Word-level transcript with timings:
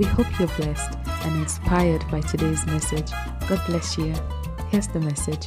We 0.00 0.06
hope 0.06 0.38
you're 0.38 0.48
blessed 0.56 0.96
and 1.26 1.42
inspired 1.42 2.02
by 2.10 2.22
today's 2.22 2.64
message. 2.64 3.10
God 3.46 3.60
bless 3.66 3.98
you. 3.98 4.14
Here's 4.70 4.88
the 4.88 4.98
message. 4.98 5.46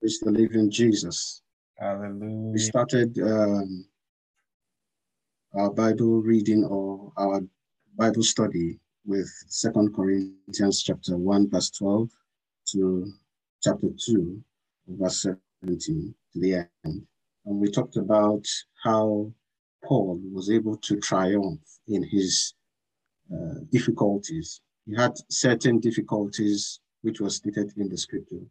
Praise 0.00 0.20
the 0.20 0.30
living 0.30 0.70
Jesus. 0.70 1.42
Hallelujah. 1.78 2.52
We 2.52 2.58
started 2.60 3.18
um, 3.18 3.84
our 5.54 5.70
Bible 5.70 6.22
reading 6.22 6.64
or 6.64 7.12
our 7.18 7.42
Bible 7.94 8.22
study 8.22 8.80
with 9.04 9.28
Second 9.48 9.94
Corinthians 9.94 10.82
chapter 10.82 11.18
1, 11.18 11.50
verse 11.50 11.68
12 11.72 12.08
to 12.68 13.12
chapter 13.62 13.88
2, 14.06 14.42
verse 14.88 15.26
17 15.60 16.14
to 16.32 16.40
the 16.40 16.66
end. 16.86 17.06
And 17.46 17.58
we 17.58 17.70
talked 17.70 17.96
about 17.96 18.46
how 18.84 19.32
Paul 19.84 20.20
was 20.32 20.50
able 20.50 20.76
to 20.76 20.96
triumph 21.00 21.60
in 21.88 22.02
his 22.04 22.54
uh, 23.32 23.60
difficulties. 23.70 24.60
He 24.86 24.94
had 24.94 25.14
certain 25.28 25.80
difficulties, 25.80 26.80
which 27.02 27.20
was 27.20 27.36
stated 27.36 27.72
in 27.76 27.88
the 27.88 27.96
scripture, 27.96 28.44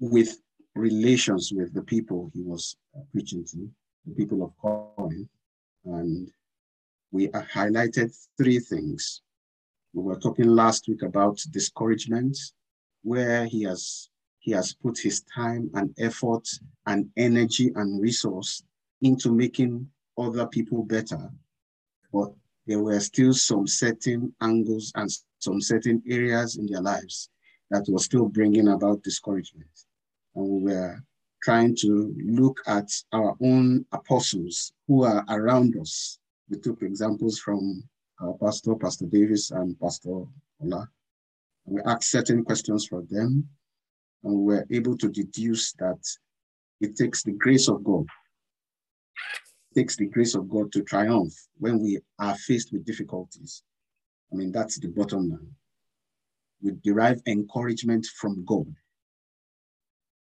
with 0.00 0.40
relations 0.74 1.52
with 1.54 1.72
the 1.72 1.82
people 1.82 2.30
he 2.34 2.42
was 2.42 2.76
uh, 2.96 3.00
preaching 3.12 3.44
to, 3.44 3.70
the 4.06 4.14
people 4.14 4.42
of 4.42 4.56
Corinth. 4.58 5.28
And 5.84 6.30
we 7.10 7.28
highlighted 7.28 8.14
three 8.38 8.58
things. 8.58 9.22
We 9.92 10.02
were 10.02 10.18
talking 10.18 10.48
last 10.48 10.88
week 10.88 11.02
about 11.02 11.38
discouragement, 11.50 12.36
where 13.02 13.44
he 13.46 13.62
has 13.64 14.08
he 14.42 14.50
has 14.50 14.74
put 14.74 14.98
his 14.98 15.22
time 15.22 15.70
and 15.74 15.94
effort 15.98 16.48
and 16.86 17.08
energy 17.16 17.70
and 17.76 18.02
resource 18.02 18.64
into 19.00 19.32
making 19.32 19.88
other 20.18 20.46
people 20.48 20.82
better. 20.82 21.30
But 22.12 22.32
there 22.66 22.82
were 22.82 22.98
still 22.98 23.34
some 23.34 23.68
certain 23.68 24.34
angles 24.40 24.92
and 24.96 25.08
some 25.38 25.60
certain 25.60 26.02
areas 26.08 26.56
in 26.56 26.66
their 26.66 26.80
lives 26.80 27.30
that 27.70 27.86
were 27.88 28.00
still 28.00 28.26
bringing 28.26 28.66
about 28.66 29.04
discouragement. 29.04 29.70
And 30.34 30.48
we 30.48 30.72
were 30.72 31.00
trying 31.40 31.76
to 31.76 32.12
look 32.18 32.60
at 32.66 32.90
our 33.12 33.36
own 33.40 33.86
apostles 33.92 34.72
who 34.88 35.04
are 35.04 35.24
around 35.28 35.76
us. 35.80 36.18
We 36.50 36.58
took 36.58 36.82
examples 36.82 37.38
from 37.38 37.84
our 38.20 38.34
pastor, 38.34 38.74
Pastor 38.74 39.06
Davis, 39.06 39.52
and 39.52 39.78
Pastor 39.78 40.24
Ola. 40.60 40.88
And 41.66 41.76
we 41.76 41.80
asked 41.82 42.10
certain 42.10 42.44
questions 42.44 42.86
for 42.88 43.02
them 43.08 43.48
and 44.24 44.34
we're 44.34 44.66
able 44.70 44.96
to 44.98 45.08
deduce 45.08 45.72
that 45.74 45.98
it 46.80 46.96
takes 46.96 47.22
the 47.22 47.32
grace 47.32 47.68
of 47.68 47.82
God, 47.84 48.06
takes 49.74 49.96
the 49.96 50.06
grace 50.06 50.34
of 50.34 50.48
God 50.48 50.72
to 50.72 50.82
triumph 50.82 51.32
when 51.58 51.80
we 51.80 51.98
are 52.18 52.36
faced 52.36 52.72
with 52.72 52.84
difficulties. 52.84 53.62
I 54.32 54.36
mean, 54.36 54.52
that's 54.52 54.78
the 54.78 54.88
bottom 54.88 55.30
line. 55.30 55.54
We 56.62 56.72
derive 56.82 57.20
encouragement 57.26 58.06
from 58.18 58.44
God. 58.44 58.72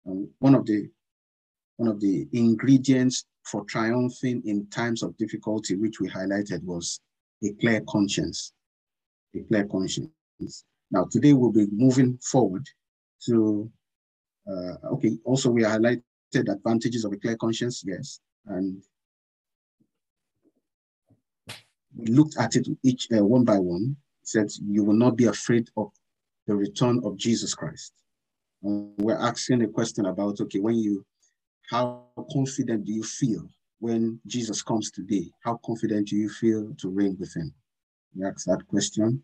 And 0.04 0.28
one 0.38 0.54
of 0.54 0.66
the 0.66 0.88
one 1.76 1.88
of 1.90 2.00
the 2.00 2.26
ingredients 2.32 3.26
for 3.44 3.64
triumphing 3.64 4.42
in 4.46 4.66
times 4.70 5.02
of 5.02 5.16
difficulty, 5.18 5.76
which 5.76 6.00
we 6.00 6.08
highlighted, 6.08 6.62
was 6.64 7.00
a 7.44 7.52
clear 7.60 7.82
conscience. 7.88 8.52
A 9.34 9.40
clear 9.40 9.66
conscience. 9.66 10.10
Now, 10.90 11.06
today 11.10 11.32
we'll 11.32 11.52
be 11.52 11.66
moving 11.70 12.18
forward 12.22 12.66
to 13.26 13.70
uh, 14.48 14.74
okay, 14.92 15.18
also 15.24 15.50
we 15.50 15.62
highlighted 15.62 16.02
advantages 16.34 17.04
of 17.04 17.12
a 17.12 17.16
clear 17.16 17.36
conscience, 17.36 17.82
yes. 17.86 18.20
And 18.46 18.82
we 21.96 22.06
looked 22.06 22.36
at 22.38 22.54
it 22.56 22.68
each 22.82 23.08
uh, 23.12 23.24
one 23.24 23.44
by 23.44 23.58
one, 23.58 23.96
said 24.22 24.48
you 24.62 24.84
will 24.84 24.94
not 24.94 25.16
be 25.16 25.24
afraid 25.26 25.68
of 25.76 25.90
the 26.46 26.54
return 26.54 27.00
of 27.04 27.16
Jesus 27.16 27.54
Christ. 27.54 27.92
Uh, 28.64 28.86
we're 28.98 29.18
asking 29.18 29.62
a 29.62 29.68
question 29.68 30.06
about, 30.06 30.40
okay, 30.40 30.60
when 30.60 30.76
you, 30.76 31.04
how 31.70 32.04
confident 32.32 32.84
do 32.84 32.92
you 32.92 33.02
feel 33.02 33.48
when 33.80 34.20
Jesus 34.26 34.62
comes 34.62 34.90
today? 34.90 35.30
How 35.44 35.58
confident 35.64 36.08
do 36.08 36.16
you 36.16 36.28
feel 36.28 36.72
to 36.78 36.88
reign 36.88 37.16
with 37.18 37.34
him? 37.34 37.52
We 38.14 38.24
asked 38.24 38.46
that 38.46 38.66
question. 38.68 39.22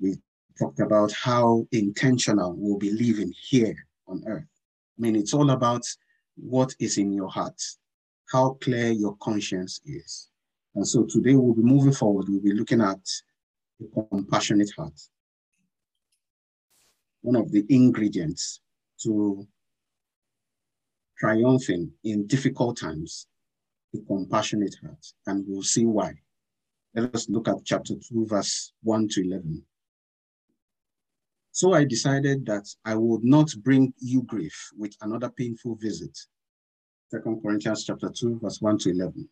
We 0.00 0.16
talked 0.58 0.80
about 0.80 1.12
how 1.12 1.66
intentional 1.72 2.54
we'll 2.58 2.78
be 2.78 2.90
living 2.90 3.32
here 3.48 3.76
on 4.10 4.22
earth. 4.26 4.44
I 4.98 5.02
mean, 5.02 5.16
it's 5.16 5.32
all 5.32 5.50
about 5.50 5.82
what 6.36 6.74
is 6.78 6.98
in 6.98 7.12
your 7.12 7.28
heart, 7.28 7.60
how 8.30 8.58
clear 8.60 8.90
your 8.90 9.16
conscience 9.16 9.80
is. 9.86 10.28
And 10.74 10.86
so 10.86 11.04
today 11.04 11.34
we'll 11.34 11.54
be 11.54 11.62
moving 11.62 11.92
forward, 11.92 12.26
we'll 12.28 12.40
be 12.40 12.52
looking 12.52 12.80
at 12.80 13.00
a 13.80 14.02
compassionate 14.10 14.70
heart. 14.76 15.00
One 17.22 17.36
of 17.36 17.50
the 17.50 17.64
ingredients 17.68 18.60
to 19.02 19.46
triumphing 21.18 21.92
in 22.04 22.26
difficult 22.26 22.78
times, 22.78 23.26
a 23.94 23.98
compassionate 24.06 24.76
heart. 24.82 25.06
And 25.26 25.44
we'll 25.46 25.62
see 25.62 25.84
why. 25.84 26.14
Let 26.94 27.14
us 27.14 27.28
look 27.28 27.46
at 27.48 27.64
chapter 27.64 27.94
2, 27.94 28.26
verse 28.26 28.72
1 28.82 29.08
to 29.08 29.22
11. 29.22 29.62
So 31.52 31.74
I 31.74 31.84
decided 31.84 32.46
that 32.46 32.68
I 32.84 32.94
would 32.94 33.24
not 33.24 33.52
bring 33.62 33.92
you 33.98 34.22
grief 34.22 34.70
with 34.78 34.94
another 35.00 35.30
painful 35.30 35.76
visit. 35.76 36.16
Second 37.10 37.42
Corinthians 37.42 37.84
chapter 37.84 38.08
2, 38.08 38.38
verse 38.40 38.60
1 38.60 38.78
to 38.78 38.90
11. 38.90 39.28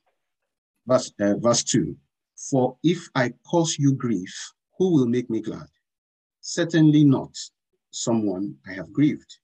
Verse, 0.86 1.12
uh, 1.20 1.34
verse 1.36 1.62
2. 1.62 1.96
For 2.50 2.76
if 2.82 3.08
I 3.14 3.32
cause 3.48 3.76
you 3.78 3.92
grief, 3.94 4.34
who 4.78 4.92
will 4.92 5.06
make 5.06 5.30
me 5.30 5.40
glad? 5.40 5.68
Certainly 6.40 7.04
not 7.04 7.36
someone 7.90 8.56
I 8.66 8.72
have 8.72 8.92
grieved. 8.92 9.38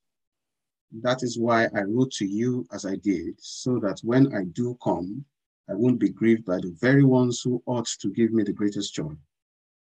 That 1.03 1.23
is 1.23 1.39
why 1.39 1.65
I 1.75 1.83
wrote 1.83 2.12
to 2.12 2.27
you 2.27 2.67
as 2.73 2.85
I 2.85 2.97
did, 2.97 3.35
so 3.39 3.79
that 3.81 4.01
when 4.03 4.35
I 4.35 4.45
do 4.45 4.77
come, 4.83 5.25
I 5.69 5.75
won't 5.75 5.99
be 5.99 6.11
grieved 6.11 6.45
by 6.45 6.59
the 6.59 6.77
very 6.81 7.05
ones 7.05 7.41
who 7.41 7.62
ought 7.67 7.87
to 8.01 8.11
give 8.11 8.33
me 8.33 8.43
the 8.43 8.53
greatest 8.53 8.95
joy. 8.95 9.15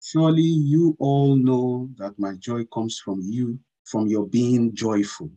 Surely 0.08 0.44
you 0.44 0.96
all 1.00 1.36
know 1.36 1.90
that 1.98 2.14
my 2.20 2.36
joy 2.36 2.64
comes 2.66 3.00
from 3.00 3.22
you, 3.24 3.58
from 3.86 4.06
your 4.06 4.28
being 4.28 4.72
joyful. 4.76 5.32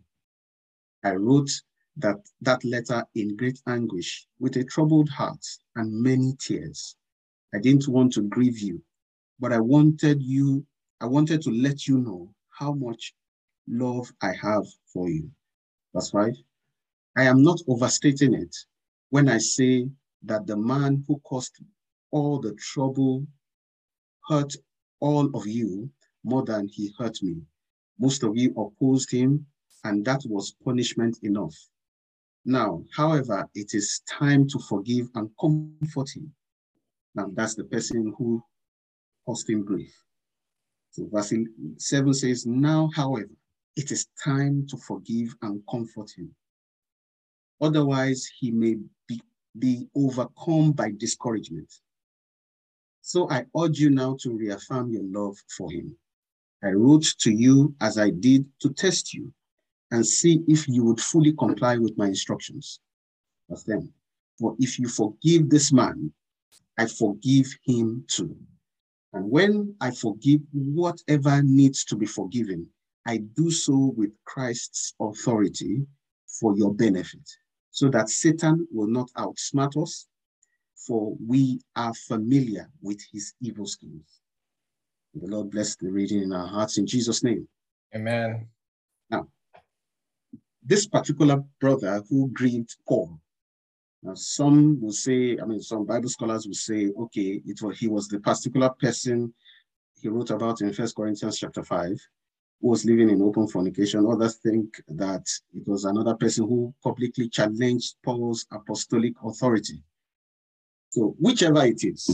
I 1.02 1.14
wrote 1.14 1.50
that, 1.96 2.18
that 2.42 2.62
letter 2.66 3.02
in 3.14 3.34
great 3.34 3.58
anguish 3.66 4.26
with 4.38 4.56
a 4.56 4.64
troubled 4.64 5.08
heart 5.08 5.42
and 5.76 5.90
many 5.90 6.34
tears. 6.38 6.96
I 7.54 7.60
didn't 7.60 7.88
want 7.88 8.12
to 8.12 8.22
grieve 8.24 8.58
you, 8.58 8.82
but 9.40 9.54
I 9.54 9.58
wanted 9.58 10.20
you, 10.22 10.66
I 11.00 11.06
wanted 11.06 11.40
to 11.44 11.50
let 11.50 11.86
you 11.86 11.96
know 11.96 12.34
how 12.50 12.72
much 12.74 13.14
love 13.66 14.12
I 14.20 14.34
have 14.34 14.66
for 14.92 15.08
you. 15.08 15.30
That's 15.94 16.12
right. 16.12 16.36
I 17.16 17.22
am 17.22 17.42
not 17.42 17.62
overstating 17.68 18.34
it 18.34 18.54
when 19.08 19.30
I 19.30 19.38
say 19.38 19.88
that 20.25 20.46
the 20.46 20.58
man 20.58 21.04
who 21.08 21.19
caused 21.20 21.56
all 22.10 22.38
the 22.38 22.52
trouble 22.56 23.26
hurt 24.28 24.54
all 25.00 25.26
of 25.34 25.46
you 25.46 25.90
more 26.25 26.44
than 26.44 26.69
he 26.69 26.92
hurt 26.98 27.22
me. 27.22 27.36
Most 27.98 28.22
of 28.22 28.36
you 28.36 28.50
opposed 28.56 29.10
him, 29.10 29.46
and 29.84 30.04
that 30.04 30.22
was 30.26 30.54
punishment 30.64 31.19
enough. 31.22 31.54
Now, 32.44 32.82
however, 32.94 33.48
it 33.54 33.75
is 33.75 34.02
time 34.08 34.48
to 34.48 34.58
forgive 34.58 35.08
and 35.14 35.30
comfort 35.40 36.10
him. 36.14 36.32
Now, 37.14 37.30
that's 37.32 37.54
the 37.54 37.64
person 37.64 38.14
who 38.16 38.42
caused 39.26 39.48
him 39.48 39.64
grief. 39.64 39.94
So, 40.90 41.08
verse 41.12 41.32
7 41.78 42.14
says, 42.14 42.46
Now, 42.46 42.90
however, 42.94 43.31
it 43.76 43.90
is 43.92 44.06
time 44.22 44.66
to 44.69 44.76
forgive 44.76 45.34
and 45.42 45.62
comfort 45.70 46.10
him. 46.16 46.34
Otherwise, 47.60 48.28
he 48.38 48.50
may 48.50 48.76
be, 49.06 49.20
be 49.58 49.88
overcome 49.94 50.72
by 50.72 50.92
discouragement. 50.96 51.72
So 53.08 53.26
I 53.31 53.46
urge 53.56 53.81
you 53.81 53.88
now 53.88 54.19
to 54.20 54.37
reaffirm 54.37 54.93
your 54.93 55.02
love 55.02 55.38
for 55.56 55.72
him. 55.72 55.96
I 56.62 56.72
wrote 56.72 57.06
to 57.20 57.31
you 57.31 57.75
as 57.81 57.96
I 57.96 58.10
did 58.10 58.44
to 58.60 58.69
test 58.69 59.14
you 59.14 59.32
and 59.90 60.06
see 60.06 60.44
if 60.46 60.69
you 60.69 60.84
would 60.84 61.00
fully 61.00 61.32
comply 61.32 61.78
with 61.78 61.96
my 61.96 62.08
instructions. 62.08 62.81
Verse 63.49 63.64
10. 63.64 63.90
For 64.38 64.55
if 64.58 64.78
you 64.78 64.88
forgive 64.88 65.49
this 65.49 65.72
man, 65.72 66.12
I 66.76 66.84
forgive 66.84 67.46
him 67.64 68.05
too. 68.08 68.37
And 69.14 69.31
when 69.31 69.75
I 69.81 69.90
forgive 69.90 70.40
whatever 70.52 71.43
needs 71.43 71.87
to 71.87 71.96
be 71.96 72.05
forgiven, 72.05 72.66
I 73.06 73.22
do 73.37 73.50
so 73.50 73.94
with 73.96 74.10
Christ's 74.26 74.93
authority 75.00 75.87
for 76.26 76.55
your 76.58 76.75
benefit, 76.75 77.26
so 77.70 77.88
that 77.88 78.10
Satan 78.10 78.69
will 78.70 78.88
not 78.88 79.10
outsmart 79.16 79.82
us, 79.82 80.06
for 80.86 81.16
we 81.26 81.60
are 81.76 81.92
familiar 81.94 82.70
with 82.80 83.00
his 83.12 83.34
evil 83.40 83.66
schemes. 83.66 84.20
The 85.14 85.26
Lord 85.26 85.50
bless 85.50 85.75
the 85.76 85.90
reading 85.90 86.22
in 86.22 86.32
our 86.32 86.46
hearts 86.46 86.78
in 86.78 86.86
Jesus' 86.86 87.25
name. 87.25 87.48
Amen. 87.94 88.48
Now, 89.10 89.28
this 90.62 90.86
particular 90.86 91.42
brother 91.60 92.02
who 92.08 92.30
grieved 92.32 92.76
Paul, 92.86 93.19
now 94.02 94.14
some 94.14 94.80
will 94.80 94.92
say, 94.92 95.38
I 95.42 95.44
mean, 95.44 95.60
some 95.60 95.84
Bible 95.84 96.08
scholars 96.08 96.46
will 96.46 96.54
say, 96.54 96.88
okay, 96.96 97.42
it 97.44 97.60
was 97.60 97.78
he 97.78 97.88
was 97.88 98.06
the 98.06 98.20
particular 98.20 98.70
person 98.70 99.34
he 100.00 100.08
wrote 100.08 100.31
about 100.31 100.60
in 100.60 100.72
First 100.72 100.94
Corinthians 100.94 101.38
chapter 101.38 101.64
5, 101.64 101.88
who 102.60 102.69
was 102.69 102.84
living 102.84 103.10
in 103.10 103.22
open 103.22 103.48
fornication. 103.48 104.06
Others 104.06 104.36
think 104.36 104.81
that 104.88 105.26
it 105.52 105.66
was 105.66 105.84
another 105.84 106.14
person 106.14 106.46
who 106.46 106.72
publicly 106.82 107.28
challenged 107.28 107.96
Paul's 108.04 108.46
apostolic 108.52 109.14
authority. 109.24 109.82
So 110.98 111.14
whichever 111.20 111.64
it 111.64 111.84
is, 111.84 112.12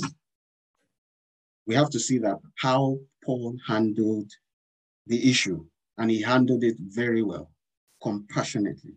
we 1.66 1.74
have 1.74 1.88
to 1.88 1.98
see 1.98 2.18
that 2.18 2.36
how 2.56 2.98
Paul 3.24 3.56
handled 3.66 4.30
the 5.06 5.30
issue, 5.30 5.64
and 5.96 6.10
he 6.10 6.20
handled 6.20 6.62
it 6.64 6.76
very 6.78 7.22
well, 7.22 7.50
compassionately. 8.02 8.92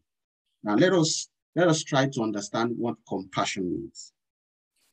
Now 0.61 0.75
let 0.75 0.91
us 0.91 1.29
let 1.55 1.69
us 1.69 1.83
try 1.83 2.09
to 2.09 2.21
understand 2.21 2.73
what 2.77 2.97
compassion 3.07 3.71
means. 3.71 4.11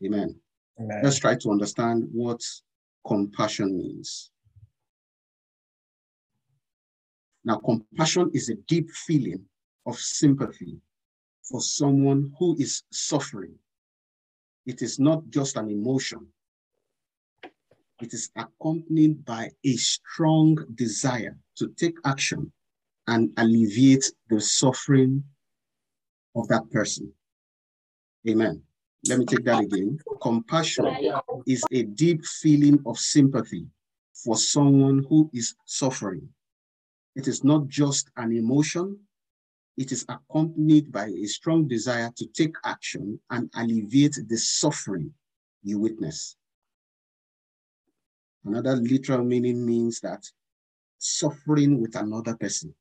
Amen. 0.05 0.38
Amen. 0.81 1.00
Let's 1.02 1.19
try 1.19 1.35
to 1.35 1.50
understand 1.50 2.08
what 2.12 2.41
compassion 3.05 3.76
means. 3.76 4.31
Now, 7.44 7.56
compassion 7.56 8.31
is 8.32 8.49
a 8.49 8.55
deep 8.69 8.88
feeling 8.91 9.44
of 9.87 9.99
sympathy 9.99 10.79
for 11.43 11.61
someone 11.61 12.32
who 12.38 12.56
is 12.61 12.85
suffering. 12.93 13.58
It 14.67 14.83
is 14.83 14.99
not 14.99 15.29
just 15.29 15.57
an 15.57 15.71
emotion, 15.71 16.27
it 18.01 18.13
is 18.13 18.31
accompanied 18.37 19.25
by 19.25 19.51
a 19.65 19.77
strong 19.77 20.57
desire 20.75 21.39
to 21.57 21.69
take 21.77 21.97
action 22.05 22.53
and 23.07 23.31
alleviate 23.37 24.11
the 24.31 24.41
suffering 24.41 25.23
of 26.35 26.49
that 26.49 26.69
person. 26.71 27.13
Amen. 28.29 28.63
Let 29.09 29.19
me 29.19 29.27
take 29.27 29.45
that 29.45 29.65
again. 29.65 29.99
Compassion 30.23 30.87
is 31.47 31.63
a 31.71 31.83
deep 31.83 32.25
feeling 32.25 32.79
of 32.87 32.99
sympathy 32.99 33.67
for 34.15 34.37
someone 34.37 35.05
who 35.09 35.31
is 35.35 35.55
suffering. 35.67 36.27
It 37.15 37.29
is 37.29 37.45
not 37.45 37.69
just 37.69 38.11
an 38.17 38.33
emotion, 38.37 38.99
it 39.76 39.91
is 39.93 40.05
accompanied 40.09 40.93
by 40.93 41.06
a 41.06 41.26
strong 41.26 41.67
desire 41.67 42.11
to 42.17 42.26
take 42.29 42.55
action 42.65 43.19
and 43.31 43.50
alleviate 43.56 44.19
the 44.29 44.37
suffering 44.37 45.12
you 45.62 45.79
witness. 45.79 46.37
Another 48.44 48.76
literal 48.76 49.25
meaning 49.25 49.65
means 49.65 50.00
that 50.00 50.25
suffering 50.99 51.81
with 51.81 51.97
another 51.97 52.37
person, 52.37 52.75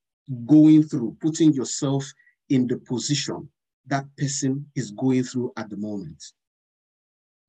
going 0.45 0.83
through, 0.83 1.17
putting 1.21 1.53
yourself 1.53 2.05
in 2.49 2.67
the 2.67 2.77
position 2.77 3.49
that 3.87 4.05
person 4.17 4.65
is 4.75 4.91
going 4.91 5.23
through 5.23 5.51
at 5.57 5.69
the 5.69 5.77
moment. 5.77 6.23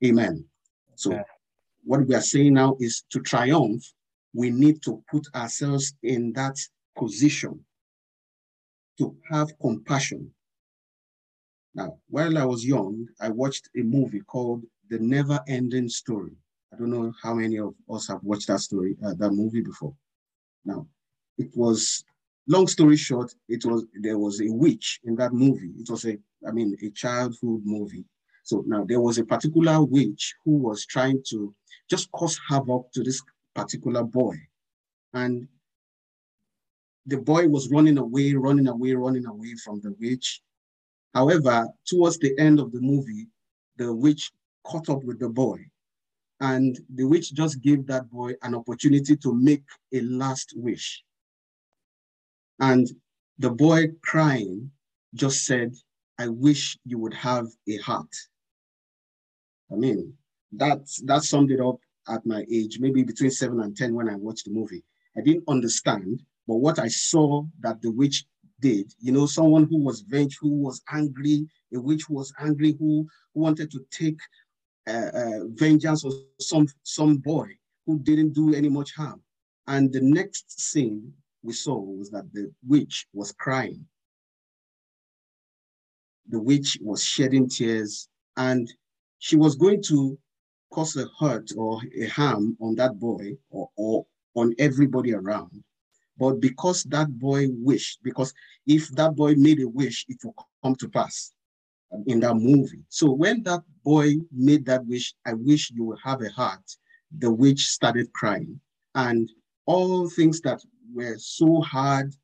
Amen. 0.04 0.44
So, 0.96 1.22
what 1.84 2.06
we 2.06 2.14
are 2.14 2.20
saying 2.20 2.54
now 2.54 2.76
is 2.80 3.04
to 3.10 3.20
triumph, 3.20 3.84
we 4.32 4.50
need 4.50 4.82
to 4.82 5.02
put 5.10 5.26
ourselves 5.34 5.94
in 6.02 6.32
that 6.32 6.56
position 6.96 7.64
to 8.98 9.16
have 9.30 9.58
compassion. 9.60 10.32
Now, 11.74 11.98
while 12.08 12.38
I 12.38 12.44
was 12.44 12.64
young, 12.64 13.08
I 13.20 13.30
watched 13.30 13.68
a 13.76 13.82
movie 13.82 14.20
called 14.20 14.64
The 14.88 14.98
Never 14.98 15.40
Ending 15.48 15.88
Story. 15.88 16.36
I 16.72 16.76
don't 16.76 16.90
know 16.90 17.12
how 17.22 17.34
many 17.34 17.58
of 17.58 17.74
us 17.90 18.08
have 18.08 18.22
watched 18.22 18.48
that 18.48 18.60
story, 18.60 18.96
uh, 19.04 19.14
that 19.14 19.30
movie 19.30 19.60
before. 19.60 19.94
Now, 20.64 20.86
it 21.38 21.50
was 21.56 22.04
long 22.46 22.66
story 22.66 22.96
short, 22.96 23.34
it 23.48 23.64
was 23.64 23.84
there 24.00 24.18
was 24.18 24.40
a 24.40 24.50
witch 24.50 25.00
in 25.04 25.16
that 25.16 25.32
movie. 25.32 25.72
It 25.78 25.88
was 25.90 26.04
a, 26.04 26.16
I 26.46 26.52
mean, 26.52 26.76
a 26.82 26.90
childhood 26.90 27.62
movie. 27.64 28.04
So 28.44 28.62
now 28.66 28.84
there 28.84 29.00
was 29.00 29.18
a 29.18 29.24
particular 29.24 29.82
witch 29.82 30.34
who 30.44 30.58
was 30.58 30.84
trying 30.86 31.22
to 31.30 31.54
just 31.88 32.10
cause 32.12 32.38
havoc 32.48 32.92
to 32.92 33.02
this 33.02 33.22
particular 33.54 34.04
boy. 34.04 34.36
And 35.12 35.48
the 37.06 37.18
boy 37.18 37.48
was 37.48 37.70
running 37.70 37.98
away, 37.98 38.34
running 38.34 38.68
away, 38.68 38.94
running 38.94 39.26
away 39.26 39.54
from 39.62 39.80
the 39.80 39.94
witch. 40.00 40.40
However, 41.12 41.68
towards 41.86 42.18
the 42.18 42.36
end 42.38 42.58
of 42.58 42.72
the 42.72 42.80
movie, 42.80 43.28
the 43.76 43.92
witch 43.92 44.32
caught 44.64 44.88
up 44.88 45.04
with 45.04 45.18
the 45.18 45.28
boy 45.28 45.66
and 46.40 46.78
the 46.94 47.04
witch 47.04 47.32
just 47.32 47.62
gave 47.62 47.86
that 47.86 48.10
boy 48.10 48.34
an 48.42 48.54
opportunity 48.54 49.16
to 49.16 49.34
make 49.34 49.62
a 49.92 50.00
last 50.00 50.52
wish. 50.56 51.02
And 52.60 52.86
the 53.38 53.50
boy 53.50 53.88
crying 54.02 54.70
just 55.14 55.44
said, 55.44 55.74
I 56.18 56.28
wish 56.28 56.78
you 56.84 56.98
would 56.98 57.14
have 57.14 57.46
a 57.68 57.76
heart. 57.78 58.14
I 59.72 59.76
mean, 59.76 60.14
that, 60.52 60.80
that 61.04 61.22
summed 61.22 61.50
it 61.50 61.60
up 61.60 61.78
at 62.08 62.24
my 62.26 62.44
age, 62.52 62.78
maybe 62.78 63.02
between 63.02 63.30
seven 63.30 63.60
and 63.60 63.76
10 63.76 63.94
when 63.94 64.08
I 64.08 64.16
watched 64.16 64.44
the 64.44 64.52
movie. 64.52 64.84
I 65.16 65.20
didn't 65.20 65.44
understand, 65.48 66.22
but 66.46 66.56
what 66.56 66.78
I 66.78 66.88
saw 66.88 67.44
that 67.60 67.80
the 67.80 67.90
witch 67.90 68.24
did, 68.60 68.92
you 69.00 69.12
know, 69.12 69.26
someone 69.26 69.64
who 69.64 69.78
was 69.78 70.00
vengeful, 70.02 70.50
who 70.50 70.62
was 70.62 70.82
angry, 70.90 71.46
a 71.74 71.80
witch 71.80 72.08
was 72.08 72.32
angry, 72.38 72.76
who, 72.78 73.06
who 73.34 73.40
wanted 73.40 73.70
to 73.72 73.84
take 73.90 74.18
uh, 74.86 75.10
uh, 75.14 75.40
vengeance 75.54 76.04
on 76.04 76.12
some, 76.40 76.66
some 76.82 77.16
boy 77.16 77.48
who 77.86 77.98
didn't 78.00 78.32
do 78.32 78.54
any 78.54 78.68
much 78.68 78.94
harm. 78.94 79.22
And 79.66 79.92
the 79.92 80.00
next 80.00 80.60
scene 80.60 81.12
we 81.42 81.52
saw 81.52 81.78
was 81.78 82.10
that 82.10 82.32
the 82.32 82.50
witch 82.66 83.06
was 83.12 83.32
crying. 83.32 83.86
The 86.28 86.40
witch 86.40 86.78
was 86.80 87.04
shedding 87.04 87.48
tears 87.48 88.08
and 88.36 88.70
she 89.18 89.36
was 89.36 89.56
going 89.56 89.82
to 89.84 90.18
cause 90.70 90.96
a 90.96 91.06
hurt 91.18 91.50
or 91.56 91.80
a 91.98 92.06
harm 92.06 92.56
on 92.60 92.74
that 92.76 92.98
boy 92.98 93.36
or, 93.50 93.68
or 93.76 94.06
on 94.34 94.54
everybody 94.58 95.14
around. 95.14 95.62
But 96.18 96.40
because 96.40 96.84
that 96.84 97.18
boy 97.18 97.48
wished, 97.50 98.00
because 98.02 98.32
if 98.66 98.88
that 98.90 99.16
boy 99.16 99.34
made 99.34 99.60
a 99.60 99.68
wish, 99.68 100.06
it 100.08 100.18
will 100.22 100.34
come 100.62 100.76
to 100.76 100.88
pass 100.88 101.32
in 102.06 102.20
that 102.20 102.34
movie. 102.34 102.82
So 102.88 103.10
when 103.10 103.42
that 103.44 103.62
boy 103.84 104.14
made 104.32 104.64
that 104.66 104.86
wish, 104.86 105.14
I 105.26 105.34
wish 105.34 105.70
you 105.70 105.84
would 105.84 105.98
have 106.04 106.22
a 106.22 106.30
heart, 106.30 106.64
the 107.18 107.32
witch 107.32 107.66
started 107.66 108.12
crying. 108.12 108.60
And 108.94 109.30
all 109.66 110.08
things 110.08 110.40
that 110.42 110.60
were 110.92 111.16
so 111.18 111.60
hard, 111.60 112.14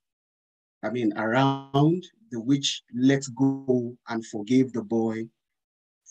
I 0.82 0.90
mean, 0.90 1.16
around, 1.16 2.06
the 2.30 2.40
witch 2.40 2.82
let 2.94 3.24
go 3.34 3.96
and 4.08 4.24
forgave 4.24 4.72
the 4.72 4.82
boy. 4.82 5.26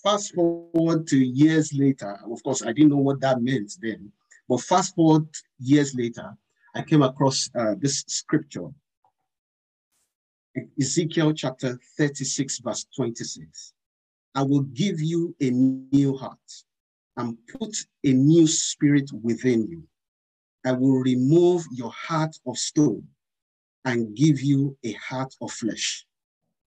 Fast 0.04 0.34
forward 0.34 1.08
to 1.08 1.18
years 1.18 1.74
later, 1.74 2.20
of 2.30 2.44
course, 2.44 2.62
I 2.62 2.74
didn't 2.74 2.90
know 2.90 2.98
what 2.98 3.22
that 3.22 3.42
meant 3.42 3.74
then, 3.82 4.12
but 4.48 4.62
fast 4.62 4.96
forward 4.96 5.28
years 5.60 5.96
later, 5.96 6.38
I 6.76 6.84
came 6.84 7.02
across 7.02 7.50
uh, 7.56 7.76
this 7.80 8.04
scripture 8.08 8.70
Ezekiel 10.80 11.34
chapter 11.34 11.80
36, 11.98 12.60
verse 12.60 12.86
26. 12.96 13.74
I 14.36 14.44
will 14.44 14.62
give 14.62 15.00
you 15.00 15.36
a 15.42 15.50
new 15.50 16.16
heart 16.18 16.38
and 17.18 17.38
put 17.60 17.76
a 18.04 18.14
new 18.14 18.48
spirit 18.48 19.10
within 19.24 19.68
you. 19.68 19.84
I 20.66 20.74
will 20.74 21.00
remove 21.00 21.64
your 21.72 21.92
heart 21.92 22.36
of 22.46 22.58
stone 22.58 23.08
and 23.86 24.16
give 24.16 24.42
you 24.42 24.78
a 24.84 24.94
heart 24.94 25.34
of 25.42 25.52
flesh. 25.52 26.06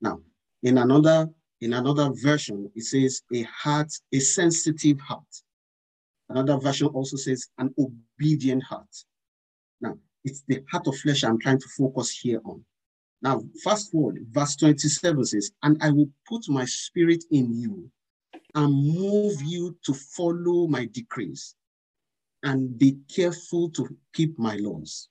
Now, 0.00 0.20
in 0.62 0.78
another 0.78 1.28
in 1.60 1.74
another 1.74 2.10
version, 2.12 2.68
it 2.74 2.82
says 2.82 3.22
a 3.32 3.42
heart, 3.42 3.92
a 4.12 4.18
sensitive 4.18 4.98
heart. 5.00 5.22
Another 6.28 6.58
version 6.58 6.88
also 6.88 7.16
says 7.16 7.48
an 7.58 7.72
obedient 7.78 8.64
heart. 8.64 8.88
It's 10.24 10.42
the 10.46 10.62
heart 10.70 10.86
of 10.86 10.96
flesh 10.98 11.24
I'm 11.24 11.38
trying 11.38 11.60
to 11.60 11.68
focus 11.76 12.10
here 12.10 12.40
on. 12.44 12.64
Now, 13.22 13.42
fast 13.62 13.92
forward, 13.92 14.26
verse 14.30 14.56
27 14.56 15.24
says, 15.24 15.52
And 15.62 15.80
I 15.82 15.90
will 15.90 16.08
put 16.28 16.48
my 16.48 16.64
spirit 16.64 17.24
in 17.30 17.54
you 17.54 17.90
and 18.54 18.72
move 18.72 19.40
you 19.42 19.76
to 19.84 19.94
follow 19.94 20.66
my 20.66 20.86
decrees 20.86 21.54
and 22.42 22.76
be 22.78 22.98
careful 23.14 23.70
to 23.70 23.88
keep 24.12 24.38
my 24.38 24.56
laws. 24.56 25.08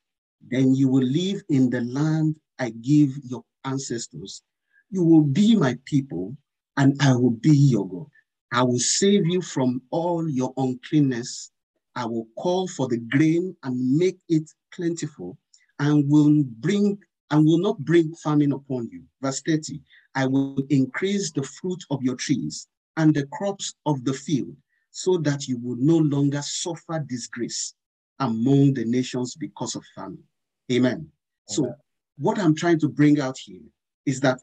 Then 0.50 0.75
you 0.75 0.89
will 0.89 1.03
live 1.06 1.41
in 1.50 1.70
the 1.70 1.82
land 1.82 2.36
I 2.60 2.72
give 2.72 3.12
your 3.24 3.44
ancestors. 3.65 4.44
You 4.89 5.03
will 5.03 5.24
be 5.24 5.56
my 5.56 5.77
people, 5.86 6.36
and 6.77 6.96
I 7.01 7.15
will 7.15 7.32
be 7.32 7.56
your 7.56 7.88
God. 7.88 8.08
I 8.51 8.63
will 8.63 8.80
save 8.80 9.25
you 9.27 9.41
from 9.41 9.82
all 9.91 10.30
your 10.30 10.53
uncleanness. 10.58 11.51
I 11.96 12.06
will 12.06 12.27
call 12.38 12.68
for 12.68 12.88
the 12.88 12.98
grain 12.98 13.56
and 13.63 13.98
make 13.98 14.20
it 14.27 14.50
plentiful, 14.72 15.38
and 15.80 16.10
will 16.10 16.44
bring 16.60 16.98
and 17.32 17.46
will 17.46 17.60
not 17.60 17.80
bring 17.80 18.13
famine 18.16 18.51
upon 18.51 18.90
you. 18.92 19.04
Verse 19.22 19.42
30. 19.42 19.82
I 20.16 20.25
will 20.25 20.62
increase 20.70 21.32
the 21.32 21.44
fruit 21.44 21.82
of 21.90 22.04
your 22.04 22.16
trees 22.16 22.68
and 22.98 23.13
the 23.13 23.25
crops 23.28 23.74
of 23.86 24.04
the 24.04 24.13
field, 24.13 24.56
so 24.92 25.18
that 25.20 25.48
you 25.48 25.58
will 25.60 25.78
no 25.78 25.98
longer 25.98 26.42
suffer 26.42 27.04
disgrace 27.08 27.74
among 28.20 28.74
the 28.74 28.84
nations 28.86 29.36
because 29.36 29.75
of 29.75 29.84
famine. 29.96 30.24
Amen. 30.72 30.92
Amen. 30.92 31.12
So, 31.48 31.74
what 32.18 32.38
I'm 32.38 32.56
trying 32.56 32.80
to 32.82 32.90
bring 32.90 33.20
out 33.20 33.38
here 33.38 33.62
is 34.06 34.20
that 34.20 34.40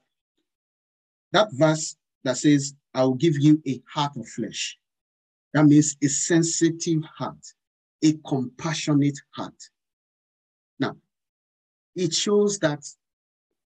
that 1.32 1.48
verse 1.52 1.96
that 2.24 2.38
says, 2.38 2.74
I 2.94 3.04
will 3.04 3.14
give 3.14 3.38
you 3.38 3.62
a 3.66 3.80
heart 3.92 4.16
of 4.16 4.26
flesh. 4.28 4.78
That 5.54 5.64
means 5.64 5.96
a 6.02 6.08
sensitive 6.08 7.02
heart, 7.04 7.38
a 8.02 8.14
compassionate 8.26 9.18
heart. 9.30 9.54
It 11.98 12.14
shows 12.14 12.60
that 12.60 12.84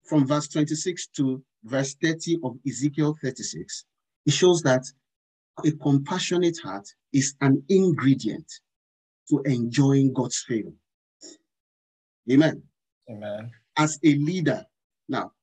from 0.05 0.25
verse 0.25 0.47
26 0.47 1.07
to 1.17 1.43
verse 1.65 1.93
30 2.01 2.39
of 2.45 2.57
Ezekiel 2.65 3.17
36, 3.21 3.83
it 4.25 4.31
shows 4.31 4.61
that 4.61 4.85
a 5.65 5.71
compassionate 5.73 6.57
heart 6.63 6.87
is 7.11 7.35
an 7.41 7.61
ingredient 7.67 8.49
to 9.29 9.41
enjoying 9.41 10.13
God's 10.13 10.41
favor. 10.47 10.71
Amen. 12.31 12.63
Amen. 13.11 13.51
As 13.77 13.99
a 14.05 14.15
leader, 14.15 14.65
now, 15.09 15.33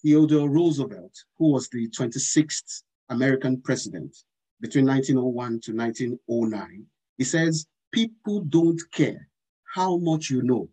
Theodore 0.00 0.48
Roosevelt, 0.48 1.24
who 1.36 1.50
was 1.50 1.68
the 1.70 1.88
26th 1.88 2.84
American 3.08 3.60
president 3.60 4.16
between 4.60 4.86
1901 4.86 5.60
to 5.62 5.74
1909, 5.74 6.86
he 7.18 7.24
says, 7.24 7.66
people 7.90 8.42
don't 8.42 8.80
care 8.92 9.28
how 9.74 9.96
much 9.96 10.30
you 10.30 10.42
know 10.42 10.68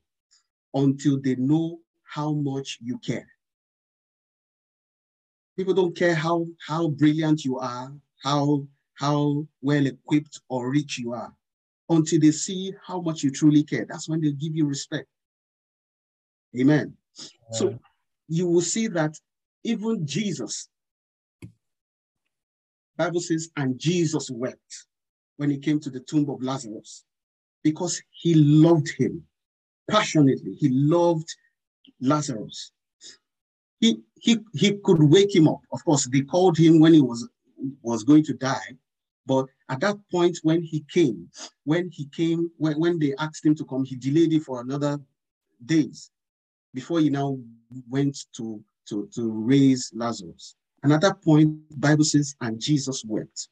until 0.74 1.20
they 1.22 1.36
know 1.36 1.80
how 2.04 2.34
much 2.34 2.78
you 2.82 2.98
care. 3.00 3.28
People 5.58 5.74
don't 5.74 5.96
care 5.96 6.16
how, 6.16 6.48
how 6.68 6.88
brilliant 6.90 7.44
you 7.46 7.58
are, 7.60 7.94
how, 8.24 8.66
how 8.96 9.46
well 9.62 9.86
equipped 9.86 10.42
or 10.50 10.72
rich 10.72 10.98
you 10.98 11.14
are, 11.14 11.34
until 11.90 12.20
they 12.20 12.32
see 12.32 12.74
how 12.86 13.02
much 13.02 13.24
you 13.24 13.32
truly 13.32 13.64
care. 13.64 13.86
That's 13.88 14.08
when 14.08 14.22
they 14.22 14.32
give 14.32 14.56
you 14.56 14.66
respect. 14.66 15.08
Amen. 16.60 16.94
Yeah. 17.18 17.26
So 17.52 17.80
you 18.28 18.48
will 18.48 18.62
see 18.62 18.88
that 18.88 19.18
even 19.64 20.06
Jesus, 20.06 20.70
Bible 22.98 23.22
says, 23.22 23.50
and 23.58 23.78
Jesus 23.80 24.30
wept 24.32 24.88
when 25.38 25.50
he 25.50 25.58
came 25.58 25.80
to 25.82 25.90
the 25.90 26.00
tomb 26.00 26.30
of 26.30 26.42
Lazarus 26.42 27.04
because 27.64 28.02
he 28.12 28.36
loved 28.36 28.90
him 28.98 29.24
passionately. 29.90 30.54
He 30.54 30.70
loved 30.70 31.28
Lazarus. 32.00 32.72
He, 33.80 34.00
he, 34.20 34.38
he 34.54 34.78
could 34.84 35.02
wake 35.02 35.36
him 35.36 35.48
up. 35.48 35.62
Of 35.72 35.84
course, 35.84 36.08
they 36.08 36.22
called 36.22 36.58
him 36.58 36.80
when 36.80 36.94
he 36.94 37.02
was, 37.02 37.28
was 37.82 38.04
going 38.04 38.24
to 38.26 38.34
die. 38.34 38.78
But 39.26 39.46
at 39.70 39.80
that 39.82 39.98
point, 40.12 40.40
when 40.44 40.62
he 40.62 40.84
came, 40.92 41.30
when 41.64 41.90
he 41.92 42.06
came, 42.06 42.52
when, 42.58 42.80
when 42.80 43.00
they 43.00 43.14
asked 43.18 43.46
him 43.46 43.56
to 43.56 43.66
come, 43.66 43.86
he 43.86 43.96
delayed 43.96 44.34
it 44.34 44.44
for 44.44 44.62
another 44.62 45.00
days 45.66 46.12
before 46.74 47.00
he 47.00 47.10
now 47.10 47.38
went 47.90 48.18
to, 48.38 48.64
to, 48.90 49.08
to 49.16 49.32
raise 49.32 49.92
Lazarus. 49.94 50.56
And 50.84 50.92
at 50.92 51.02
that 51.02 51.22
point, 51.22 51.58
Bible 51.80 52.04
says, 52.04 52.36
and 52.42 52.60
Jesus 52.60 53.04
wept. 53.06 53.50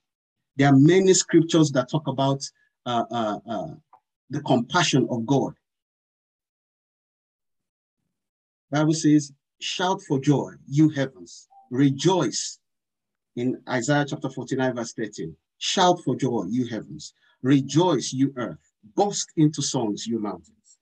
There 0.58 0.68
are 0.68 0.76
many 0.76 1.14
scriptures 1.14 1.72
that 1.72 1.90
talk 1.90 2.08
about 2.08 2.44
uh, 2.86 3.06
uh, 3.12 3.40
uh, 3.48 3.74
the 4.30 4.42
compassion 4.42 5.08
of 5.10 5.26
God. 5.26 5.54
Bible 8.72 8.94
says, 8.94 9.32
shout 9.60 10.02
for 10.08 10.20
joy, 10.20 10.52
you 10.68 10.90
heavens, 10.90 11.48
rejoice. 11.72 12.60
In 13.36 13.62
Isaiah 13.68 14.06
chapter 14.08 14.30
49, 14.30 14.76
verse 14.76 14.94
13, 14.94 15.36
shout 15.58 16.00
for 16.04 16.16
joy, 16.16 16.46
you 16.50 16.68
heavens, 16.68 17.14
rejoice, 17.42 18.14
you 18.14 18.34
earth, 18.38 18.60
burst 18.96 19.32
into 19.38 19.62
songs, 19.62 20.06
you 20.06 20.20
mountains. 20.20 20.78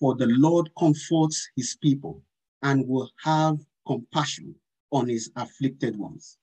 For 0.00 0.14
the 0.14 0.26
Lord 0.26 0.70
comforts 0.78 1.48
his 1.56 1.76
people 1.82 2.22
and 2.62 2.86
will 2.86 3.10
have 3.24 3.58
compassion 3.86 4.54
on 4.90 5.08
his 5.08 5.30
afflicted 5.36 5.98
ones. 5.98 6.38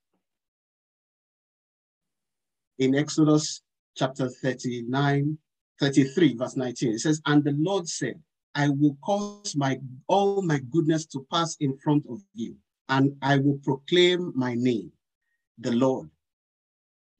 In 2.77 2.95
Exodus 2.95 3.61
chapter 3.95 4.29
39, 4.29 5.37
33, 5.79 6.35
verse 6.35 6.55
19, 6.55 6.93
it 6.93 6.99
says, 6.99 7.21
And 7.25 7.43
the 7.43 7.55
Lord 7.57 7.87
said, 7.87 8.21
I 8.55 8.69
will 8.69 8.97
cause 9.03 9.55
my 9.55 9.79
all 10.07 10.41
my 10.41 10.59
goodness 10.71 11.05
to 11.07 11.27
pass 11.31 11.57
in 11.59 11.77
front 11.77 12.05
of 12.09 12.21
you, 12.33 12.55
and 12.89 13.15
I 13.21 13.37
will 13.37 13.59
proclaim 13.63 14.31
my 14.35 14.55
name, 14.55 14.91
the 15.59 15.73
Lord, 15.73 16.09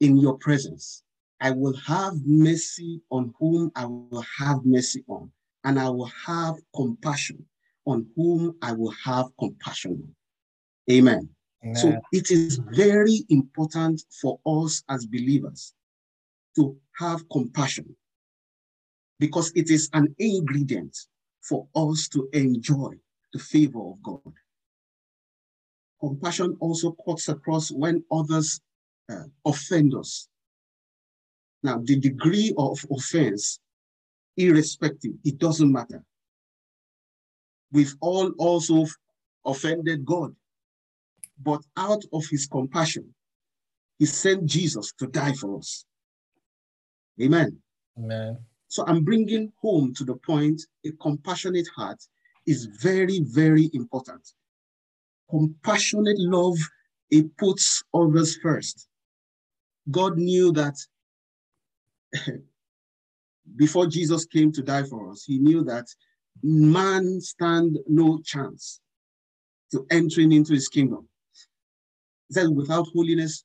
in 0.00 0.16
your 0.16 0.38
presence. 0.38 1.02
I 1.40 1.50
will 1.50 1.76
have 1.86 2.14
mercy 2.24 3.02
on 3.10 3.34
whom 3.38 3.70
I 3.76 3.84
will 3.84 4.24
have 4.38 4.64
mercy 4.64 5.04
on, 5.08 5.30
and 5.64 5.78
I 5.78 5.90
will 5.90 6.10
have 6.26 6.56
compassion 6.74 7.44
on 7.86 8.06
whom 8.16 8.56
I 8.62 8.72
will 8.72 8.94
have 9.04 9.26
compassion 9.38 9.92
on. 10.02 10.14
Amen. 10.90 11.28
Amen. 11.62 11.76
So 11.76 12.00
it 12.12 12.30
is 12.30 12.58
very 12.70 13.26
important 13.28 14.02
for 14.22 14.40
us 14.46 14.82
as 14.88 15.04
believers 15.04 15.74
to 16.56 16.76
have 16.98 17.28
compassion 17.28 17.94
because 19.18 19.52
it 19.54 19.70
is 19.70 19.90
an 19.92 20.14
ingredient 20.18 20.96
for 21.48 21.68
us 21.74 22.08
to 22.08 22.28
enjoy 22.32 22.92
the 23.32 23.38
favor 23.38 23.80
of 23.80 24.02
God. 24.02 24.32
Compassion 26.00 26.56
also 26.60 26.96
cuts 27.06 27.28
across 27.28 27.70
when 27.70 28.02
others 28.10 28.60
uh, 29.10 29.24
offend 29.44 29.94
us. 29.94 30.28
Now, 31.62 31.80
the 31.82 31.98
degree 31.98 32.52
of 32.56 32.84
offense, 32.90 33.58
irrespective, 34.36 35.12
it 35.24 35.38
doesn't 35.38 35.70
matter. 35.72 36.02
We've 37.72 37.94
all 38.00 38.30
also 38.38 38.86
offended 39.44 40.04
God, 40.04 40.34
but 41.42 41.62
out 41.76 42.02
of 42.12 42.24
his 42.30 42.46
compassion, 42.46 43.14
he 43.98 44.06
sent 44.06 44.46
Jesus 44.46 44.92
to 44.98 45.06
die 45.06 45.32
for 45.32 45.58
us. 45.58 45.84
Amen. 47.20 47.58
Amen. 47.98 48.38
So 48.76 48.84
I'm 48.86 49.04
bringing 49.04 49.50
home 49.62 49.94
to 49.94 50.04
the 50.04 50.16
point 50.16 50.60
a 50.84 50.92
compassionate 51.00 51.66
heart 51.74 51.96
is 52.46 52.66
very, 52.66 53.20
very 53.22 53.70
important. 53.72 54.20
Compassionate 55.30 56.18
love, 56.18 56.58
it 57.10 57.34
puts 57.38 57.82
others 57.94 58.36
first. 58.36 58.86
God 59.90 60.18
knew 60.18 60.52
that 60.52 60.74
before 63.56 63.86
Jesus 63.86 64.26
came 64.26 64.52
to 64.52 64.60
die 64.60 64.82
for 64.82 65.10
us, 65.10 65.24
he 65.24 65.38
knew 65.38 65.64
that 65.64 65.86
man 66.42 67.18
stand 67.22 67.78
no 67.88 68.20
chance 68.26 68.82
to 69.72 69.86
entering 69.90 70.32
into 70.32 70.52
his 70.52 70.68
kingdom. 70.68 71.08
He 72.28 72.34
said, 72.34 72.50
without 72.50 72.88
holiness, 72.92 73.42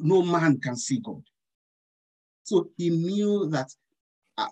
no 0.00 0.22
man 0.22 0.58
can 0.60 0.74
see 0.74 0.98
God. 0.98 1.22
So 2.42 2.70
he 2.76 2.90
knew 2.90 3.48
that 3.50 3.70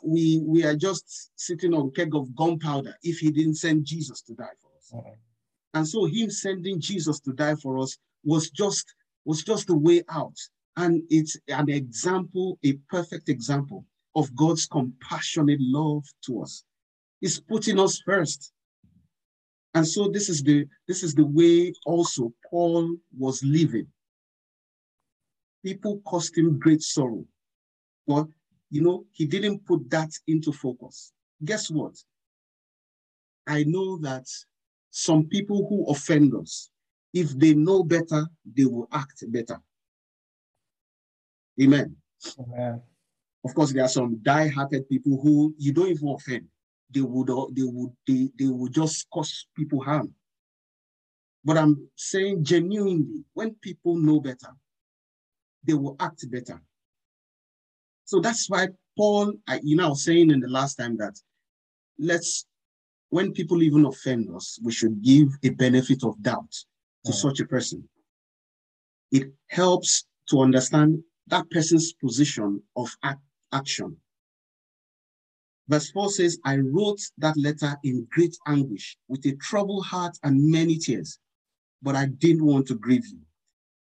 we 0.02 0.42
we 0.44 0.64
are 0.64 0.76
just 0.76 1.30
sitting 1.36 1.72
on 1.74 1.92
keg 1.92 2.14
of 2.14 2.34
gunpowder 2.34 2.96
if 3.02 3.18
he 3.18 3.30
didn't 3.30 3.54
send 3.54 3.84
Jesus 3.84 4.20
to 4.22 4.34
die 4.34 4.56
for 4.60 4.70
us. 4.76 4.92
Mm-hmm. 4.94 5.14
And 5.74 5.86
so 5.86 6.06
him 6.06 6.30
sending 6.30 6.80
Jesus 6.80 7.20
to 7.20 7.32
die 7.32 7.54
for 7.54 7.78
us 7.78 7.96
was 8.24 8.50
just 8.50 8.94
was 9.24 9.42
just 9.42 9.66
the 9.66 9.76
way 9.76 10.02
out. 10.08 10.36
And 10.76 11.02
it's 11.08 11.36
an 11.48 11.70
example, 11.70 12.58
a 12.64 12.74
perfect 12.90 13.28
example 13.28 13.84
of 14.14 14.34
God's 14.34 14.66
compassionate 14.66 15.60
love 15.60 16.04
to 16.26 16.42
us. 16.42 16.64
He's 17.20 17.40
putting 17.40 17.78
us 17.78 18.00
first. 18.04 18.52
And 19.74 19.86
so 19.86 20.08
this 20.08 20.28
is 20.28 20.42
the 20.42 20.66
this 20.88 21.02
is 21.02 21.14
the 21.14 21.26
way 21.26 21.72
also 21.84 22.32
Paul 22.50 22.96
was 23.16 23.42
living. 23.42 23.86
People 25.64 26.00
caused 26.06 26.36
him 26.38 26.58
great 26.58 26.82
sorrow. 26.82 27.24
But 28.06 28.28
you 28.70 28.82
know, 28.82 29.04
he 29.12 29.26
didn't 29.26 29.64
put 29.66 29.88
that 29.90 30.10
into 30.26 30.52
focus. 30.52 31.12
Guess 31.44 31.70
what? 31.70 31.94
I 33.46 33.64
know 33.64 33.98
that 33.98 34.26
some 34.90 35.26
people 35.26 35.66
who 35.68 35.90
offend 35.90 36.34
us, 36.34 36.70
if 37.12 37.38
they 37.38 37.54
know 37.54 37.82
better, 37.82 38.26
they 38.44 38.64
will 38.64 38.88
act 38.92 39.24
better. 39.28 39.60
Amen. 41.60 41.96
Amen. 42.38 42.82
Of 43.44 43.54
course, 43.54 43.72
there 43.72 43.84
are 43.84 43.88
some 43.88 44.18
die-hearted 44.22 44.88
people 44.88 45.20
who 45.22 45.54
you 45.58 45.72
don't 45.72 45.90
even 45.90 46.08
offend. 46.08 46.46
They 46.90 47.00
would 47.00 47.28
they 47.54 47.62
would 47.62 47.92
they, 48.06 48.28
they 48.38 48.46
would 48.46 48.72
just 48.72 49.08
cause 49.10 49.46
people 49.56 49.82
harm. 49.82 50.14
But 51.44 51.58
I'm 51.58 51.88
saying 51.94 52.42
genuinely, 52.42 53.24
when 53.34 53.54
people 53.54 53.96
know 53.96 54.20
better, 54.20 54.52
they 55.64 55.74
will 55.74 55.96
act 56.00 56.28
better. 56.30 56.60
So 58.06 58.20
that's 58.20 58.48
why 58.48 58.68
Paul, 58.96 59.34
I, 59.48 59.60
you 59.62 59.76
know, 59.76 59.86
I 59.86 59.88
was 59.90 60.04
saying 60.04 60.30
in 60.30 60.40
the 60.40 60.48
last 60.48 60.76
time 60.76 60.96
that 60.98 61.20
let's, 61.98 62.46
when 63.10 63.32
people 63.32 63.62
even 63.62 63.84
offend 63.84 64.34
us, 64.34 64.58
we 64.62 64.72
should 64.72 65.02
give 65.02 65.28
a 65.42 65.50
benefit 65.50 66.04
of 66.04 66.20
doubt 66.22 66.52
to 67.04 67.12
Mm. 67.12 67.14
such 67.14 67.40
a 67.40 67.46
person. 67.46 67.88
It 69.10 69.32
helps 69.48 70.06
to 70.30 70.40
understand 70.40 71.02
that 71.26 71.50
person's 71.50 71.92
position 71.92 72.62
of 72.76 72.96
ac- 73.04 73.18
action. 73.52 73.96
Verse 75.68 75.90
4 75.90 76.10
says, 76.10 76.38
I 76.44 76.58
wrote 76.58 77.00
that 77.18 77.36
letter 77.36 77.76
in 77.82 78.06
great 78.12 78.36
anguish 78.46 78.96
with 79.08 79.26
a 79.26 79.34
troubled 79.36 79.84
heart 79.86 80.16
and 80.22 80.48
many 80.48 80.78
tears, 80.78 81.18
but 81.82 81.96
I 81.96 82.06
didn't 82.06 82.44
want 82.46 82.68
to 82.68 82.76
grieve 82.76 83.06
you. 83.06 83.20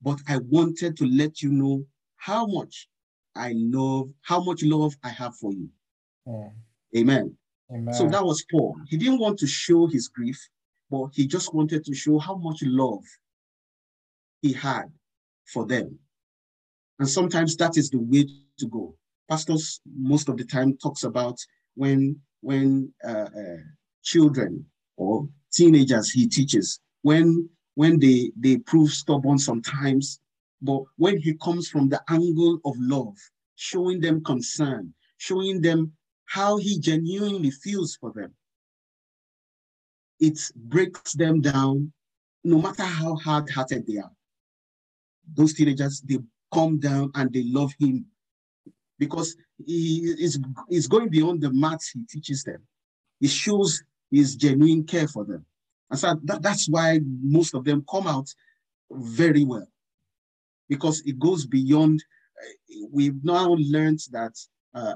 But 0.02 0.20
I 0.28 0.38
wanted 0.38 0.98
to 0.98 1.06
let 1.06 1.40
you 1.42 1.52
know 1.52 1.86
how 2.16 2.46
much 2.46 2.86
I 3.34 3.54
love, 3.56 4.10
how 4.22 4.42
much 4.42 4.62
love 4.62 4.94
I 5.02 5.10
have 5.10 5.36
for 5.36 5.52
you. 5.52 5.68
Mm. 6.26 6.52
Amen. 6.96 7.36
Amen. 7.72 7.94
So 7.94 8.08
that 8.08 8.24
was 8.24 8.44
Paul. 8.50 8.76
He 8.88 8.96
didn't 8.96 9.20
want 9.20 9.38
to 9.38 9.46
show 9.46 9.86
his 9.86 10.08
grief, 10.08 10.38
but 10.90 11.10
he 11.14 11.26
just 11.26 11.54
wanted 11.54 11.84
to 11.84 11.94
show 11.94 12.18
how 12.18 12.36
much 12.36 12.62
love 12.62 13.04
he 14.42 14.52
had 14.52 14.90
for 15.46 15.66
them. 15.66 15.98
And 16.98 17.08
sometimes 17.08 17.56
that 17.56 17.76
is 17.76 17.90
the 17.90 17.98
way 17.98 18.26
to 18.58 18.66
go. 18.66 18.94
Pastors 19.28 19.80
most 19.96 20.28
of 20.28 20.36
the 20.36 20.44
time 20.44 20.76
talks 20.76 21.04
about 21.04 21.38
when 21.74 22.20
when 22.40 22.92
uh, 23.06 23.28
uh, 23.40 23.56
children 24.02 24.66
or 24.96 25.28
teenagers 25.52 26.10
he 26.10 26.26
teaches 26.26 26.80
when 27.02 27.48
when 27.74 27.98
they 27.98 28.32
they 28.36 28.58
prove 28.58 28.90
stubborn 28.90 29.38
sometimes, 29.38 30.20
but 30.62 30.82
when 30.96 31.18
he 31.18 31.34
comes 31.34 31.68
from 31.68 31.88
the 31.88 32.02
angle 32.08 32.60
of 32.64 32.74
love, 32.78 33.16
showing 33.56 34.00
them 34.00 34.22
concern, 34.22 34.94
showing 35.16 35.60
them 35.60 35.92
how 36.26 36.56
he 36.56 36.78
genuinely 36.78 37.50
feels 37.50 37.96
for 37.96 38.12
them. 38.12 38.34
It 40.18 40.38
breaks 40.54 41.14
them 41.14 41.40
down, 41.40 41.92
no 42.44 42.60
matter 42.60 42.84
how 42.84 43.16
hard 43.16 43.50
hearted 43.50 43.86
they 43.86 43.98
are. 43.98 44.12
Those 45.34 45.54
teenagers, 45.54 46.00
they 46.02 46.18
come 46.52 46.78
down 46.78 47.10
and 47.14 47.32
they 47.32 47.44
love 47.44 47.72
him 47.78 48.06
because 48.98 49.36
he 49.64 50.14
is, 50.18 50.38
going 50.88 51.08
beyond 51.08 51.40
the 51.40 51.50
maths 51.52 51.90
he 51.90 52.04
teaches 52.04 52.44
them. 52.44 52.62
He 53.18 53.28
shows 53.28 53.82
his 54.10 54.36
genuine 54.36 54.84
care 54.84 55.08
for 55.08 55.24
them. 55.24 55.44
And 55.90 55.98
so 55.98 56.18
that, 56.24 56.42
that's 56.42 56.68
why 56.68 57.00
most 57.04 57.54
of 57.54 57.64
them 57.64 57.84
come 57.90 58.06
out 58.06 58.32
very 58.90 59.44
well 59.44 59.66
because 60.70 61.02
it 61.04 61.18
goes 61.18 61.44
beyond. 61.44 62.02
uh, 62.40 62.86
We've 62.90 63.22
now 63.22 63.54
learned 63.58 64.00
that 64.12 64.34
uh, 64.74 64.94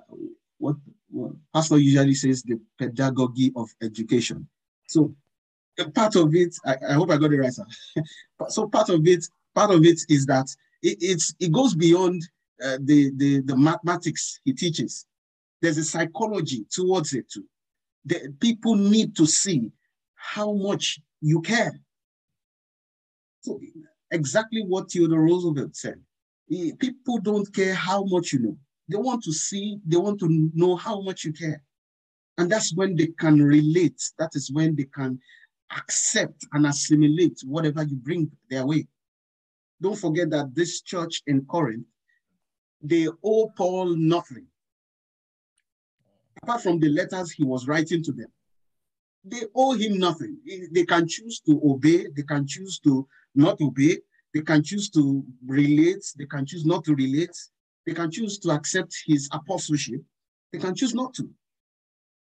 what, 0.59 0.77
what 1.11 1.33
Pastor 1.53 1.77
usually 1.79 2.15
says 2.15 2.43
the 2.43 2.59
pedagogy 2.79 3.53
of 3.57 3.69
education. 3.83 4.49
So 4.89 5.15
part 5.95 6.17
of 6.17 6.35
it, 6.35 6.55
I, 6.65 6.77
I 6.91 6.93
hope 6.95 7.11
I 7.11 7.19
got 7.19 7.33
it 7.33 7.39
right, 7.39 7.53
sir. 7.53 7.67
so 8.49 8.69
part 8.69 8.89
of 8.89 9.07
it, 9.07 9.27
part 9.55 9.71
of 9.73 9.85
it 9.85 10.01
is 10.09 10.25
that 10.27 10.47
it, 10.83 10.99
it's 11.01 11.35
it 11.41 11.53
goes 11.53 11.75
beyond 11.75 12.23
uh, 12.65 12.79
the, 12.81 13.11
the 13.17 13.41
the 13.43 13.57
mathematics 13.57 14.41
he 14.45 14.53
teaches. 14.53 15.07
There's 15.61 15.79
a 15.79 15.85
psychology 15.85 16.67
towards 16.71 17.13
it 17.15 17.27
too. 17.31 17.45
The, 18.05 18.35
people 18.41 18.77
need 18.77 19.17
to 19.17 19.27
see 19.27 19.73
how 20.15 20.53
much 20.53 21.01
you 21.21 21.41
care. 21.41 21.81
So 23.41 23.61
exactly 24.15 24.63
what 24.63 24.91
Theodore 24.91 25.23
Roosevelt 25.23 25.77
said. 25.77 26.01
People 26.79 27.19
don't 27.19 27.53
care 27.55 27.75
how 27.75 28.05
much 28.05 28.33
you 28.33 28.39
know. 28.39 28.57
They 28.89 28.97
want 28.97 29.23
to 29.25 29.33
see, 29.33 29.79
they 29.87 29.97
want 29.97 30.21
to 30.21 30.51
know 30.55 30.77
how 30.77 31.01
much 31.01 31.25
you 31.25 31.33
care. 31.33 31.63
And 32.39 32.51
that's 32.51 32.75
when 32.75 32.97
they 32.97 33.09
can 33.19 33.43
relate. 33.43 34.01
That 34.19 34.31
is 34.35 34.51
when 34.53 34.77
they 34.77 34.85
can 34.85 35.21
accept 35.77 36.47
and 36.53 36.67
assimilate 36.67 37.41
whatever 37.45 37.83
you 37.83 37.97
bring 37.97 38.31
their 38.51 38.67
way. 38.67 38.87
Don't 39.81 39.99
forget 39.99 40.31
that 40.31 40.55
this 40.55 40.83
church 40.83 41.23
in 41.27 41.45
Corinth, 41.47 41.87
they 42.83 43.09
owe 43.25 43.51
Paul 43.57 43.97
nothing. 43.97 44.47
Apart 46.43 46.63
from 46.63 46.79
the 46.79 46.89
letters 46.89 47.33
he 47.33 47.45
was 47.45 47.67
writing 47.67 48.03
to 48.03 48.13
them, 48.13 48.29
they 49.25 49.43
owe 49.55 49.73
him 49.73 49.99
nothing. 49.99 50.37
They 50.73 50.85
can 50.85 51.09
choose 51.09 51.41
to 51.47 51.61
obey, 51.65 52.07
they 52.15 52.23
can 52.23 52.47
choose 52.47 52.79
to 52.81 53.09
not 53.35 53.61
obey, 53.61 53.99
they 54.35 54.43
can 54.43 54.63
choose 54.63 54.91
to 54.91 55.25
relate, 55.47 56.05
they 56.19 56.27
can 56.27 56.45
choose 56.45 56.67
not 56.67 56.85
to 56.85 56.95
relate, 56.95 57.37
they 57.87 57.95
can 57.95 58.11
choose 58.11 58.39
to 58.41 58.51
accept 58.51 58.93
his 59.07 59.29
apostleship, 59.33 60.03
they 60.53 60.59
can 60.59 60.75
choose 60.75 60.93
not 60.93 61.15
to. 61.15 61.31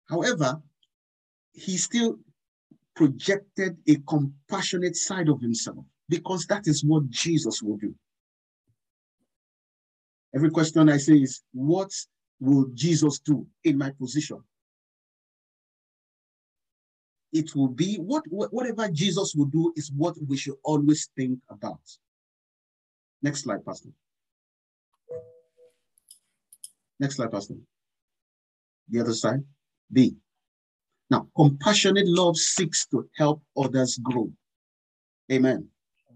However, 0.09 0.61
he 1.53 1.77
still 1.77 2.19
projected 2.97 3.77
a 3.87 3.97
compassionate 4.09 4.97
side 4.97 5.29
of 5.29 5.41
himself 5.41 5.85
because 6.09 6.47
that 6.47 6.67
is 6.67 6.83
what 6.83 7.09
Jesus 7.11 7.63
will 7.63 7.77
do. 7.77 7.95
Every 10.35 10.51
question 10.51 10.89
I 10.89 10.97
say 10.97 11.15
is, 11.19 11.43
what 11.53 11.91
will 12.41 12.67
Jesus 12.75 13.19
do 13.19 13.47
in 13.65 13.77
my 13.77 13.91
position? 13.91 14.43
It 17.33 17.55
will 17.55 17.69
be 17.69 17.97
what 17.97 18.25
whatever 18.31 18.89
Jesus 18.89 19.35
will 19.35 19.47
do 19.47 19.73
is 19.77 19.93
what 19.95 20.17
we 20.27 20.37
should 20.37 20.57
always 20.65 21.11
think 21.17 21.39
about. 21.51 21.81
Next 23.23 23.43
slide, 23.43 23.65
Pastor. 23.65 23.91
Next 27.01 27.17
slide, 27.17 27.33
Pastor. 27.33 27.55
The 28.89 29.01
other 29.01 29.13
side. 29.13 29.45
B. 29.93 30.17
Now, 31.11 31.29
compassionate 31.37 32.07
love 32.07 32.37
seeks 32.37 32.87
to 32.89 33.09
help 33.17 33.43
others 33.57 33.99
grow. 34.03 34.31
Amen. 35.31 35.69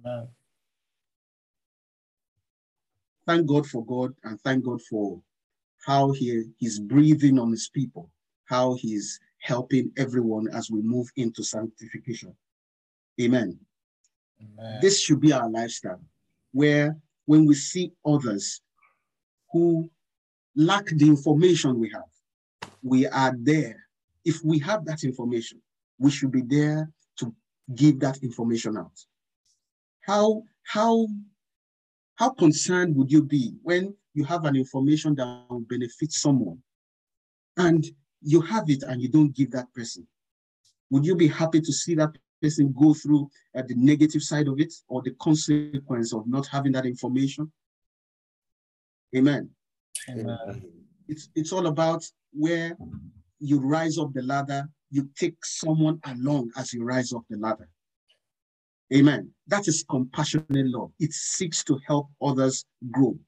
Amen. 0.04 0.28
Thank 3.26 3.46
God 3.46 3.66
for 3.66 3.84
God 3.84 4.14
and 4.24 4.40
thank 4.40 4.64
God 4.64 4.80
for 4.90 5.20
how 5.86 6.12
he, 6.12 6.44
he's 6.58 6.78
breathing 6.78 7.38
on 7.38 7.50
his 7.50 7.68
people, 7.68 8.10
how 8.46 8.74
he's 8.74 9.18
helping 9.42 9.90
everyone 9.96 10.48
as 10.54 10.70
we 10.70 10.80
move 10.80 11.08
into 11.16 11.42
sanctification. 11.42 12.34
Amen. 13.20 13.58
Amen. 14.40 14.78
This 14.80 15.00
should 15.00 15.20
be 15.20 15.32
our 15.32 15.50
lifestyle, 15.50 16.00
where 16.52 16.96
when 17.26 17.44
we 17.44 17.54
see 17.54 17.92
others 18.06 18.62
who 19.52 19.90
lack 20.54 20.86
the 20.86 21.06
information 21.06 21.78
we 21.78 21.90
have, 21.90 22.70
we 22.82 23.06
are 23.08 23.34
there. 23.38 23.76
If 24.24 24.42
we 24.44 24.60
have 24.60 24.84
that 24.84 25.02
information, 25.02 25.60
we 25.98 26.10
should 26.10 26.30
be 26.30 26.42
there 26.42 26.88
to 27.18 27.34
give 27.74 27.98
that 28.00 28.18
information 28.22 28.76
out. 28.76 28.96
How, 30.00 30.44
how, 30.62 31.08
how 32.14 32.30
concerned 32.30 32.94
would 32.96 33.10
you 33.10 33.24
be 33.24 33.54
when 33.62 33.94
you 34.14 34.24
have 34.24 34.44
an 34.44 34.54
information 34.54 35.16
that 35.16 35.44
will 35.48 35.60
benefit 35.60 36.12
someone 36.12 36.58
and 37.56 37.84
you 38.22 38.40
have 38.40 38.68
it 38.70 38.82
and 38.82 39.00
you 39.00 39.08
don't 39.08 39.34
give 39.34 39.50
that 39.52 39.72
person? 39.74 40.06
Would 40.90 41.04
you 41.04 41.16
be 41.16 41.28
happy 41.28 41.60
to 41.60 41.72
see 41.72 41.94
that 41.96 42.10
person 42.40 42.74
go 42.78 42.92
through 42.94 43.30
uh, 43.56 43.62
the 43.66 43.74
negative 43.76 44.22
side 44.22 44.48
of 44.48 44.60
it 44.60 44.72
or 44.88 45.02
the 45.02 45.12
consequence 45.20 46.12
of 46.12 46.26
not 46.26 46.46
having 46.46 46.72
that 46.72 46.86
information? 46.86 47.50
Amen. 49.16 49.50
Amen. 50.08 50.62
It's, 51.08 51.28
it's 51.34 51.52
all 51.52 51.66
about 51.66 52.04
where 52.32 52.76
you 53.38 53.60
rise 53.60 53.98
up 53.98 54.12
the 54.12 54.22
ladder, 54.22 54.68
you 54.90 55.08
take 55.16 55.36
someone 55.44 56.00
along 56.04 56.50
as 56.56 56.72
you 56.72 56.84
rise 56.84 57.12
up 57.12 57.24
the 57.28 57.36
ladder. 57.36 57.68
Amen. 58.94 59.30
That 59.46 59.68
is 59.68 59.84
compassionate 59.88 60.66
love. 60.66 60.92
It 61.00 61.12
seeks 61.12 61.64
to 61.64 61.80
help 61.86 62.08
others 62.20 62.64
grow. 62.90 63.18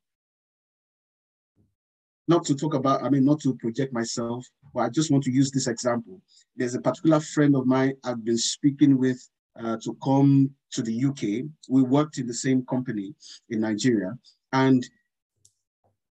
Not 2.28 2.44
to 2.46 2.54
talk 2.54 2.74
about, 2.74 3.02
I 3.02 3.08
mean, 3.08 3.24
not 3.24 3.40
to 3.40 3.54
project 3.54 3.92
myself, 3.92 4.46
but 4.74 4.80
I 4.80 4.88
just 4.88 5.10
want 5.10 5.24
to 5.24 5.30
use 5.30 5.50
this 5.50 5.68
example. 5.68 6.20
There's 6.56 6.74
a 6.74 6.80
particular 6.80 7.20
friend 7.20 7.54
of 7.56 7.66
mine 7.66 7.94
I've 8.04 8.24
been 8.24 8.38
speaking 8.38 8.98
with 8.98 9.26
uh, 9.58 9.76
to 9.82 9.96
come 10.02 10.50
to 10.72 10.82
the 10.82 11.04
UK. 11.04 11.48
We 11.68 11.82
worked 11.82 12.18
in 12.18 12.26
the 12.26 12.34
same 12.34 12.66
company 12.66 13.14
in 13.50 13.60
Nigeria, 13.60 14.18
and 14.52 14.84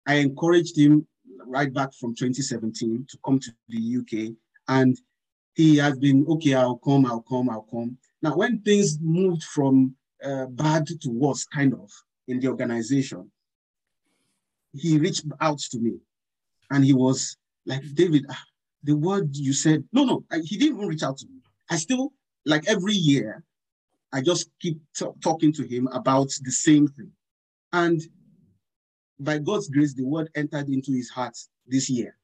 I 0.07 0.15
encouraged 0.15 0.77
him 0.77 1.05
right 1.45 1.71
back 1.73 1.93
from 1.93 2.15
2017 2.15 3.07
to 3.09 3.17
come 3.25 3.39
to 3.39 3.51
the 3.69 3.97
UK. 3.99 4.35
And 4.67 4.97
he 5.53 5.77
has 5.77 5.97
been, 5.97 6.25
okay, 6.27 6.53
I'll 6.53 6.77
come, 6.77 7.05
I'll 7.05 7.21
come, 7.21 7.49
I'll 7.49 7.67
come. 7.69 7.97
Now, 8.21 8.35
when 8.35 8.61
things 8.61 8.97
moved 9.01 9.43
from 9.43 9.95
uh, 10.23 10.45
bad 10.47 10.87
to 10.87 11.09
worse, 11.09 11.45
kind 11.45 11.73
of, 11.73 11.91
in 12.27 12.39
the 12.39 12.47
organization, 12.47 13.29
he 14.73 14.97
reached 14.97 15.25
out 15.39 15.59
to 15.59 15.79
me 15.79 15.97
and 16.71 16.83
he 16.83 16.93
was 16.93 17.37
like, 17.65 17.81
David, 17.93 18.25
ah, 18.29 18.43
the 18.83 18.95
word 18.95 19.35
you 19.35 19.53
said, 19.53 19.83
no, 19.91 20.03
no, 20.03 20.23
I, 20.31 20.39
he 20.39 20.57
didn't 20.57 20.77
even 20.77 20.87
reach 20.87 21.03
out 21.03 21.17
to 21.17 21.27
me. 21.27 21.39
I 21.69 21.77
still, 21.77 22.13
like 22.45 22.67
every 22.67 22.93
year, 22.93 23.43
I 24.13 24.21
just 24.21 24.49
keep 24.61 24.79
t- 24.95 25.05
talking 25.23 25.51
to 25.53 25.63
him 25.63 25.87
about 25.91 26.29
the 26.43 26.51
same 26.51 26.87
thing. 26.87 27.11
And 27.73 28.01
by 29.19 29.39
God's 29.39 29.69
grace, 29.69 29.93
the 29.93 30.05
word 30.05 30.29
entered 30.35 30.69
into 30.69 30.91
his 30.91 31.09
heart 31.09 31.37
this 31.67 31.89
year, 31.89 32.15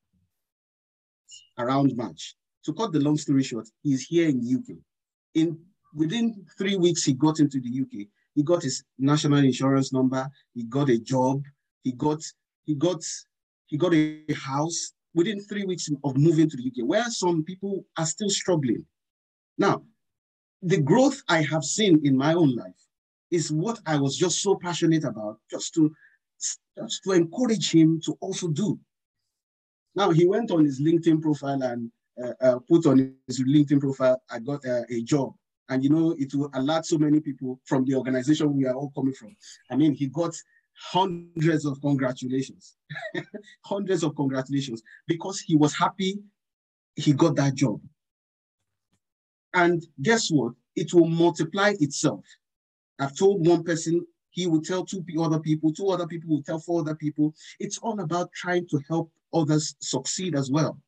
around 1.58 1.95
March. 1.95 2.36
To 2.65 2.73
cut 2.73 2.91
the 2.91 2.99
long 2.99 3.17
story 3.17 3.43
short, 3.43 3.67
he's 3.82 4.04
here 4.04 4.30
in 4.30 4.39
the 4.39 4.56
UK. 4.56 4.77
In 5.34 5.60
within 5.95 6.45
three 6.58 6.77
weeks, 6.77 7.04
he 7.04 7.13
got 7.13 7.39
into 7.39 7.60
the 7.60 7.82
UK. 7.82 8.08
He 8.36 8.43
got 8.43 8.63
his 8.63 8.84
national 8.97 9.39
insurance 9.39 9.91
number. 9.91 10.30
He 10.54 10.63
got 10.63 10.89
a 10.89 10.99
job. 10.99 11.43
He 11.84 11.91
got 11.91 12.21
he 12.65 12.75
got 12.75 13.04
he 13.65 13.77
got 13.77 13.93
a 13.93 14.21
house 14.34 14.93
within 15.13 15.39
three 15.39 15.65
weeks 15.65 15.89
of 16.04 16.17
moving 16.17 16.50
to 16.50 16.58
the 16.58 16.63
UK, 16.65 16.88
where 16.88 17.10
some 17.10 17.43
people 17.43 17.86
are 17.97 18.06
still 18.06 18.30
struggling. 18.30 18.86
Now, 19.58 19.84
the 20.62 20.80
growth 20.80 21.21
I 21.28 21.41
have 21.41 21.63
seen 21.63 22.02
in 22.06 22.15
my 22.15 22.34
own 22.34 22.56
life 22.56 22.88
is 23.30 23.52
what 23.52 23.80
I 23.86 23.97
was 23.97 24.17
just 24.17 24.41
so 24.41 24.56
passionate 24.56 25.04
about, 25.04 25.39
just 25.50 25.74
to, 25.76 25.93
just 26.78 27.04
to 27.04 27.12
encourage 27.12 27.71
him 27.71 28.00
to 28.06 28.17
also 28.21 28.47
do. 28.50 28.80
Now, 29.95 30.12
he 30.12 30.26
went 30.26 30.52
on 30.52 30.65
his 30.65 30.82
LinkedIn 30.82 31.21
profile 31.21 31.62
and 31.63 31.91
uh, 32.21 32.34
uh, 32.41 32.60
put 32.60 32.86
on 32.86 33.15
his 33.28 33.41
LinkedIn 33.43 33.80
profile, 33.80 34.21
I 34.30 34.39
got 34.39 34.65
uh, 34.65 34.84
a 34.89 35.02
job. 35.02 35.34
And 35.69 35.84
you 35.84 35.89
know, 35.89 36.15
it 36.19 36.34
will 36.36 36.50
alert 36.54 36.86
so 36.86 36.97
many 36.97 37.21
people 37.21 37.60
from 37.65 37.86
the 37.86 37.95
organization 37.95 38.56
we 38.56 38.65
are 38.65 38.76
all 38.76 38.91
coming 38.93 39.13
from. 39.13 39.36
I 39.69 39.76
mean, 39.76 39.93
he 39.93 40.08
got 40.08 40.36
hundreds 40.82 41.65
of 41.65 41.80
congratulations, 41.82 42.78
hundreds 43.65 44.04
of 44.04 44.15
congratulations, 44.15 44.82
because 45.08 45.39
he 45.39 45.56
was 45.56 45.76
happy 45.76 46.20
he 46.96 47.13
got 47.13 47.36
that 47.36 47.56
job. 47.56 47.82
And 49.54 49.86
guess 50.02 50.30
what? 50.30 50.54
It 50.76 50.94
will 50.94 51.08
multiply 51.08 51.74
itself. 51.80 52.26
I've 53.00 53.17
told 53.17 53.46
one 53.46 53.63
person, 53.63 54.06
he 54.30 54.48
will 54.48 54.62
tell 54.62 54.86
two 54.86 55.04
other 55.20 55.39
people, 55.39 55.74
two 55.74 55.89
other 55.89 56.08
people 56.08 56.30
will 56.30 56.44
tell 56.44 56.60
four 56.60 56.82
other 56.82 56.96
people. 56.96 57.34
It's 57.60 57.78
all 57.80 58.00
about 58.00 58.32
trying 58.34 58.67
to 58.70 58.80
help 58.88 59.12
others 59.34 59.76
succeed 59.80 60.36
as 60.36 60.50
well. 60.50 60.80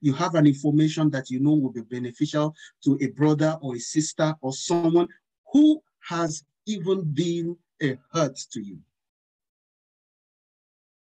You 0.00 0.12
have 0.14 0.34
an 0.34 0.46
information 0.46 1.08
that 1.10 1.30
you 1.30 1.40
know 1.40 1.54
will 1.54 1.72
be 1.72 1.82
beneficial 1.82 2.54
to 2.84 2.98
a 3.00 3.06
brother 3.08 3.56
or 3.62 3.76
a 3.76 3.78
sister 3.78 4.34
or 4.40 4.52
someone 4.52 5.08
who 5.52 5.80
has 6.08 6.44
even 6.66 7.02
been 7.14 7.56
a 7.82 7.96
hurt 8.12 8.36
to 8.52 8.60
you. 8.60 8.78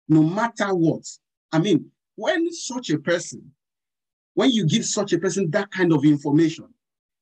No 0.10 0.24
matter 0.24 0.74
what. 0.74 1.04
I 1.52 1.60
mean, 1.60 1.92
when 2.16 2.52
such 2.52 2.90
a 2.90 3.00
person, 3.00 3.52
when 4.34 4.52
you 4.52 4.68
give 4.68 4.86
such 4.86 5.14
a 5.14 5.20
person 5.20 5.50
that 5.52 5.72
kind 5.72 5.92
of 5.94 6.06
information, 6.06 6.68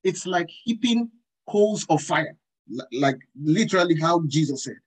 it's 0.04 0.26
like 0.26 0.50
heaping 0.64 1.10
coals 1.48 1.86
of 1.90 2.02
fire, 2.02 2.38
like 2.92 3.18
literally 3.40 4.00
how 4.00 4.24
Jesus 4.28 4.66
said. 4.66 4.78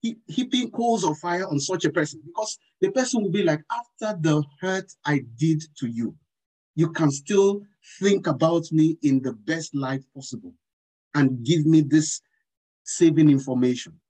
He, 0.00 0.16
heaping 0.26 0.70
coals 0.70 1.04
of 1.04 1.16
fire 1.18 1.46
on 1.46 1.60
such 1.60 1.84
a 1.84 1.90
person 1.90 2.20
because 2.24 2.58
the 2.80 2.90
person 2.90 3.22
will 3.22 3.30
be 3.30 3.44
like, 3.44 3.62
after 3.70 4.18
the 4.20 4.42
hurt 4.60 4.92
I 5.04 5.24
did 5.36 5.62
to 5.78 5.86
you, 5.86 6.16
you 6.74 6.90
can 6.90 7.10
still 7.10 7.62
think 8.00 8.26
about 8.26 8.64
me 8.72 8.98
in 9.02 9.22
the 9.22 9.32
best 9.32 9.74
light 9.74 10.02
possible 10.14 10.54
and 11.14 11.44
give 11.44 11.66
me 11.66 11.82
this 11.82 12.20
saving 12.84 13.30
information. 13.30 14.00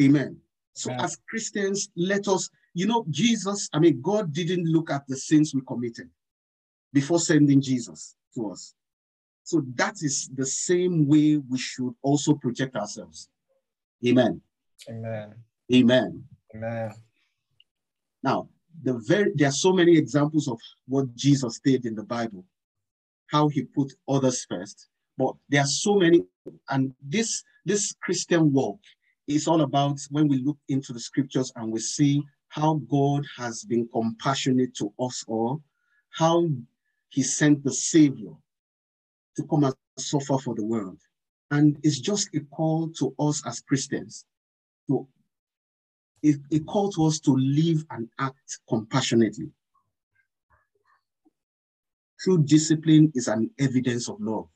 Amen. 0.00 0.40
So, 0.76 0.90
yeah. 0.90 1.04
as 1.04 1.18
Christians, 1.26 1.88
let 1.96 2.28
us, 2.28 2.50
you 2.74 2.86
know, 2.86 3.06
Jesus, 3.08 3.70
I 3.72 3.78
mean, 3.78 4.02
God 4.02 4.30
didn't 4.30 4.66
look 4.66 4.90
at 4.90 5.06
the 5.08 5.16
sins 5.16 5.54
we 5.54 5.62
committed 5.66 6.10
before 6.92 7.18
sending 7.18 7.62
Jesus 7.62 8.14
to 8.34 8.50
us. 8.50 8.74
So 9.42 9.62
that 9.76 9.94
is 10.02 10.28
the 10.34 10.44
same 10.44 11.06
way 11.08 11.38
we 11.38 11.56
should 11.56 11.94
also 12.02 12.34
project 12.34 12.76
ourselves. 12.76 13.30
Amen. 14.06 14.42
Amen. 14.90 15.34
Amen. 15.72 16.24
Amen. 16.54 16.92
Now, 18.22 18.50
the 18.82 18.98
very 19.06 19.32
there 19.34 19.48
are 19.48 19.62
so 19.66 19.72
many 19.72 19.96
examples 19.96 20.46
of 20.46 20.60
what 20.86 21.14
Jesus 21.14 21.58
did 21.64 21.86
in 21.86 21.94
the 21.94 22.02
Bible, 22.02 22.44
how 23.28 23.48
he 23.48 23.62
put 23.62 23.94
others 24.06 24.44
first. 24.44 24.88
But 25.16 25.34
there 25.48 25.62
are 25.62 25.72
so 25.84 25.94
many, 25.94 26.22
and 26.68 26.92
this 27.00 27.42
this 27.64 27.94
Christian 28.02 28.52
walk 28.52 28.80
is 29.28 29.48
all 29.48 29.62
about 29.62 30.00
when 30.10 30.28
we 30.28 30.38
look 30.42 30.58
into 30.68 30.92
the 30.92 31.00
scriptures 31.00 31.52
and 31.56 31.72
we 31.72 31.80
see 31.80 32.22
how 32.48 32.74
God 32.88 33.24
has 33.36 33.64
been 33.64 33.88
compassionate 33.92 34.74
to 34.76 34.92
us 35.00 35.24
all, 35.26 35.62
how 36.10 36.48
he 37.08 37.22
sent 37.22 37.64
the 37.64 37.72
Savior 37.72 38.32
to 39.36 39.42
come 39.44 39.64
and 39.64 39.74
suffer 39.98 40.38
for 40.38 40.54
the 40.54 40.64
world. 40.64 40.98
And 41.50 41.78
it's 41.82 42.00
just 42.00 42.28
a 42.34 42.40
call 42.40 42.88
to 42.98 43.14
us 43.18 43.42
as 43.46 43.60
Christians 43.60 44.24
to 44.88 45.06
a, 46.24 46.34
a 46.52 46.60
call 46.60 46.90
to 46.92 47.06
us 47.06 47.20
to 47.20 47.32
live 47.36 47.84
and 47.90 48.08
act 48.18 48.60
compassionately. 48.68 49.50
True 52.20 52.42
discipline 52.42 53.12
is 53.14 53.28
an 53.28 53.50
evidence 53.58 54.08
of 54.08 54.20
love. 54.20 54.48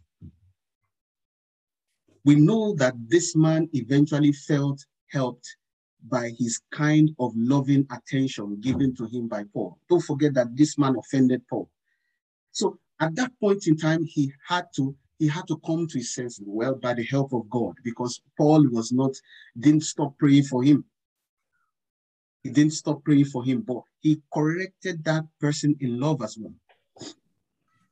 We 2.24 2.35
know 2.35 2.74
that 2.76 2.94
this 3.09 3.35
man 3.35 3.68
eventually 3.72 4.33
felt 4.33 4.85
helped 5.11 5.56
by 6.09 6.33
his 6.38 6.61
kind 6.70 7.11
of 7.18 7.33
loving 7.37 7.87
attention 7.90 8.61
given 8.61 8.94
to 8.96 9.04
him 9.06 9.28
by 9.28 9.44
Paul. 9.52 9.78
Don't 9.88 10.02
forget 10.02 10.35
that 10.35 10.56
this 10.56 10.78
man 10.78 10.96
offended 10.96 11.42
Paul. 11.48 11.70
So 12.52 12.78
at 13.00 13.14
that 13.16 13.33
point 13.40 13.66
in 13.66 13.76
time, 13.76 14.04
he 14.04 14.33
had 14.46 14.66
to 14.76 14.94
he 15.18 15.28
had 15.28 15.46
to 15.48 15.59
come 15.66 15.87
to 15.87 15.98
his 15.98 16.14
senses, 16.14 16.42
well, 16.46 16.74
by 16.74 16.94
the 16.94 17.04
help 17.04 17.35
of 17.35 17.48
God, 17.50 17.74
because 17.85 18.22
Paul 18.38 18.66
was 18.70 18.90
not, 18.90 19.11
didn't 19.59 19.83
stop 19.83 20.16
praying 20.16 20.44
for 20.44 20.64
him. 20.64 20.83
He 22.42 22.48
didn't 22.48 22.72
stop 22.72 23.04
praying 23.04 23.26
for 23.26 23.44
him, 23.44 23.61
but 23.61 23.83
he 24.00 24.22
corrected 24.33 25.04
that 25.04 25.24
person 25.38 25.76
in 25.80 26.00
love 26.00 26.22
as 26.22 26.38
well. 26.40 26.54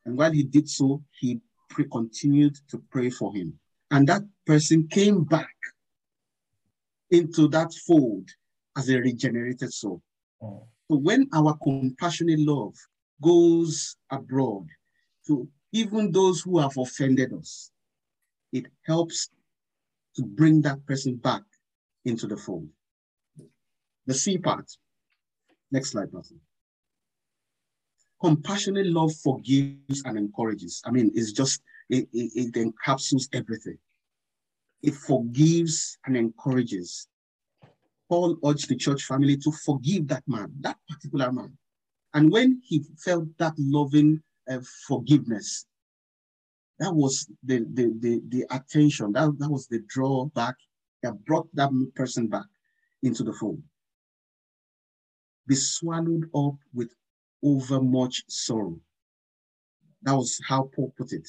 And 0.07 0.17
while 0.17 0.33
he 0.33 0.43
did 0.43 0.71
so, 0.71 1.03
he 1.21 1.39
continued 1.93 2.57
to 2.71 2.83
pray 2.91 3.11
for 3.11 3.35
him. 3.35 3.59
And 3.91 4.07
that 4.09 4.23
person 4.47 4.89
came 4.89 5.25
back 5.25 5.55
into 7.11 7.49
that 7.49 7.73
fold 7.87 8.29
as 8.77 8.89
a 8.89 8.99
regenerated 8.99 9.73
soul. 9.73 10.03
Oh. 10.43 10.67
So 10.91 10.97
when 10.99 11.29
our 11.35 11.57
compassionate 11.63 12.41
love 12.41 12.75
goes 13.23 13.97
abroad, 14.11 14.67
to 15.29 15.49
even 15.73 16.11
those 16.11 16.41
who 16.41 16.59
have 16.59 16.77
offended 16.77 17.33
us. 17.33 17.71
It 18.53 18.67
helps 18.87 19.29
to 20.17 20.23
bring 20.25 20.63
that 20.63 20.85
person 20.87 21.17
back 21.17 21.43
into 22.05 22.27
the 22.27 22.37
fold. 22.37 22.69
The 24.07 24.15
C 24.15 24.39
part. 24.39 24.71
Next 25.71 25.91
slide, 25.91 26.11
please. 26.11 26.33
Compassionate 28.21 28.87
love 28.87 29.15
forgives 29.23 30.03
and 30.05 30.17
encourages. 30.17 30.83
I 30.85 30.91
mean, 30.91 31.13
it's 31.15 31.33
just, 31.33 31.61
it, 31.89 32.09
it, 32.13 32.33
it 32.35 32.55
encapsulates 32.55 33.29
everything. 33.33 33.79
It 34.83 34.95
forgives 34.95 35.99
and 36.07 36.17
encourages. 36.17 37.09
Paul 38.09 38.39
urged 38.45 38.69
the 38.69 38.77
church 38.77 39.05
family 39.05 39.37
to 39.39 39.53
forgive 39.53 40.09
that 40.09 40.23
man, 40.27 40.53
that 40.61 40.77
particular 40.89 41.31
man. 41.33 41.57
And 42.15 42.33
when 42.33 42.61
he 42.65 42.85
felt 43.05 43.27
that 43.39 43.55
loving 43.59 44.23
uh, 44.49 44.61
forgiveness. 44.87 45.67
That 46.79 46.95
was 46.95 47.29
the, 47.43 47.67
the, 47.75 47.93
the, 47.99 48.23
the 48.29 48.47
attention, 48.51 49.13
that, 49.13 49.35
that 49.39 49.51
was 49.51 49.67
the 49.67 49.81
drawback 49.89 50.55
that 51.03 51.25
brought 51.25 51.49
that 51.55 51.71
person 51.95 52.29
back 52.29 52.47
into 53.03 53.25
the 53.25 53.33
fold. 53.33 53.63
Be 55.47 55.55
swallowed 55.55 56.31
up 56.35 56.55
with 56.73 56.95
overmuch 57.43 58.23
sorrow. 58.29 58.79
That 60.03 60.15
was 60.15 60.41
how 60.47 60.71
Paul 60.75 60.93
put 60.97 61.13
it. 61.13 61.29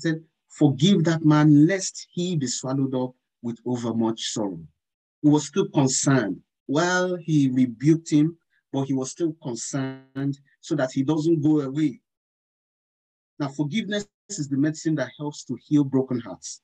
Said, 0.00 0.24
Forgive 0.48 1.04
that 1.04 1.24
man, 1.24 1.66
lest 1.66 2.08
he 2.12 2.36
be 2.36 2.46
swallowed 2.46 2.94
up 2.94 3.14
with 3.42 3.58
overmuch 3.64 4.32
sorrow. 4.32 4.60
He 5.22 5.28
was 5.28 5.46
still 5.46 5.68
concerned. 5.68 6.40
Well, 6.66 7.16
he 7.16 7.48
rebuked 7.48 8.10
him, 8.10 8.36
but 8.72 8.84
he 8.84 8.94
was 8.94 9.10
still 9.10 9.34
concerned 9.42 10.38
so 10.60 10.74
that 10.76 10.92
he 10.92 11.02
doesn't 11.02 11.42
go 11.42 11.60
away 11.60 12.00
now, 13.40 13.48
forgiveness 13.48 14.06
is 14.28 14.48
the 14.48 14.58
medicine 14.58 14.94
that 14.96 15.10
helps 15.18 15.44
to 15.44 15.56
heal 15.66 15.82
broken 15.82 16.20
hearts. 16.20 16.60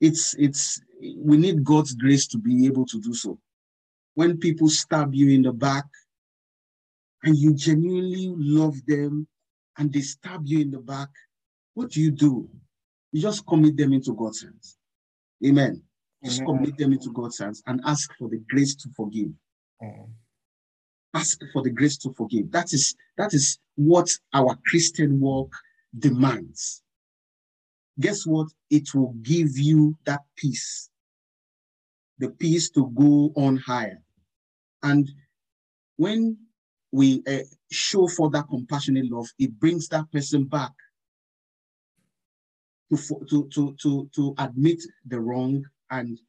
It's, 0.00 0.34
it's, 0.34 0.82
we 1.16 1.36
need 1.36 1.62
God's 1.62 1.94
grace 1.94 2.26
to 2.26 2.38
be 2.38 2.66
able 2.66 2.84
to 2.86 3.00
do 3.00 3.14
so. 3.14 3.38
When 4.14 4.38
people 4.38 4.68
stab 4.68 5.14
you 5.14 5.30
in 5.30 5.42
the 5.42 5.52
back 5.52 5.84
and 7.22 7.36
you 7.36 7.54
genuinely 7.54 8.34
love 8.36 8.74
them 8.86 9.28
and 9.78 9.92
they 9.92 10.00
stab 10.00 10.42
you 10.46 10.58
in 10.58 10.72
the 10.72 10.80
back, 10.80 11.10
what 11.74 11.90
do 11.90 12.00
you 12.00 12.10
do? 12.10 12.48
You 13.12 13.22
just 13.22 13.46
commit 13.46 13.76
them 13.76 13.92
into 13.92 14.14
God's 14.14 14.42
hands. 14.42 14.78
Amen. 15.44 15.82
Just 16.24 16.42
Amen. 16.42 16.56
commit 16.56 16.76
them 16.78 16.92
into 16.92 17.12
God's 17.12 17.38
hands 17.38 17.62
and 17.66 17.80
ask 17.84 18.10
for 18.18 18.28
the 18.28 18.38
grace 18.48 18.74
to 18.76 18.88
forgive. 18.96 19.30
Amen 19.82 20.14
ask 21.14 21.40
for 21.52 21.62
the 21.62 21.70
grace 21.70 21.96
to 21.98 22.12
forgive. 22.14 22.50
That 22.52 22.72
is, 22.72 22.94
that 23.16 23.34
is 23.34 23.58
what 23.74 24.08
our 24.32 24.56
Christian 24.66 25.20
walk 25.20 25.54
demands. 25.98 26.82
Guess 28.00 28.26
what? 28.26 28.48
It 28.70 28.94
will 28.94 29.14
give 29.22 29.58
you 29.58 29.96
that 30.06 30.20
peace 30.36 30.88
the 32.18 32.30
peace 32.30 32.70
to 32.70 32.88
go 32.94 33.32
on 33.34 33.56
higher. 33.56 33.98
And 34.84 35.10
when 35.96 36.36
we 36.92 37.20
uh, 37.26 37.38
show 37.72 38.06
for 38.06 38.30
that 38.30 38.44
compassionate 38.48 39.10
love, 39.10 39.26
it 39.40 39.58
brings 39.58 39.88
that 39.88 40.04
person 40.12 40.44
back 40.44 40.70
to, 42.92 43.26
to, 43.28 43.48
to, 43.54 43.76
to, 43.82 44.10
to 44.14 44.34
admit 44.38 44.82
the 45.06 45.20
wrong 45.20 45.64
and 45.90 46.20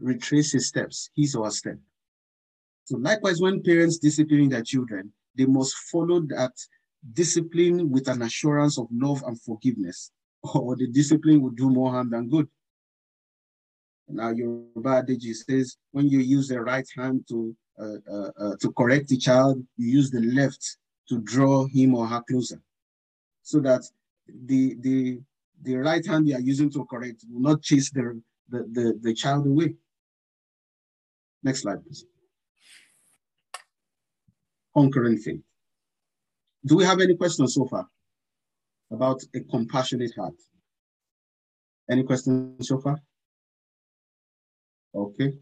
retrace 0.00 0.52
his 0.52 0.68
steps, 0.68 1.10
his 1.16 1.34
or 1.34 1.44
her 1.44 1.50
step. 1.50 1.76
So 2.84 2.96
likewise, 2.96 3.40
when 3.40 3.62
parents 3.62 3.98
discipline 3.98 4.48
their 4.48 4.62
children, 4.62 5.12
they 5.36 5.46
must 5.46 5.74
follow 5.90 6.20
that 6.28 6.52
discipline 7.12 7.90
with 7.90 8.08
an 8.08 8.22
assurance 8.22 8.78
of 8.78 8.88
love 8.90 9.22
and 9.26 9.40
forgiveness, 9.42 10.10
or 10.42 10.76
the 10.76 10.88
discipline 10.88 11.42
will 11.42 11.50
do 11.50 11.70
more 11.70 11.92
harm 11.92 12.10
than 12.10 12.28
good. 12.28 12.48
Now, 14.08 14.30
your 14.30 14.64
Adage 14.86 15.34
says 15.34 15.76
when 15.92 16.08
you 16.08 16.20
use 16.20 16.48
the 16.48 16.60
right 16.60 16.88
hand 16.96 17.24
to 17.28 17.54
uh, 17.80 17.98
uh, 18.10 18.30
uh, 18.40 18.56
to 18.60 18.72
correct 18.72 19.08
the 19.08 19.16
child, 19.16 19.62
you 19.76 19.88
use 19.90 20.10
the 20.10 20.20
left 20.20 20.78
to 21.08 21.20
draw 21.20 21.66
him 21.66 21.94
or 21.94 22.06
her 22.06 22.22
closer, 22.28 22.60
so 23.42 23.60
that 23.60 23.82
the 24.46 24.76
the 24.80 25.20
the 25.62 25.76
right 25.76 26.04
hand 26.06 26.28
you 26.28 26.34
are 26.34 26.40
using 26.40 26.70
to 26.70 26.84
correct 26.84 27.24
will 27.30 27.40
not 27.40 27.62
chase 27.62 27.90
the 27.90 28.20
the, 28.48 28.98
the, 29.02 29.14
child 29.14 29.46
away. 29.46 29.74
Next 31.42 31.62
slide, 31.62 31.84
please. 31.84 32.04
Conquering 34.74 35.18
faith. 35.18 35.42
Do 36.64 36.76
we 36.76 36.84
have 36.84 37.00
any 37.00 37.16
questions 37.16 37.54
so 37.54 37.66
far 37.66 37.86
about 38.90 39.22
a 39.34 39.40
compassionate 39.40 40.14
heart? 40.16 40.34
Any 41.90 42.02
questions 42.04 42.66
so 42.66 42.78
far? 42.78 42.98
Okay. 44.94 45.32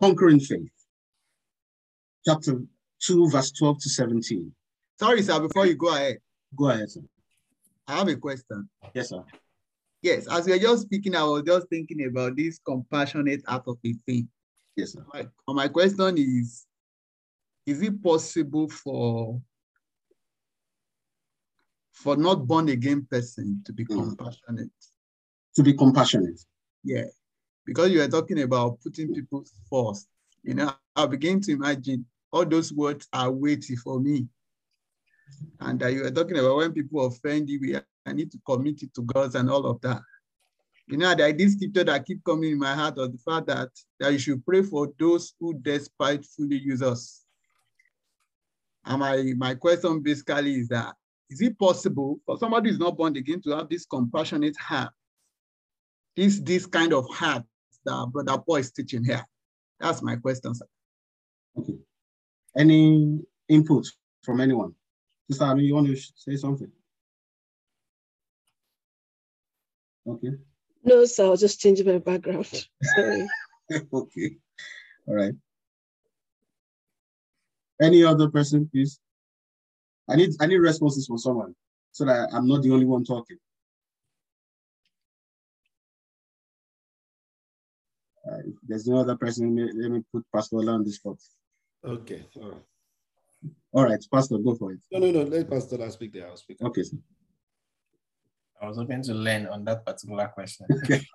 Conquering 0.00 0.40
faith. 0.40 0.70
Chapter 2.24 2.60
2, 3.02 3.30
verse 3.30 3.52
12 3.52 3.82
to 3.82 3.88
17. 3.88 4.52
Sorry, 4.98 5.22
sir, 5.22 5.40
before 5.40 5.66
you 5.66 5.74
go 5.74 5.94
ahead. 5.94 6.18
Go 6.54 6.68
ahead, 6.68 6.90
sir. 6.90 7.00
I 7.86 7.98
have 7.98 8.08
a 8.08 8.16
question. 8.16 8.68
Yes, 8.94 9.08
sir. 9.10 9.24
Yes, 10.02 10.26
as 10.28 10.46
we 10.46 10.52
are 10.52 10.58
just 10.58 10.82
speaking, 10.82 11.14
I 11.14 11.22
was 11.24 11.42
just 11.46 11.68
thinking 11.68 12.04
about 12.06 12.36
this 12.36 12.58
compassionate 12.64 13.42
act 13.46 13.68
of 13.68 13.78
a 13.84 13.94
faith. 14.06 14.26
Yes, 14.76 14.92
sir. 14.94 15.04
My, 15.12 15.26
my 15.48 15.68
question 15.68 16.16
is, 16.18 16.66
is 17.66 17.82
it 17.82 18.02
possible 18.02 18.68
for 18.68 19.40
for 21.92 22.16
not 22.16 22.46
born 22.46 22.68
again 22.68 23.06
person 23.08 23.62
to 23.64 23.72
be 23.72 23.84
Mm. 23.84 24.16
compassionate? 24.16 24.70
To 25.54 25.62
be 25.62 25.72
compassionate. 25.74 26.40
Yeah, 26.82 27.04
because 27.64 27.92
you 27.92 28.00
are 28.02 28.08
talking 28.08 28.40
about 28.42 28.80
putting 28.80 29.14
people 29.14 29.44
first. 29.70 30.08
You 30.42 30.54
know, 30.54 30.72
I 30.96 31.06
begin 31.06 31.40
to 31.42 31.52
imagine 31.52 32.06
all 32.32 32.44
those 32.44 32.72
words 32.72 33.06
are 33.12 33.30
weighty 33.30 33.76
for 33.76 34.00
me. 34.00 34.26
And 35.60 35.80
you 35.80 36.02
were 36.02 36.10
talking 36.10 36.38
about 36.38 36.56
when 36.56 36.72
people 36.72 37.06
offend 37.06 37.48
you, 37.48 37.60
we- 37.60 37.76
I 38.04 38.12
need 38.12 38.32
to 38.32 38.38
commit 38.44 38.82
it 38.82 38.92
to 38.94 39.02
God 39.02 39.34
and 39.34 39.50
all 39.50 39.66
of 39.66 39.80
that. 39.82 40.02
You 40.88 40.96
know, 40.96 41.10
is 41.12 41.36
this 41.36 41.52
scripture 41.54 41.84
that 41.84 42.04
keep 42.04 42.24
coming 42.24 42.52
in 42.52 42.58
my 42.58 42.74
heart 42.74 42.98
of 42.98 43.12
the 43.12 43.18
fact 43.18 43.46
that, 43.46 43.70
that 44.00 44.12
you 44.12 44.18
should 44.18 44.44
pray 44.44 44.62
for 44.62 44.92
those 44.98 45.34
who 45.38 45.54
despitefully 45.54 46.58
use 46.58 46.82
us. 46.82 47.24
And 48.84 48.98
my, 48.98 49.32
my 49.36 49.54
question 49.54 50.00
basically 50.02 50.56
is 50.56 50.68
that, 50.68 50.94
is 51.30 51.40
it 51.40 51.58
possible 51.58 52.20
for 52.26 52.36
somebody 52.36 52.70
who's 52.70 52.78
not 52.78 52.96
born 52.96 53.16
again 53.16 53.40
to 53.42 53.56
have 53.56 53.68
this 53.68 53.86
compassionate 53.86 54.56
heart 54.58 54.90
this 56.16 56.40
this 56.40 56.66
kind 56.66 56.92
of 56.92 57.06
heart 57.08 57.42
that 57.84 58.08
brother 58.12 58.38
Paul 58.38 58.56
is 58.56 58.70
teaching 58.70 59.04
here? 59.04 59.24
That's 59.80 60.02
my 60.02 60.16
question, 60.16 60.54
sir. 60.54 60.66
Okay. 61.56 61.78
Any 62.56 63.20
input 63.48 63.86
from 64.22 64.40
anyone? 64.40 64.74
Sister, 65.32 65.46
Anu, 65.46 65.62
you 65.62 65.74
want 65.74 65.86
to 65.86 65.96
say 65.96 66.36
something? 66.36 66.70
Okay. 70.06 70.32
No, 70.84 71.06
sir, 71.06 71.24
I'll 71.24 71.38
just 71.38 71.58
change 71.58 71.82
my 71.84 71.96
background. 71.96 72.46
Sorry. 72.82 73.26
okay. 73.94 74.36
All 75.08 75.14
right. 75.14 75.32
Any 77.80 78.04
other 78.04 78.28
person, 78.28 78.68
please? 78.70 79.00
I 80.06 80.16
need 80.16 80.30
I 80.38 80.46
need 80.46 80.58
responses 80.58 81.06
from 81.06 81.16
someone 81.16 81.54
so 81.92 82.04
that 82.04 82.28
I'm 82.34 82.46
not 82.46 82.62
the 82.62 82.72
only 82.72 82.84
one 82.84 83.04
talking. 83.04 83.38
Uh, 88.30 88.38
if 88.44 88.54
there's 88.68 88.86
no 88.86 88.98
other 88.98 89.16
person, 89.16 89.56
let 89.56 89.74
me, 89.74 89.82
let 89.82 89.90
me 89.92 90.02
put 90.12 90.24
Pastor 90.34 90.56
Ola 90.56 90.72
on 90.72 90.84
the 90.84 90.92
spot. 90.92 91.16
Okay, 91.84 92.26
all 92.36 92.50
right. 92.50 92.62
All 93.72 93.84
right, 93.84 94.04
Pastor, 94.12 94.38
go 94.38 94.54
for 94.54 94.72
it. 94.72 94.80
No, 94.90 94.98
no, 94.98 95.10
no, 95.10 95.22
let 95.22 95.48
Pastor 95.48 95.76
Ola 95.76 95.90
speak 95.90 96.12
there, 96.12 96.28
I'll 96.28 96.36
speak. 96.36 96.60
Okay, 96.60 96.82
sir. 96.82 96.98
I 98.60 98.66
was 98.66 98.76
hoping 98.76 99.02
to 99.02 99.14
learn 99.14 99.46
on 99.46 99.64
that 99.64 99.84
particular 99.84 100.28
question. 100.28 100.66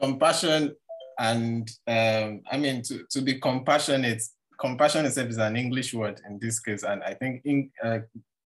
Compassion 0.00 0.74
and 1.20 1.70
um, 1.86 2.40
I 2.50 2.56
mean 2.56 2.82
to, 2.82 3.04
to 3.10 3.20
be 3.20 3.38
compassionate. 3.38 4.22
Compassion 4.58 5.04
itself 5.06 5.28
is 5.28 5.38
an 5.38 5.56
English 5.56 5.94
word 5.94 6.20
in 6.28 6.38
this 6.38 6.60
case, 6.60 6.82
and 6.82 7.02
I 7.02 7.14
think 7.14 7.42
in, 7.44 7.70
uh, 7.82 8.00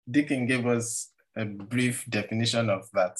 Deacon 0.10 0.46
gave 0.46 0.66
us 0.66 1.12
a 1.36 1.46
brief 1.46 2.06
definition 2.10 2.70
of 2.70 2.88
that. 2.94 3.18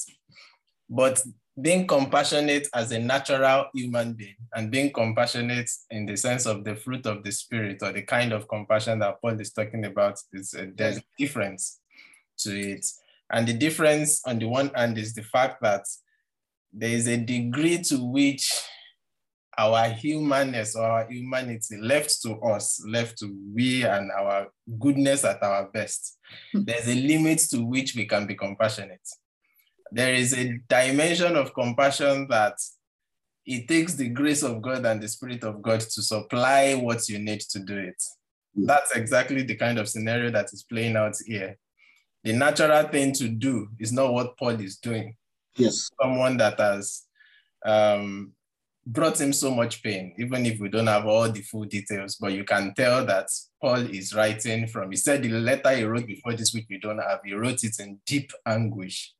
But 0.88 1.22
being 1.60 1.86
compassionate 1.86 2.66
as 2.74 2.92
a 2.92 2.98
natural 2.98 3.66
human 3.74 4.14
being 4.14 4.36
and 4.54 4.70
being 4.70 4.90
compassionate 4.90 5.70
in 5.90 6.06
the 6.06 6.16
sense 6.16 6.46
of 6.46 6.64
the 6.64 6.74
fruit 6.74 7.04
of 7.04 7.22
the 7.22 7.30
spirit 7.30 7.82
or 7.82 7.92
the 7.92 8.02
kind 8.02 8.32
of 8.32 8.48
compassion 8.48 8.98
that 8.98 9.20
Paul 9.20 9.38
is 9.38 9.52
talking 9.52 9.84
about 9.84 10.18
is 10.32 10.54
uh, 10.54 10.66
there's 10.74 10.98
a 10.98 11.02
difference 11.18 11.80
to 12.38 12.58
it. 12.58 12.86
And 13.30 13.46
the 13.46 13.52
difference 13.52 14.22
on 14.26 14.38
the 14.38 14.48
one 14.48 14.70
hand 14.74 14.96
is 14.96 15.14
the 15.14 15.22
fact 15.22 15.62
that 15.62 15.84
there 16.72 16.90
is 16.90 17.06
a 17.06 17.18
degree 17.18 17.82
to 17.82 17.98
which 17.98 18.50
our 19.58 19.90
humanness 19.90 20.74
or 20.74 20.84
our 20.84 21.10
humanity 21.10 21.76
left 21.78 22.22
to 22.22 22.34
us, 22.36 22.82
left 22.88 23.18
to 23.18 23.34
we 23.54 23.84
and 23.84 24.10
our 24.10 24.48
goodness 24.78 25.24
at 25.24 25.42
our 25.42 25.68
best, 25.68 26.18
there's 26.54 26.88
a 26.88 26.94
limit 26.94 27.38
to 27.50 27.58
which 27.62 27.94
we 27.94 28.06
can 28.06 28.26
be 28.26 28.34
compassionate. 28.34 29.06
There 29.92 30.14
is 30.14 30.32
a 30.32 30.58
dimension 30.68 31.36
of 31.36 31.52
compassion 31.52 32.26
that 32.30 32.54
it 33.44 33.68
takes 33.68 33.94
the 33.94 34.08
grace 34.08 34.42
of 34.42 34.62
God 34.62 34.86
and 34.86 35.02
the 35.02 35.08
Spirit 35.08 35.44
of 35.44 35.60
God 35.60 35.80
to 35.80 36.02
supply 36.02 36.74
what 36.74 37.08
you 37.10 37.18
need 37.18 37.40
to 37.40 37.58
do 37.58 37.76
it. 37.76 38.02
That's 38.54 38.96
exactly 38.96 39.42
the 39.42 39.56
kind 39.56 39.78
of 39.78 39.88
scenario 39.88 40.30
that 40.30 40.52
is 40.52 40.62
playing 40.62 40.96
out 40.96 41.14
here. 41.26 41.58
The 42.24 42.32
natural 42.32 42.84
thing 42.88 43.12
to 43.14 43.28
do 43.28 43.68
is 43.78 43.92
not 43.92 44.12
what 44.12 44.38
Paul 44.38 44.60
is 44.60 44.76
doing. 44.76 45.16
Yes. 45.56 45.90
Someone 46.00 46.36
that 46.38 46.58
has 46.58 47.02
um, 47.64 48.32
brought 48.86 49.20
him 49.20 49.32
so 49.32 49.50
much 49.50 49.82
pain, 49.82 50.14
even 50.18 50.46
if 50.46 50.58
we 50.58 50.68
don't 50.68 50.86
have 50.86 51.06
all 51.06 51.30
the 51.30 51.42
full 51.42 51.64
details, 51.64 52.16
but 52.16 52.32
you 52.32 52.44
can 52.44 52.72
tell 52.74 53.04
that 53.06 53.28
Paul 53.60 53.80
is 53.80 54.14
writing 54.14 54.66
from, 54.68 54.90
he 54.90 54.96
said 54.96 55.22
the 55.22 55.30
letter 55.30 55.70
he 55.76 55.84
wrote 55.84 56.06
before 56.06 56.34
this 56.34 56.54
week 56.54 56.66
we 56.70 56.78
don't 56.78 56.98
have, 56.98 57.20
he 57.24 57.34
wrote 57.34 57.62
it 57.64 57.78
in 57.78 57.98
deep 58.06 58.32
anguish. 58.46 59.12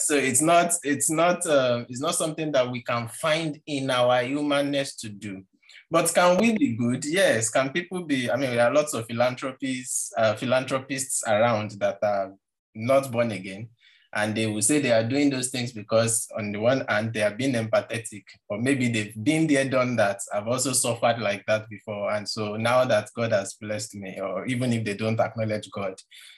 So 0.00 0.16
it's 0.16 0.40
not, 0.40 0.72
it's 0.82 1.10
not, 1.10 1.46
uh, 1.46 1.84
it's 1.88 2.00
not 2.00 2.14
something 2.14 2.52
that 2.52 2.70
we 2.70 2.82
can 2.82 3.08
find 3.08 3.60
in 3.66 3.90
our 3.90 4.22
humanness 4.22 4.96
to 4.96 5.08
do. 5.08 5.42
But 5.90 6.12
can 6.14 6.38
we 6.38 6.56
be 6.56 6.74
good? 6.74 7.04
Yes. 7.04 7.50
Can 7.50 7.70
people 7.70 8.04
be? 8.04 8.30
I 8.30 8.36
mean, 8.36 8.50
there 8.50 8.66
are 8.66 8.74
lots 8.74 8.94
of 8.94 9.06
philanthropists, 9.06 10.12
uh, 10.16 10.34
philanthropists 10.36 11.22
around 11.26 11.72
that 11.72 11.98
are 12.02 12.32
not 12.74 13.12
born 13.12 13.32
again, 13.32 13.68
and 14.14 14.34
they 14.34 14.46
will 14.46 14.62
say 14.62 14.80
they 14.80 14.92
are 14.92 15.04
doing 15.04 15.28
those 15.28 15.50
things 15.50 15.72
because, 15.72 16.28
on 16.38 16.52
the 16.52 16.58
one 16.58 16.84
hand, 16.88 17.12
they 17.12 17.22
are 17.22 17.34
being 17.34 17.52
empathetic, 17.52 18.24
or 18.48 18.58
maybe 18.58 18.88
they've 18.88 19.14
been 19.22 19.46
there, 19.46 19.68
done 19.68 19.96
that. 19.96 20.20
I've 20.32 20.48
also 20.48 20.72
suffered 20.72 21.18
like 21.18 21.44
that 21.46 21.68
before, 21.68 22.10
and 22.12 22.26
so 22.26 22.56
now 22.56 22.86
that 22.86 23.10
God 23.14 23.32
has 23.32 23.52
blessed 23.60 23.94
me, 23.96 24.18
or 24.18 24.46
even 24.46 24.72
if 24.72 24.84
they 24.84 24.94
don't 24.94 25.20
acknowledge 25.20 25.70
God, 25.70 25.94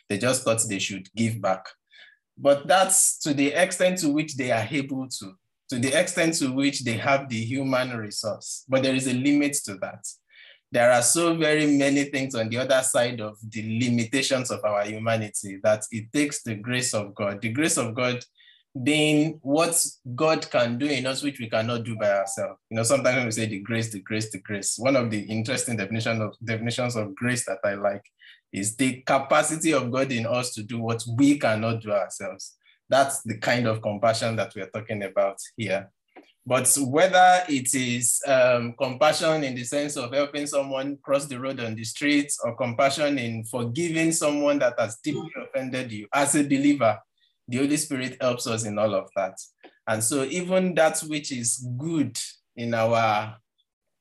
they 0.09 0.19
just 0.19 0.43
thought 0.43 0.63
they 0.69 0.81
should 0.81 1.09
give 1.15 1.41
back. 1.41 1.65
But 2.37 2.67
that's 2.67 3.19
to 3.21 3.35
the 3.35 3.49
extent 3.49 3.99
to 3.99 4.11
which 4.11 4.37
they 4.37 4.51
are 4.51 4.67
able 4.71 5.09
to 5.09 5.37
to 5.71 5.79
the 5.79 5.99
extent 5.99 6.35
to 6.35 6.53
which 6.53 6.85
they 6.85 6.93
have 6.93 7.29
the 7.29 7.43
human 7.43 7.97
resource. 7.97 8.65
But 8.69 8.83
there 8.83 8.95
is 8.95 9.07
a 9.07 9.15
limit 9.15 9.55
to 9.65 9.75
that. 9.77 10.07
There 10.71 10.91
are 10.93 11.03
so 11.03 11.37
very 11.37 11.67
many 11.67 12.05
things 12.05 12.35
on 12.35 12.49
the 12.49 12.59
other 12.59 12.83
side 12.83 13.21
of 13.21 13.39
the 13.49 13.63
limitations 13.81 14.51
of 14.51 14.65
our 14.65 14.85
humanity 14.85 15.59
that 15.63 15.85
it 15.91 16.13
takes 16.13 16.43
the 16.43 16.57
grace 16.57 16.93
of 16.95 17.15
God. 17.15 17.41
The 17.41 17.51
grace 17.51 17.77
of 17.79 17.95
God 17.95 18.25
being 18.83 19.39
what 19.43 19.87
God 20.17 20.51
can 20.51 20.79
do 20.79 20.87
in 20.87 21.07
us, 21.07 21.23
which 21.23 21.39
we 21.39 21.49
cannot 21.49 21.85
do 21.85 21.97
by 21.97 22.11
ourselves. 22.11 22.59
You 22.71 22.77
know, 22.77 22.83
sometimes 22.83 23.25
we 23.25 23.31
say 23.31 23.47
the 23.47 23.61
grace, 23.61 23.93
the 23.93 24.01
grace, 24.01 24.31
the 24.33 24.41
grace. 24.41 24.77
One 24.77 24.97
of 24.97 25.11
the 25.11 25.21
interesting 25.21 25.77
definition 25.77 26.21
of 26.21 26.35
definitions 26.45 26.97
of 26.97 27.15
grace 27.15 27.47
that 27.47 27.59
I 27.65 27.75
like 27.75 28.05
is 28.55 28.77
the 28.77 29.03
capacity 29.03 29.75
of 29.75 29.91
God 29.91 30.13
in 30.13 30.27
us 30.27 30.55
to 30.55 30.63
do 30.63 30.79
what 30.79 31.03
we 31.17 31.39
cannot 31.41 31.83
do 31.83 31.91
ourselves. 31.91 32.55
That's 32.89 33.21
the 33.23 33.37
kind 33.39 33.67
of 33.67 33.83
compassion 33.83 34.37
that 34.37 34.55
we're 34.55 34.71
talking 34.71 35.03
about 35.03 35.39
here. 35.57 35.91
But 36.47 36.73
whether 36.79 37.43
it 37.49 37.75
is 37.75 38.23
um, 38.29 38.75
compassion 38.79 39.43
in 39.43 39.57
the 39.57 39.65
sense 39.65 39.97
of 39.97 40.13
helping 40.13 40.47
someone 40.47 40.99
cross 41.03 41.25
the 41.25 41.41
road 41.41 41.59
on 41.59 41.75
the 41.75 41.83
street 41.83 42.31
or 42.45 42.55
compassion 42.55 43.19
in 43.19 43.45
forgiving 43.45 44.13
someone 44.13 44.61
that 44.61 44.75
has 44.79 44.99
deeply 45.03 45.33
offended 45.37 45.91
you, 45.91 46.07
as 46.13 46.37
a 46.37 46.45
believer, 46.45 46.97
the 47.49 47.57
Holy 47.57 47.77
Spirit 47.77 48.19
helps 48.21 48.47
us 48.47 48.65
in 48.65 48.79
all 48.79 48.95
of 48.95 49.09
that. 49.17 49.37
And 49.89 50.05
so 50.05 50.23
even 50.25 50.75
that 50.77 51.01
which 51.01 51.33
is 51.33 51.67
good 51.77 52.17
in 52.57 52.73
our 52.73 53.37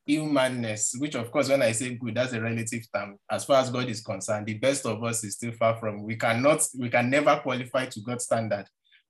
humanness, 0.05 0.95
which 0.97 1.15
of 1.15 1.31
course, 1.31 1.49
when 1.49 1.61
I 1.61 1.71
say 1.71 1.95
good, 1.95 2.15
that's 2.15 2.33
a 2.33 2.41
relative 2.41 2.85
term. 2.93 3.17
As 3.29 3.45
far 3.45 3.61
as 3.61 3.69
God 3.69 3.89
is 3.89 4.01
concerned, 4.01 4.45
the 4.45 4.55
best 4.55 4.85
of 4.85 5.03
us 5.03 5.23
is 5.23 5.35
still 5.35 5.53
far 5.53 5.77
from, 5.77 6.03
we 6.03 6.15
cannot, 6.15 6.65
we 6.77 6.89
can 6.89 7.09
never 7.09 7.37
qualify 7.37 7.85
to 7.85 8.01
God's 8.01 8.25
standard 8.25 8.65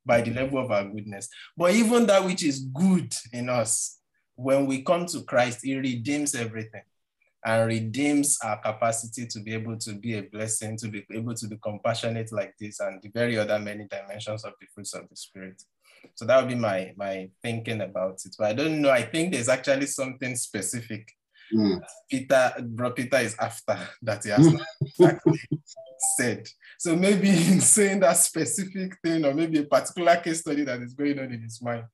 by 0.06 0.21
the 0.21 0.32
level 0.32 0.60
of 0.60 0.71
our 0.71 0.84
goodness. 0.84 1.29
But 1.58 1.73
even 1.73 2.06
that 2.08 2.23
which 2.23 2.43
is 2.43 2.60
good 2.60 3.13
in 3.32 3.49
us, 3.49 3.99
when 4.36 4.65
we 4.65 4.82
come 4.82 5.06
to 5.08 5.23
Christ, 5.23 5.60
He 5.63 5.75
redeems 5.75 6.36
everything 6.36 6.84
and 7.45 7.67
redeems 7.67 8.38
our 8.43 8.58
capacity 8.58 9.27
to 9.27 9.39
be 9.41 9.53
able 9.53 9.77
to 9.77 9.93
be 9.93 10.17
a 10.17 10.23
blessing, 10.23 10.77
to 10.77 10.88
be 10.88 11.06
able 11.12 11.34
to 11.36 11.47
be 11.47 11.58
compassionate 11.62 12.32
like 12.32 12.53
this, 12.60 12.79
and 12.79 13.01
the 13.01 13.10
very 13.10 13.38
other 13.38 13.60
many 13.60 13.86
dimensions 13.86 14.45
of 14.45 14.53
the 14.62 14.67
fruits 14.73 14.93
of 14.93 15.10
the 15.10 15.15
Spirit. 15.15 15.62
So 16.15 16.26
that 16.26 16.39
would 16.39 16.49
be 16.49 16.56
my 16.56 16.93
my 16.95 17.30
thinking 17.41 17.82
about 17.82 18.19
it. 18.26 18.36
But 18.38 18.47
I 18.47 18.54
don't 18.54 18.82
know. 18.82 18.91
I 18.91 19.04
think 19.04 19.34
there's 19.34 19.49
actually 19.49 19.88
something 19.88 20.36
specific. 20.36 21.12
Mm. 21.54 21.82
Peter, 22.10 22.54
bro, 22.62 22.91
Peter 22.91 23.17
is 23.17 23.36
after 23.39 23.78
that 24.02 24.23
he 24.23 24.30
has 24.32 24.52
not 24.52 24.65
exactly 24.82 25.39
said. 26.17 26.47
So 26.80 26.95
maybe 26.95 27.30
in 27.30 27.62
saying 27.62 27.99
that 28.02 28.17
specific 28.17 28.97
thing, 29.04 29.26
or 29.26 29.34
maybe 29.34 29.60
a 29.60 29.63
particular 29.63 30.15
case 30.17 30.39
study 30.39 30.63
that 30.63 30.82
is 30.82 30.93
going 30.93 31.19
on 31.19 31.32
in 31.32 31.41
his 31.41 31.62
mind, 31.62 31.86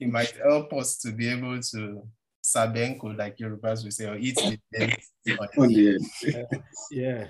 it 0.00 0.08
might 0.08 0.32
help 0.42 0.72
us 0.72 0.98
to 0.98 1.12
be 1.12 1.28
able 1.28 1.60
to 1.60 2.02
sabenko, 2.42 3.16
like 3.16 3.36
Yorubas 3.38 3.84
will 3.84 3.90
say, 3.90 4.06
or 4.06 4.16
eat 4.16 4.36
the 4.36 4.58
dead 4.72 4.96
on 5.38 5.48
On 5.58 5.68
the 5.68 5.74
the 5.74 6.34
end. 6.34 6.62
Yeah. 6.90 7.26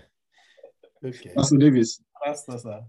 Okay. 1.04 1.32
Pastor 1.34 1.56
Davis. 1.56 2.00
pastor, 2.24 2.58
sir. 2.58 2.80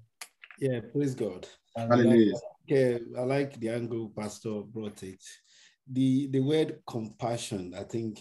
Yeah, 0.60 0.80
praise 0.92 1.16
God. 1.16 1.48
Hallelujah. 1.76 2.34
Okay, 2.72 3.00
I 3.18 3.22
like 3.22 3.60
the 3.60 3.70
angle 3.70 4.12
Pastor 4.16 4.62
brought 4.62 5.02
it. 5.02 5.24
The 5.92 6.28
the 6.28 6.40
word 6.40 6.82
compassion, 6.86 7.74
I 7.76 7.82
think, 7.82 8.20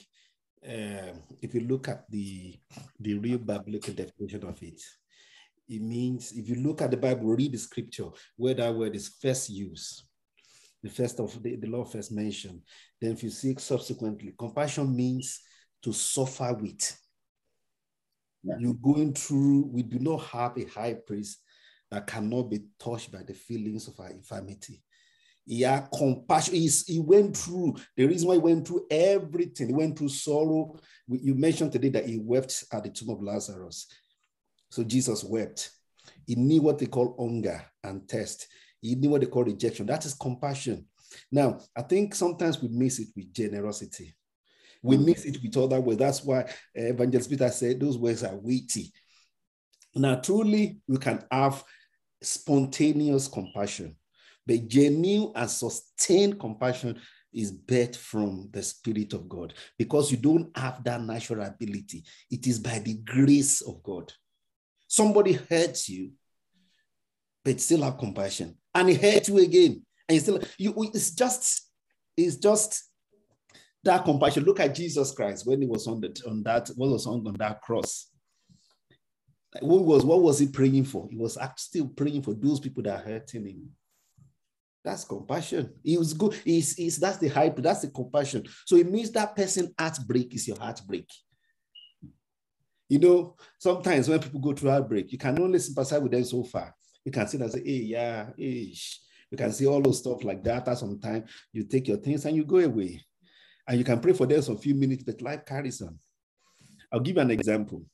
um, 0.67 1.21
if 1.43 1.55
you 1.55 1.61
look 1.69 1.89
at 1.89 2.11
the 2.11 2.57
the 2.99 3.19
real 3.19 3.37
biblical 3.37 3.93
definition 3.93 4.45
of 4.45 4.63
it, 4.63 4.81
it 5.69 5.83
means 5.83 6.33
if 6.33 6.49
you 6.49 6.55
look 6.55 6.81
at 6.81 6.91
the 6.91 6.97
Bible, 6.97 7.27
read 7.27 7.53
the 7.53 7.59
scripture 7.59 8.09
where 8.37 8.55
that 8.55 8.75
word 8.75 8.97
is 8.97 9.17
first 9.21 9.51
used, 9.51 10.05
the 10.83 10.89
first 10.89 11.21
of 11.21 11.43
the, 11.43 11.57
the 11.57 11.69
Lord 11.69 11.93
first 11.93 12.11
mentioned. 12.11 12.63
Then 13.03 13.13
if 13.13 13.23
you 13.23 13.29
see 13.31 13.55
subsequently, 13.59 14.33
compassion 14.39 14.97
means 14.97 15.43
to 15.83 15.93
suffer 15.93 16.55
with. 16.55 16.99
Yeah. 18.43 18.55
You're 18.61 18.81
going 18.81 19.13
through, 19.13 19.69
we 19.71 19.83
do 19.83 19.99
not 19.99 20.23
have 20.23 20.57
a 20.57 20.65
high 20.65 20.95
priest 20.95 21.43
that 21.91 22.07
cannot 22.07 22.51
be 22.51 22.61
touched 22.79 23.11
by 23.13 23.23
the 23.23 23.35
feelings 23.35 23.89
of 23.89 23.99
our 24.01 24.11
infirmity. 24.11 24.83
He 25.47 25.63
had 25.63 25.89
compassion. 25.97 26.55
He's, 26.55 26.87
he 26.87 27.01
went 27.01 27.37
through 27.37 27.77
the 27.97 28.07
reason 28.07 28.29
why 28.29 28.35
he 28.35 28.41
went 28.41 28.69
through 28.69 28.87
everything. 28.91 29.69
He 29.69 29.73
went 29.73 29.97
through 29.97 30.11
sorrow. 30.11 30.79
You 31.09 31.35
mentioned 31.35 31.73
today 31.73 31.89
that 31.91 32.07
he 32.07 32.19
wept 32.19 32.65
at 32.71 32.85
the 32.85 32.91
tomb 32.91 33.11
of 33.11 33.23
Lazarus. 33.23 33.87
So 34.71 34.85
Jesus 34.85 35.25
wept. 35.25 35.71
He 36.27 36.35
knew 36.35 36.61
what 36.61 36.79
they 36.79 36.87
call 36.87 37.17
hunger 37.19 37.65
and 37.83 38.07
thirst. 38.07 38.47
He 38.83 38.95
knew 38.95 39.09
what 39.11 39.23
they 39.23 39.27
call 39.27 39.45
rejection. 39.45 39.87
That 39.87 40.05
is 40.05 40.13
compassion. 40.13 40.87
Now, 41.33 41.59
I 41.75 41.81
think 41.83 42.15
sometimes 42.15 42.61
we 42.61 42.69
miss 42.69 42.99
it 42.99 43.09
with 43.17 43.33
generosity. 43.33 44.15
We 44.83 44.99
Mm. 44.99 45.07
miss 45.07 45.25
it 45.25 45.43
with 45.43 45.57
other 45.57 45.81
words. 45.81 45.99
That's 45.99 46.23
why 46.23 46.43
uh, 46.43 46.47
Evangelist 46.75 47.31
Peter 47.31 47.49
said 47.51 47.81
those 47.81 47.97
words 47.97 48.23
are 48.23 48.37
weighty. 48.37 48.93
Now, 49.95 50.17
truly, 50.17 50.81
we 50.87 50.99
can 50.99 51.25
have 51.31 51.65
spontaneous 52.23 53.29
compassion, 53.29 53.97
but 54.47 54.69
genuine 54.69 55.33
and 55.35 55.51
sustained 55.51 56.39
compassion 56.39 57.01
is 57.33 57.53
birthed 57.53 57.97
from 57.97 58.49
the 58.53 58.63
Spirit 58.63 59.13
of 59.13 59.29
God 59.29 59.55
because 59.77 60.11
you 60.11 60.17
don't 60.17 60.57
have 60.57 60.83
that 60.85 61.03
natural 61.03 61.45
ability. 61.45 62.03
It 62.31 62.47
is 62.47 62.59
by 62.59 62.79
the 62.79 62.95
grace 62.95 63.61
of 63.61 63.83
God. 63.83 64.13
Somebody 64.87 65.33
hurts 65.35 65.89
you, 65.89 66.13
but 67.45 67.61
still 67.61 67.83
have 67.83 67.99
compassion, 67.99 68.57
and 68.75 68.89
he 68.89 68.95
hurts 68.95 69.29
you 69.29 69.39
again, 69.39 69.85
and 70.09 70.15
you 70.15 70.21
still 70.21 70.41
you. 70.57 70.75
It's 70.95 71.11
just, 71.11 71.71
it's 72.17 72.37
just 72.37 72.85
that 73.85 74.05
compassion. 74.05 74.45
Look 74.45 74.61
at 74.61 74.75
Jesus 74.75 75.13
Christ 75.13 75.47
when 75.47 75.61
he 75.61 75.69
was 75.69 75.87
on 75.87 76.01
the 76.01 76.19
on 76.27 76.43
that 76.45 76.69
what 76.77 76.91
was 76.91 77.07
on, 77.07 77.27
on 77.27 77.35
that 77.35 77.61
cross. 77.61 78.11
What 79.61 79.85
was 79.85 80.05
what 80.05 80.21
was 80.23 80.39
he 80.39 80.49
praying 80.49 80.85
for? 80.85 81.09
He 81.11 81.17
was 81.17 81.39
still 81.57 81.89
praying 81.89 82.23
for 82.23 82.35
those 82.35 82.61
people 82.61 82.83
that 82.83 83.01
are 83.01 83.05
hurting 83.05 83.47
him. 83.47 83.71
That's 84.85 85.05
compassion. 85.05 85.75
He 85.83 85.99
was 85.99 86.13
good. 86.13 86.35
He's 86.45 86.99
that's 86.99 87.19
the 87.19 87.29
hype. 87.29 87.57
That's 87.57 87.81
the 87.81 87.89
compassion. 87.91 88.45
So 88.67 88.77
it 88.77 88.91
means 88.91 89.11
that 89.13 89.35
person 89.35 89.75
heartbreak 89.79 90.35
is 90.35 90.49
your 90.49 90.59
heartbreak. 90.59 91.09
You 92.89 92.99
know, 92.99 93.37
sometimes 93.59 94.09
when 94.09 94.21
people 94.21 94.41
go 94.41 94.53
through 94.53 94.71
heartbreak, 94.71 95.13
you 95.13 95.19
can 95.19 95.39
only 95.41 95.59
sympathize 95.59 96.01
with 96.01 96.13
them 96.13 96.25
so 96.25 96.43
far. 96.45 96.75
You 97.05 97.13
can 97.13 97.27
sit 97.27 97.41
and 97.41 97.53
say, 97.53 97.63
hey, 97.65 97.83
yeah, 97.85 98.31
ish. 98.37 99.01
You 99.31 99.37
can 99.37 99.53
see 99.53 99.67
all 99.67 99.83
those 99.83 99.99
stuff 99.99 100.25
like 100.25 100.43
that. 100.45 100.67
At 100.69 100.79
some 100.79 100.99
time, 100.99 101.25
you 101.53 101.65
take 101.65 101.89
your 101.89 101.99
things 101.99 102.25
and 102.25 102.35
you 102.35 102.45
go 102.45 102.59
away. 102.59 103.05
And 103.67 103.79
you 103.79 103.85
can 103.85 104.01
pray 104.01 104.15
for 104.15 104.27
them 104.27 104.41
for 104.41 104.53
a 104.53 104.57
few 104.57 104.75
minutes, 104.75 105.03
but 105.03 105.21
life 105.21 105.45
carries 105.45 105.83
on. 105.83 105.99
I'll 106.91 107.01
give 107.01 107.17
you 107.17 107.23
an 107.23 107.31
example. 107.31 107.85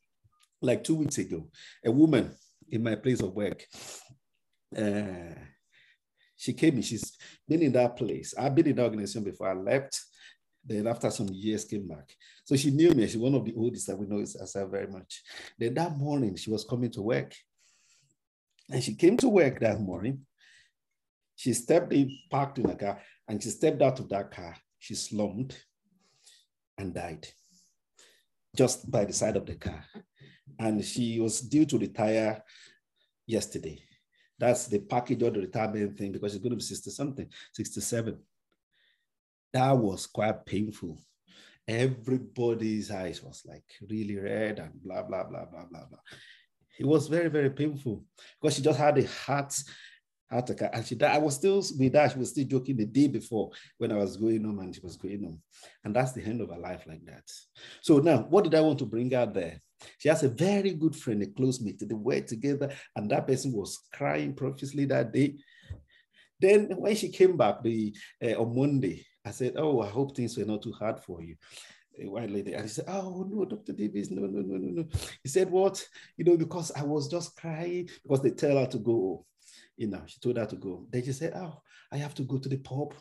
Like 0.65 0.83
two 0.83 0.95
weeks 0.95 1.19
ago, 1.19 1.49
a 1.85 1.91
woman 1.91 2.35
in 2.71 2.83
my 2.83 2.95
place 2.95 3.21
of 3.21 3.35
work, 3.35 3.63
uh, 4.77 5.35
she 6.37 6.55
came 6.55 6.77
in, 6.77 6.83
she's 6.83 7.13
been 7.47 7.63
in 7.63 7.73
that 7.73 7.97
place. 7.97 8.35
I've 8.39 8.55
been 8.55 8.69
in 8.69 8.77
that 8.77 8.85
organization 8.85 9.25
before 9.25 9.51
I 9.51 9.55
left. 9.55 10.01
Then 10.65 10.87
after 10.87 11.11
some 11.11 11.29
years 11.31 11.67
came 11.67 11.87
back. 11.87 12.11
So 12.47 12.57
she 12.57 12.71
knew 12.71 12.93
me. 12.93 13.07
She's 13.07 13.19
one 13.19 13.35
of 13.35 13.45
the 13.45 13.55
oldest 13.55 13.87
that 13.89 13.99
we 13.99 14.07
know 14.07 14.21
herself 14.21 14.71
very 14.71 14.87
much. 14.87 15.23
Then 15.59 15.75
that 15.75 15.99
morning 15.99 16.35
she 16.37 16.51
was 16.51 16.65
coming 16.65 16.91
to 16.93 17.03
work. 17.03 17.35
And 18.71 18.83
she 18.83 18.95
came 18.95 19.19
to 19.19 19.29
work 19.29 19.61
that 19.61 19.79
morning. 19.81 20.25
She 21.37 21.53
stepped 21.53 21.93
in, 21.93 22.11
parked 22.31 22.59
in 22.59 22.71
a 22.71 22.75
car, 22.75 23.03
and 23.29 23.43
she 23.43 23.51
stepped 23.51 23.83
out 23.83 24.01
of 24.01 24.09
that 24.09 24.31
car. 24.31 24.57
She 24.79 24.95
slumped 24.95 25.63
and 26.79 26.95
died 26.95 27.29
just 28.57 28.91
by 28.91 29.05
the 29.05 29.13
side 29.13 29.37
of 29.37 29.45
the 29.45 29.57
car. 29.57 29.85
And 30.59 30.85
she 30.85 31.21
was 31.21 31.41
due 31.41 31.67
to 31.67 31.79
retire 31.79 32.43
yesterday. 33.27 33.83
That's 34.39 34.67
the 34.67 34.81
package 34.81 35.23
or 35.23 35.31
the 35.31 35.41
retirement 35.41 35.97
thing 35.97 36.13
because 36.13 36.33
she's 36.33 36.41
going 36.41 36.51
to 36.51 36.57
be 36.57 36.63
60 36.63 36.91
something, 36.91 37.29
67. 37.53 38.19
That 39.53 39.73
was 39.73 40.07
quite 40.07 40.45
painful. 40.45 41.01
Everybody's 41.67 42.91
eyes 42.91 43.23
was 43.23 43.43
like 43.47 43.65
really 43.89 44.17
red 44.17 44.59
and 44.59 44.73
blah, 44.83 45.03
blah, 45.03 45.25
blah, 45.25 45.47
blah, 45.47 45.65
blah, 45.65 45.87
blah. 45.87 45.99
It 46.79 46.85
was 46.85 47.07
very, 47.07 47.29
very 47.29 47.51
painful 47.51 48.05
because 48.41 48.57
she 48.57 48.63
just 48.63 48.79
had 48.79 48.99
a 48.99 49.07
heart 49.07 49.55
attack. 50.31 50.71
And 50.73 50.87
she 50.87 50.95
died. 50.95 51.17
I 51.17 51.19
was 51.19 51.35
still 51.37 51.63
with 51.79 51.93
that. 51.93 52.13
She 52.13 52.19
was 52.19 52.31
still 52.31 52.47
joking 52.47 52.77
the 52.77 52.87
day 52.87 53.09
before 53.09 53.51
when 53.79 53.93
I 53.93 53.97
was 53.97 54.17
going 54.17 54.45
home 54.45 54.59
and 54.61 54.75
she 54.75 54.81
was 54.81 54.97
going 54.97 55.23
home. 55.23 55.41
And 55.85 55.95
that's 55.95 56.13
the 56.13 56.23
end 56.23 56.41
of 56.41 56.51
her 56.51 56.59
life 56.59 56.85
like 56.87 57.05
that. 57.07 57.31
So 57.83 57.99
now, 57.99 58.19
what 58.29 58.45
did 58.45 58.55
I 58.55 58.61
want 58.61 58.79
to 58.81 58.87
bring 58.87 59.15
out 59.15 59.35
there? 59.35 59.61
She 59.99 60.09
has 60.09 60.23
a 60.23 60.29
very 60.29 60.73
good 60.73 60.97
friend, 60.97 61.23
a 61.23 61.27
close 61.27 61.61
mate. 61.61 61.83
They 61.87 61.95
were 61.95 62.21
together, 62.21 62.71
and 62.97 63.11
that 63.11 63.27
person 63.27 63.53
was 63.53 63.81
crying 63.93 64.35
profusely 64.35 64.85
that 64.87 65.13
day. 65.13 65.37
Then 66.41 66.69
when 66.77 66.97
she 66.97 67.11
came 67.11 67.37
back 67.37 67.63
the 67.63 67.95
uh, 68.23 68.41
on 68.41 68.57
Monday, 68.57 69.07
I 69.25 69.31
said, 69.31 69.55
"Oh, 69.57 69.81
I 69.81 69.89
hope 69.89 70.17
things 70.17 70.37
were 70.37 70.45
not 70.45 70.63
too 70.63 70.73
hard 70.73 71.01
for 71.01 71.23
you." 71.23 71.37
A 72.01 72.09
while 72.09 72.27
later, 72.27 72.55
and 72.55 72.63
he 72.63 72.69
said, 72.69 72.87
"Oh 72.89 73.27
no, 73.29 73.45
Dr. 73.45 73.73
Davis, 73.73 74.11
no, 74.11 74.23
no, 74.23 74.41
no, 74.41 74.57
no, 74.57 74.83
no." 74.83 74.89
He 75.23 75.29
said, 75.29 75.51
"What? 75.51 75.87
You 76.17 76.25
know, 76.25 76.37
because 76.37 76.73
I 76.73 76.83
was 76.83 77.09
just 77.09 77.37
crying 77.37 77.89
because 78.03 78.21
they 78.23 78.31
tell 78.31 78.59
her 78.59 78.67
to 78.67 78.79
go. 78.79 79.25
You 79.77 79.89
know, 79.89 80.03
she 80.07 80.21
told 80.21 80.37
her 80.37 80.47
to 80.47 80.57
go. 80.57 80.87
Then 80.91 81.05
she 81.05 81.13
said, 81.13 81.33
"Oh, 81.35 81.61
I 81.91 81.97
have 81.99 82.15
to 82.15 82.23
go 82.23 82.39
to 82.39 82.49
the 82.49 82.59
pub. 82.59 82.95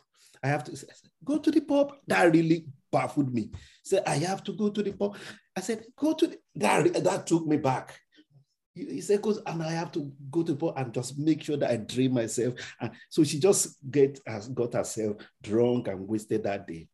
I 0.44 0.48
have 0.48 0.64
to 0.66 0.86
go 1.24 1.38
to 1.38 1.52
the 1.52 1.62
pub." 1.62 1.94
That 2.08 2.34
really 2.34 2.68
baffled 2.92 3.34
me. 3.34 3.52
Said, 3.84 4.04
"I 4.08 4.18
have 4.18 4.44
to 4.46 4.54
go 4.54 4.70
to 4.70 4.82
the 4.82 4.92
pub." 4.92 5.18
I 5.56 5.62
said, 5.62 5.86
"Go 5.96 6.14
to 6.14 6.28
the." 6.28 6.38
That 6.56 7.04
that 7.04 7.28
took 7.28 7.46
me 7.46 7.58
back. 7.58 8.00
He 8.74 8.86
he 8.86 9.02
said, 9.02 9.22
"Cause 9.22 9.40
and 9.46 9.62
I 9.62 9.72
have 9.72 9.92
to 9.94 10.12
go 10.32 10.42
to 10.44 10.54
the 10.54 10.58
pub 10.58 10.74
and 10.78 10.94
just 10.94 11.18
make 11.20 11.44
sure 11.44 11.58
that 11.58 11.72
I 11.72 11.78
drain 11.78 12.14
myself." 12.14 12.56
And 12.80 12.92
so 13.10 13.24
she 13.24 13.40
just 13.40 13.78
get 13.92 14.20
has 14.26 14.48
got 14.50 14.74
herself 14.74 15.18
drunk 15.42 15.88
and 15.88 16.08
wasted 16.08 16.44
that 16.44 16.68
day. 16.68 16.88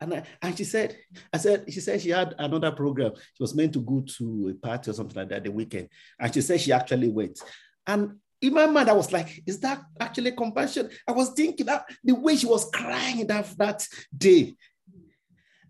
And 0.00 0.14
I, 0.14 0.22
and 0.42 0.56
she 0.56 0.64
said, 0.64 0.96
I 1.32 1.38
said, 1.38 1.72
she 1.72 1.80
said 1.80 2.02
she 2.02 2.10
had 2.10 2.34
another 2.38 2.70
program. 2.70 3.12
She 3.16 3.42
was 3.42 3.54
meant 3.54 3.72
to 3.72 3.80
go 3.80 4.04
to 4.18 4.48
a 4.48 4.54
party 4.54 4.90
or 4.90 4.94
something 4.94 5.16
like 5.16 5.30
that 5.30 5.44
the 5.44 5.50
weekend. 5.50 5.88
And 6.18 6.32
she 6.34 6.42
said 6.42 6.60
she 6.60 6.72
actually 6.72 7.08
went. 7.08 7.40
And 7.86 8.16
in 8.40 8.52
my 8.52 8.66
mind, 8.66 8.88
I 8.88 8.92
was 8.92 9.12
like, 9.12 9.42
is 9.46 9.60
that 9.60 9.82
actually 9.98 10.32
compassion? 10.32 10.90
I 11.06 11.12
was 11.12 11.30
thinking 11.30 11.66
that 11.66 11.86
the 12.04 12.14
way 12.14 12.36
she 12.36 12.46
was 12.46 12.68
crying 12.70 13.26
that, 13.26 13.46
that 13.58 13.86
day. 14.16 14.56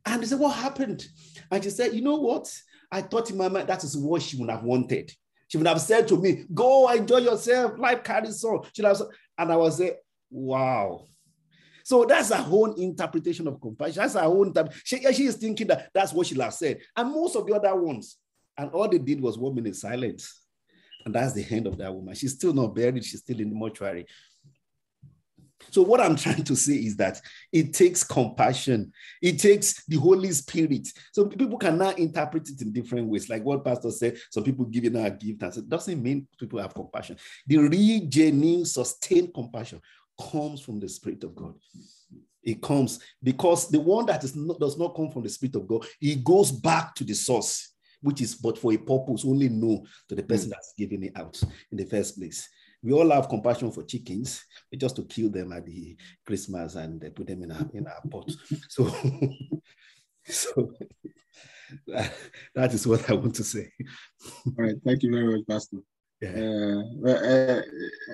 And 0.04 0.22
they 0.22 0.26
said, 0.26 0.38
What 0.38 0.56
happened? 0.56 1.06
And 1.50 1.62
she 1.62 1.70
said, 1.70 1.94
You 1.94 2.02
know 2.02 2.16
what? 2.16 2.52
I 2.90 3.02
thought 3.02 3.30
in 3.30 3.36
my 3.36 3.48
mind 3.48 3.68
that 3.68 3.84
is 3.84 3.96
what 3.96 4.22
she 4.22 4.36
would 4.36 4.50
have 4.50 4.62
wanted. 4.62 5.12
She 5.48 5.58
would 5.58 5.66
have 5.66 5.80
said 5.80 6.08
to 6.08 6.16
me, 6.16 6.44
Go 6.52 6.88
enjoy 6.90 7.18
yourself, 7.18 7.78
life 7.78 8.02
carries 8.02 8.42
on. 8.44 8.64
She 8.72 8.82
would 8.82 8.88
have 8.88 8.96
said, 8.96 9.08
and 9.38 9.52
I 9.52 9.56
was 9.56 9.78
say, 9.78 9.96
Wow. 10.30 11.06
So 11.84 12.04
that's 12.04 12.32
her 12.32 12.44
own 12.50 12.80
interpretation 12.80 13.46
of 13.46 13.60
compassion. 13.60 14.02
That's 14.02 14.14
her 14.14 14.22
own. 14.22 14.52
She, 14.82 15.00
she 15.12 15.26
is 15.26 15.36
thinking 15.36 15.68
that 15.68 15.90
that's 15.94 16.12
what 16.12 16.26
she'll 16.26 16.42
have 16.42 16.54
said. 16.54 16.80
And 16.96 17.12
most 17.12 17.36
of 17.36 17.46
the 17.46 17.54
other 17.54 17.76
ones. 17.76 18.16
And 18.58 18.70
all 18.70 18.88
they 18.88 18.98
did 18.98 19.20
was 19.20 19.38
one 19.38 19.54
minute 19.54 19.76
silence. 19.76 20.42
And 21.06 21.14
that's 21.14 21.32
the 21.32 21.46
end 21.48 21.68
of 21.68 21.78
that 21.78 21.94
woman. 21.94 22.16
She's 22.16 22.32
still 22.32 22.52
not 22.52 22.74
buried, 22.74 23.04
she's 23.04 23.20
still 23.20 23.38
in 23.38 23.48
the 23.48 23.54
mortuary. 23.54 24.06
So, 25.70 25.82
what 25.82 26.00
I'm 26.00 26.16
trying 26.24 26.42
to 26.42 26.56
say 26.56 26.74
is 26.74 26.96
that 26.96 27.20
it 27.52 27.72
takes 27.72 28.02
compassion, 28.02 28.92
it 29.22 29.38
takes 29.38 29.84
the 29.86 29.98
Holy 29.98 30.32
Spirit. 30.32 30.88
So, 31.12 31.26
people 31.26 31.58
can 31.58 31.78
now 31.78 31.90
interpret 31.90 32.48
it 32.48 32.60
in 32.60 32.72
different 32.72 33.06
ways. 33.06 33.28
Like 33.28 33.44
what 33.44 33.64
Pastor 33.64 33.92
said, 33.92 34.18
some 34.30 34.42
people 34.42 34.64
give 34.64 34.92
now 34.92 35.04
a 35.04 35.10
gift, 35.10 35.42
and 35.42 35.56
it 35.56 35.68
doesn't 35.68 36.02
mean 36.02 36.26
people 36.38 36.60
have 36.60 36.74
compassion. 36.74 37.16
The 37.46 37.58
real, 37.58 38.02
genuine, 38.08 38.64
sustained 38.64 39.32
compassion 39.32 39.80
comes 40.32 40.60
from 40.60 40.80
the 40.80 40.88
Spirit 40.88 41.22
of 41.22 41.36
God. 41.36 41.54
It 42.42 42.60
comes 42.60 42.98
because 43.22 43.68
the 43.68 43.80
one 43.80 44.06
that 44.06 44.24
is 44.24 44.34
not, 44.34 44.58
does 44.58 44.76
not 44.76 44.96
come 44.96 45.10
from 45.12 45.22
the 45.22 45.28
Spirit 45.28 45.54
of 45.54 45.68
God, 45.68 45.86
it 46.00 46.24
goes 46.24 46.50
back 46.50 46.96
to 46.96 47.04
the 47.04 47.14
source 47.14 47.75
which 48.06 48.20
is 48.20 48.36
but 48.36 48.56
for 48.56 48.72
a 48.72 48.78
purpose 48.78 49.24
only 49.24 49.48
known 49.48 49.84
to 50.08 50.14
the 50.14 50.22
person 50.22 50.48
mm. 50.48 50.52
that's 50.52 50.72
giving 50.78 51.02
it 51.02 51.12
out 51.16 51.38
in 51.70 51.78
the 51.78 51.84
first 51.84 52.16
place. 52.18 52.48
We 52.82 52.92
all 52.92 53.10
have 53.10 53.28
compassion 53.28 53.72
for 53.72 53.82
chickens, 53.82 54.44
but 54.70 54.78
just 54.78 54.96
to 54.96 55.04
kill 55.04 55.28
them 55.28 55.52
at 55.52 55.66
the 55.66 55.96
Christmas 56.24 56.76
and 56.76 57.00
put 57.14 57.26
them 57.26 57.42
in 57.42 57.50
a 57.50 57.68
in 57.74 57.86
a 57.86 58.08
pot. 58.08 58.30
So, 58.68 58.86
so 60.24 60.72
that, 61.88 62.12
that 62.54 62.74
is 62.74 62.86
what 62.86 63.10
I 63.10 63.14
want 63.14 63.34
to 63.36 63.44
say. 63.44 63.70
All 64.46 64.64
right, 64.64 64.76
thank 64.84 65.02
you 65.02 65.10
very 65.10 65.26
much, 65.26 65.46
Pastor. 65.48 65.78
Yeah. 66.20 66.82
Uh, 67.04 67.10
uh, 67.10 67.62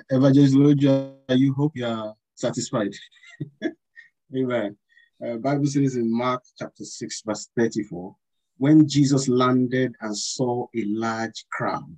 Evangelist 0.09 0.55
Loja, 0.55 1.15
you 1.29 1.53
hope 1.53 1.73
you 1.75 1.85
are 1.85 2.13
satisfied. 2.35 2.91
Amen. 4.35 4.75
Uh, 5.23 5.37
Bible 5.37 5.67
says 5.67 5.95
in 5.95 6.11
Mark 6.11 6.43
chapter 6.57 6.83
6, 6.83 7.21
verse 7.25 7.49
34, 7.55 8.15
when 8.57 8.87
Jesus 8.87 9.27
landed 9.27 9.95
and 10.01 10.17
saw 10.17 10.67
a 10.75 10.83
large 10.85 11.45
crowd, 11.51 11.97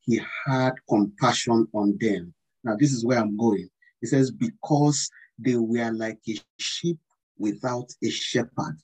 he 0.00 0.20
had 0.46 0.72
compassion 0.88 1.66
on 1.74 1.96
them. 1.98 2.32
Now, 2.64 2.76
this 2.76 2.92
is 2.92 3.04
where 3.04 3.18
I'm 3.18 3.36
going. 3.36 3.68
He 4.00 4.06
says, 4.06 4.30
because 4.30 5.10
they 5.38 5.56
were 5.56 5.90
like 5.92 6.18
a 6.28 6.38
sheep 6.58 6.98
without 7.38 7.90
a 8.02 8.10
shepherd. 8.10 8.78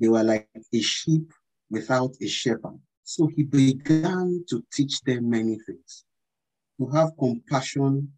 They 0.00 0.08
were 0.08 0.22
like 0.22 0.48
a 0.72 0.80
sheep 0.80 1.32
without 1.70 2.12
a 2.20 2.26
shepherd. 2.26 2.78
So 3.04 3.26
he 3.26 3.42
began 3.44 4.44
to 4.48 4.64
teach 4.72 5.00
them 5.02 5.30
many 5.30 5.58
things. 5.66 6.04
To 6.78 6.86
have 6.88 7.10
compassion, 7.18 8.12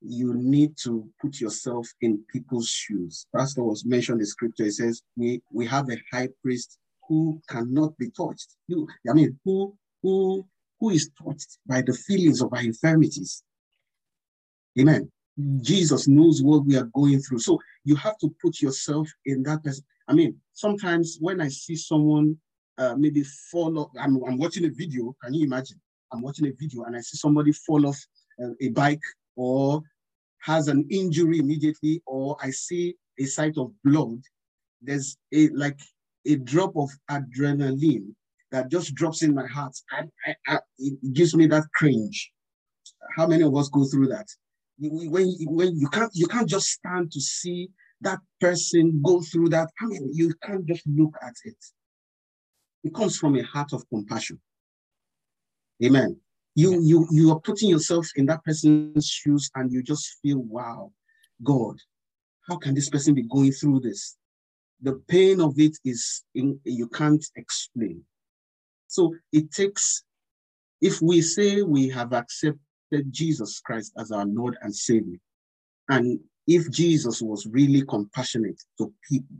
you 0.00 0.34
need 0.34 0.76
to 0.84 1.08
put 1.20 1.40
yourself 1.40 1.88
in 2.00 2.24
people's 2.32 2.68
shoes. 2.68 3.26
Pastor 3.34 3.62
was 3.62 3.84
mentioned 3.84 4.20
in 4.20 4.26
scripture. 4.26 4.64
It 4.64 4.72
says, 4.72 5.02
we, 5.16 5.40
we 5.52 5.66
have 5.66 5.88
a 5.90 5.96
high 6.12 6.28
priest 6.42 6.78
who 7.12 7.38
cannot 7.46 7.94
be 7.98 8.08
touched. 8.10 8.56
You, 8.68 8.88
I 9.10 9.12
mean, 9.12 9.38
who 9.44 9.76
who 10.02 10.46
who 10.80 10.90
is 10.90 11.10
touched 11.22 11.58
by 11.66 11.82
the 11.82 11.92
feelings 11.92 12.40
of 12.40 12.50
our 12.54 12.62
infirmities. 12.62 13.42
Amen. 14.80 15.12
Jesus 15.60 16.08
knows 16.08 16.42
what 16.42 16.64
we 16.64 16.74
are 16.76 16.88
going 16.94 17.20
through. 17.20 17.40
So 17.40 17.58
you 17.84 17.96
have 17.96 18.16
to 18.18 18.34
put 18.42 18.62
yourself 18.62 19.06
in 19.26 19.42
that 19.42 19.62
person. 19.62 19.84
I 20.08 20.14
mean, 20.14 20.36
sometimes 20.54 21.18
when 21.20 21.42
I 21.42 21.48
see 21.48 21.76
someone 21.76 22.38
uh, 22.78 22.94
maybe 22.96 23.22
fall 23.50 23.78
off, 23.78 23.90
I'm, 24.00 24.16
I'm 24.24 24.38
watching 24.38 24.64
a 24.64 24.70
video. 24.70 25.14
Can 25.22 25.34
you 25.34 25.44
imagine? 25.44 25.78
I'm 26.12 26.22
watching 26.22 26.46
a 26.46 26.52
video 26.58 26.84
and 26.84 26.96
I 26.96 27.00
see 27.00 27.18
somebody 27.18 27.52
fall 27.52 27.86
off 27.86 27.98
uh, 28.42 28.54
a 28.62 28.68
bike 28.70 29.06
or 29.36 29.82
has 30.40 30.68
an 30.68 30.86
injury 30.90 31.38
immediately, 31.38 32.02
or 32.06 32.36
I 32.42 32.50
see 32.50 32.94
a 33.18 33.24
sight 33.24 33.58
of 33.58 33.70
blood. 33.84 34.20
There's 34.80 35.16
a 35.32 35.48
like 35.50 35.78
a 36.26 36.36
drop 36.36 36.76
of 36.76 36.90
adrenaline 37.10 38.14
that 38.50 38.70
just 38.70 38.94
drops 38.94 39.22
in 39.22 39.34
my 39.34 39.46
heart. 39.46 39.76
I, 39.90 40.02
I, 40.26 40.34
I, 40.46 40.58
it 40.78 41.12
gives 41.12 41.34
me 41.34 41.46
that 41.48 41.64
cringe. 41.74 42.32
How 43.16 43.26
many 43.26 43.42
of 43.42 43.56
us 43.56 43.68
go 43.68 43.84
through 43.84 44.08
that? 44.08 44.28
When, 44.78 45.34
when 45.40 45.78
you 45.78 45.88
can't 45.88 46.10
you 46.14 46.26
can't 46.26 46.48
just 46.48 46.68
stand 46.68 47.12
to 47.12 47.20
see 47.20 47.70
that 48.00 48.18
person 48.40 49.00
go 49.04 49.20
through 49.20 49.48
that. 49.50 49.68
I 49.80 49.86
mean, 49.86 50.10
you 50.12 50.34
can't 50.42 50.66
just 50.66 50.86
look 50.86 51.14
at 51.22 51.34
it. 51.44 51.56
It 52.84 52.94
comes 52.94 53.16
from 53.16 53.36
a 53.36 53.42
heart 53.42 53.72
of 53.72 53.88
compassion. 53.88 54.40
Amen. 55.84 56.16
You 56.54 56.82
you 56.82 57.06
you 57.10 57.30
are 57.30 57.40
putting 57.40 57.70
yourself 57.70 58.06
in 58.16 58.26
that 58.26 58.44
person's 58.44 59.06
shoes 59.06 59.50
and 59.54 59.72
you 59.72 59.82
just 59.82 60.18
feel, 60.20 60.38
wow, 60.38 60.92
God, 61.42 61.76
how 62.48 62.56
can 62.56 62.74
this 62.74 62.90
person 62.90 63.14
be 63.14 63.22
going 63.22 63.52
through 63.52 63.80
this? 63.80 64.16
The 64.82 65.00
pain 65.08 65.40
of 65.40 65.54
it 65.58 65.78
is 65.84 66.24
in, 66.34 66.58
you 66.64 66.88
can't 66.88 67.24
explain. 67.36 68.02
So 68.88 69.14
it 69.32 69.50
takes, 69.52 70.04
if 70.80 71.00
we 71.00 71.22
say 71.22 71.62
we 71.62 71.88
have 71.90 72.12
accepted 72.12 72.58
Jesus 73.10 73.60
Christ 73.60 73.92
as 73.96 74.10
our 74.10 74.26
Lord 74.26 74.56
and 74.60 74.74
Savior, 74.74 75.18
and 75.88 76.18
if 76.46 76.70
Jesus 76.70 77.22
was 77.22 77.46
really 77.46 77.82
compassionate 77.86 78.60
to 78.78 78.92
people, 79.08 79.36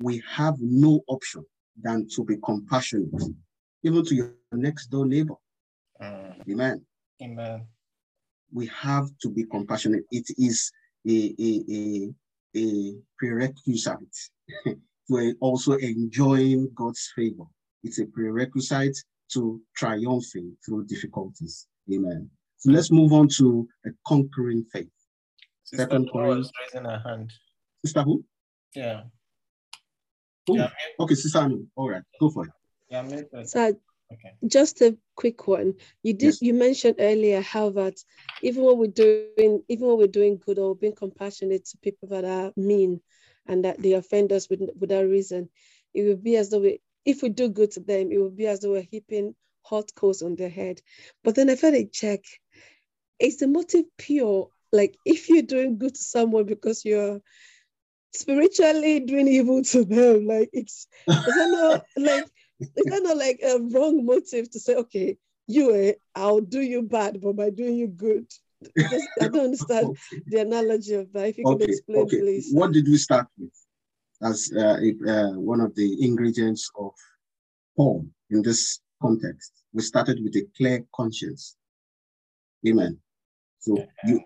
we 0.00 0.22
have 0.28 0.56
no 0.58 1.02
option 1.06 1.44
than 1.80 2.08
to 2.16 2.24
be 2.24 2.36
compassionate, 2.44 3.22
even 3.82 4.04
to 4.04 4.14
your 4.14 4.34
next 4.52 4.86
door 4.86 5.06
neighbor. 5.06 5.34
Uh, 6.00 6.32
Amen. 6.50 6.84
Amen. 7.22 7.66
We 8.52 8.66
have 8.66 9.08
to 9.22 9.30
be 9.30 9.44
compassionate. 9.44 10.04
It 10.10 10.26
is 10.38 10.72
a, 11.08 11.34
a, 11.38 11.62
a, 11.70 12.14
a 12.56 12.94
prerequisite 13.18 14.16
to 15.08 15.34
also 15.40 15.72
enjoying 15.74 16.70
God's 16.74 17.12
favor. 17.14 17.44
It's 17.82 17.98
a 17.98 18.06
prerequisite 18.06 18.96
to 19.32 19.60
triumphing 19.76 20.56
through 20.64 20.86
difficulties. 20.86 21.66
Amen. 21.92 22.30
So 22.58 22.70
let's 22.70 22.90
move 22.90 23.12
on 23.12 23.28
to 23.38 23.68
a 23.86 23.90
conquering 24.06 24.64
faith. 24.72 24.88
Sister 25.64 25.84
Second 25.84 26.10
was 26.12 26.50
raising 26.60 26.88
her 26.88 27.02
hand. 27.04 27.32
Sister 27.84 28.02
who? 28.02 28.24
Yeah. 28.74 29.02
Who? 30.46 30.58
Yeah, 30.58 30.70
okay, 31.00 31.14
Sister 31.14 31.38
Anu. 31.38 31.66
All 31.76 31.90
right, 31.90 32.02
go 32.20 32.30
for 32.30 32.44
it. 32.46 32.52
Yeah, 32.88 33.42
so 33.44 33.74
Okay. 34.12 34.32
Just 34.46 34.80
a 34.82 34.96
quick 35.14 35.46
one. 35.46 35.74
You 36.02 36.14
did 36.14 36.26
yes. 36.26 36.42
you 36.42 36.54
mentioned 36.54 36.96
earlier 36.98 37.40
how 37.40 37.70
that 37.70 37.94
even 38.42 38.64
when 38.64 38.78
we're 38.78 38.86
doing 38.88 39.62
even 39.68 39.86
when 39.86 39.98
we're 39.98 40.06
doing 40.06 40.38
good 40.44 40.58
or 40.58 40.74
being 40.74 40.94
compassionate 40.94 41.64
to 41.66 41.78
people 41.78 42.08
that 42.08 42.24
are 42.24 42.52
mean 42.56 43.00
and 43.46 43.64
that 43.64 43.80
they 43.80 43.92
offend 43.92 44.32
us 44.32 44.48
with, 44.48 44.60
without 44.78 45.06
reason, 45.06 45.48
it 45.94 46.02
would 46.02 46.22
be 46.22 46.36
as 46.36 46.50
though 46.50 46.60
we 46.60 46.80
if 47.04 47.22
we 47.22 47.28
do 47.28 47.48
good 47.48 47.72
to 47.72 47.80
them, 47.80 48.12
it 48.12 48.18
would 48.18 48.36
be 48.36 48.46
as 48.46 48.60
though 48.60 48.72
we're 48.72 48.82
heaping 48.82 49.34
hot 49.62 49.90
coals 49.94 50.22
on 50.22 50.36
their 50.36 50.48
head. 50.48 50.80
But 51.24 51.34
then 51.34 51.50
I 51.50 51.56
felt 51.56 51.74
a 51.74 51.84
check. 51.84 52.20
Is 53.18 53.38
the 53.38 53.46
motive 53.46 53.84
pure? 53.96 54.48
Like 54.72 54.96
if 55.04 55.28
you're 55.28 55.42
doing 55.42 55.78
good 55.78 55.94
to 55.94 56.02
someone 56.02 56.44
because 56.44 56.84
you're 56.84 57.20
spiritually 58.14 59.00
doing 59.00 59.28
evil 59.28 59.62
to 59.62 59.84
them, 59.84 60.26
like 60.26 60.50
it's 60.52 60.86
is 61.08 61.24
that 61.24 61.50
not 61.50 61.84
like 61.96 62.26
it's 62.76 62.90
kind 62.90 63.06
of 63.06 63.18
like 63.18 63.40
a 63.42 63.58
wrong 63.60 64.04
motive 64.04 64.50
to 64.50 64.60
say, 64.60 64.76
okay, 64.76 65.16
you, 65.46 65.74
eh, 65.74 65.92
I'll 66.14 66.40
do 66.40 66.60
you 66.60 66.82
bad, 66.82 67.20
but 67.20 67.36
by 67.36 67.50
doing 67.50 67.76
you 67.76 67.88
good. 67.88 68.26
Just, 68.78 69.08
I 69.20 69.28
don't 69.28 69.46
understand 69.46 69.86
okay. 70.12 70.22
the 70.26 70.40
analogy 70.40 70.94
of 70.94 71.12
that. 71.12 71.28
If 71.28 71.38
you 71.38 71.44
okay. 71.46 71.64
can 71.64 71.70
explain, 71.70 71.98
okay. 72.02 72.20
please. 72.20 72.50
What 72.52 72.72
did 72.72 72.86
we 72.86 72.96
start 72.96 73.26
with 73.38 73.52
as 74.22 74.52
uh, 74.56 74.78
uh, 75.08 75.32
one 75.32 75.60
of 75.60 75.74
the 75.74 76.04
ingredients 76.04 76.70
of 76.78 76.92
Paul 77.76 78.06
in 78.30 78.42
this 78.42 78.80
context? 79.00 79.52
We 79.72 79.82
started 79.82 80.22
with 80.22 80.36
a 80.36 80.46
clear 80.56 80.84
conscience. 80.94 81.56
Amen. 82.66 82.98
So 83.58 83.84
you, 84.04 84.20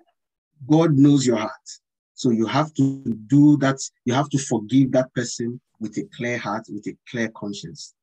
God 0.68 0.95
knows 0.95 1.26
your 1.26 1.37
heart. 1.37 1.68
So 2.14 2.30
you 2.30 2.47
have 2.47 2.72
to 2.74 3.05
do 3.26 3.57
that. 3.59 3.78
You 4.05 4.14
have 4.14 4.28
to 4.30 4.39
forgive 4.39 4.93
that 4.93 5.12
person 5.14 5.61
with 5.80 5.97
a 5.99 6.09
clear 6.16 6.39
heart, 6.39 6.66
with 6.70 6.87
a 6.87 6.97
clear 7.11 7.28
conscience. 7.28 7.95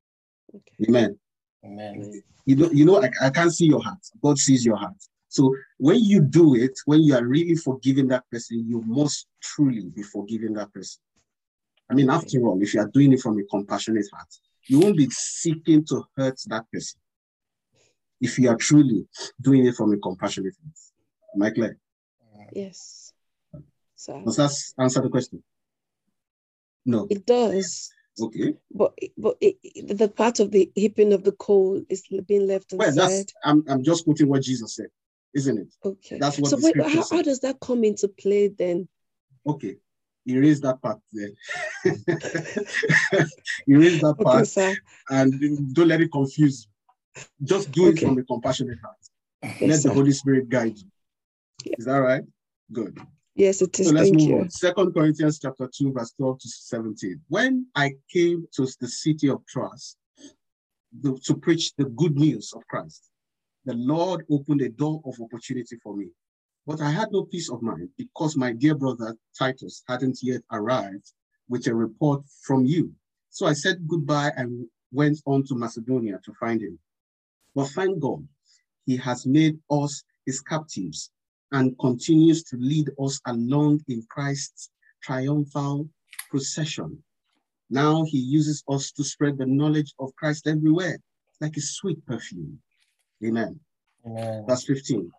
Okay. 0.56 0.90
Amen. 0.90 1.18
Amen. 1.66 2.22
You 2.46 2.56
know, 2.56 2.70
you 2.72 2.86
know, 2.86 3.02
I, 3.02 3.10
I 3.22 3.30
can't 3.30 3.54
see 3.54 3.66
your 3.66 3.82
heart. 3.82 4.00
God 4.22 4.38
sees 4.38 4.66
your 4.66 4.76
heart. 4.76 4.96
So 5.30 5.56
when 5.78 6.00
you 6.04 6.22
do 6.22 6.56
it, 6.56 6.78
when 6.86 7.02
you 7.02 7.16
are 7.16 7.26
really 7.26 7.56
forgiving 7.56 8.08
that 8.10 8.24
person, 8.30 8.66
you 8.68 8.82
must 8.86 9.28
truly 9.42 9.90
be 9.96 10.04
forgiving 10.04 10.54
that 10.54 10.72
person. 10.74 11.02
I 11.90 11.96
mean, 11.96 12.10
after 12.10 12.40
all, 12.46 12.62
if 12.62 12.74
you 12.74 12.82
are 12.82 12.88
doing 12.88 13.14
it 13.14 13.22
from 13.22 13.40
a 13.40 13.44
compassionate 13.44 14.06
heart, 14.14 14.28
you 14.68 14.80
won't 14.80 14.98
be 14.98 15.10
seeking 15.10 15.84
to 15.86 16.04
hurt 16.16 16.40
that 16.48 16.66
person. 16.72 17.00
if 18.22 18.40
you 18.40 18.50
are 18.50 18.56
truly 18.56 19.06
doing 19.42 19.66
it 19.66 19.76
from 19.76 19.92
a 19.94 19.98
compassionate 19.98 20.56
heart. 20.62 20.78
Am 21.36 21.42
I 21.42 21.50
clear? 21.50 21.78
Yes. 22.54 23.14
So 23.96 24.22
Does 24.24 24.38
that 24.38 24.52
answer 24.82 25.02
the 25.02 25.10
question? 25.10 25.44
No. 26.86 27.08
It 27.10 27.26
does. 27.26 27.92
Okay. 28.22 28.54
But 28.72 28.94
but 29.18 29.38
it, 29.42 29.58
the 29.98 30.08
part 30.08 30.40
of 30.40 30.52
the 30.52 30.72
heaping 30.76 31.14
of 31.14 31.24
the 31.24 31.32
coal 31.34 31.82
is 31.90 32.04
being 32.28 32.48
left 32.48 32.74
Well, 32.74 32.94
that's 32.94 33.26
I'm 33.44 33.64
I'm 33.68 33.84
just 33.84 34.04
quoting 34.04 34.28
what 34.30 34.44
Jesus 34.44 34.76
said, 34.76 34.88
isn't 35.34 35.58
it? 35.58 35.74
okay. 35.84 36.18
That's 36.20 36.38
what 36.40 36.50
so 36.52 36.58
wait, 36.62 36.80
how, 36.82 37.02
said. 37.02 37.16
how 37.18 37.22
does 37.24 37.40
that 37.42 37.60
come 37.60 37.84
into 37.84 38.08
play 38.08 38.48
then? 38.50 38.88
Okay. 39.48 39.78
Erase 40.26 40.62
that 40.62 40.82
part 40.82 41.00
there. 41.12 41.32
Erase 43.68 44.00
that 44.02 44.16
Okay, 44.20 44.24
part 44.24 44.48
sir. 44.48 44.76
and 45.10 45.74
don't 45.74 45.88
let 45.90 46.00
it 46.02 46.12
confuse 46.12 46.66
you. 46.66 47.22
Just 47.44 47.72
do 47.72 47.88
Okay. 47.88 47.98
it 47.98 48.00
from 48.08 48.18
a 48.18 48.24
compassionate 48.24 48.80
heart. 48.80 48.96
Yes, 49.60 49.84
Let 49.84 49.84
the. 49.84 49.94
Holy 49.94 50.12
Spirit 50.12 50.48
guide 50.50 50.78
you. 50.78 50.86
Yeah. 51.66 51.76
Is 51.78 51.86
that 51.86 51.98
right? 51.98 52.24
Good. 52.72 52.98
Yes, 53.36 53.62
it 53.62 53.80
is. 53.80 53.88
So 53.88 53.94
let's 53.94 54.10
Thank 54.10 54.22
move 54.22 54.30
you. 54.30 54.40
on. 54.42 54.50
Second 54.50 54.94
Corinthians 54.94 55.40
chapter 55.40 55.68
2, 55.74 55.92
verse 55.94 56.14
12 56.18 56.40
to 56.40 56.50
17. 56.50 57.22
When 57.28 57.66
I 57.76 57.94
came 58.12 58.48
to 58.54 58.68
the 58.80 58.88
city 58.88 59.30
of 59.30 59.46
Troas 59.48 59.96
the- 61.02 61.20
to 61.26 61.36
preach 61.36 61.74
the 61.76 61.86
good 61.86 62.16
news 62.16 62.54
of 62.54 62.66
Christ, 62.68 63.10
the 63.66 63.74
Lord 63.74 64.26
opened 64.30 64.62
a 64.62 64.70
door 64.70 65.02
of 65.06 65.20
opportunity 65.20 65.78
for 65.78 65.96
me. 65.96 66.10
But 66.66 66.82
I 66.82 66.92
had 66.92 67.12
no 67.12 67.26
peace 67.26 67.50
of 67.50 67.62
mind 67.62 67.90
because 67.98 68.38
my 68.38 68.54
dear 68.54 68.76
brother 68.76 69.18
Titus 69.38 69.84
hadn't 69.88 70.20
yet 70.22 70.44
arrived 70.52 71.12
with 71.50 71.68
a 71.68 71.74
report 71.76 72.24
from 72.42 72.66
you. 72.66 72.94
So 73.30 73.48
I 73.48 73.54
said 73.54 73.88
goodbye 73.88 74.32
and 74.38 74.68
went 74.92 75.20
on 75.26 75.44
to 75.46 75.56
Macedonia 75.56 76.20
to 76.24 76.34
find 76.34 76.62
him. 76.62 76.80
But 77.56 77.70
thank 77.70 78.00
God, 78.00 78.28
he 78.86 78.98
has 78.98 79.26
made 79.26 79.60
us 79.70 80.04
his 80.26 80.40
captives 80.42 81.12
and 81.52 81.78
continues 81.80 82.44
to 82.44 82.58
lead 82.58 82.90
us 83.00 83.20
along 83.28 83.82
in 83.88 84.04
Christ's 84.10 84.70
triumphal 85.04 85.88
procession. 86.30 87.04
Now 87.70 88.04
he 88.04 88.18
uses 88.18 88.64
us 88.70 88.92
to 88.94 89.04
spread 89.04 89.38
the 89.38 89.46
knowledge 89.46 89.94
of 90.00 90.16
Christ 90.16 90.48
everywhere, 90.48 90.98
like 91.42 91.58
a 91.58 91.62
sweet 91.62 92.06
perfume. 92.06 92.60
Amen. 93.26 93.60
Amen. 94.06 94.46
Verse 94.48 94.66
15. 94.66 95.12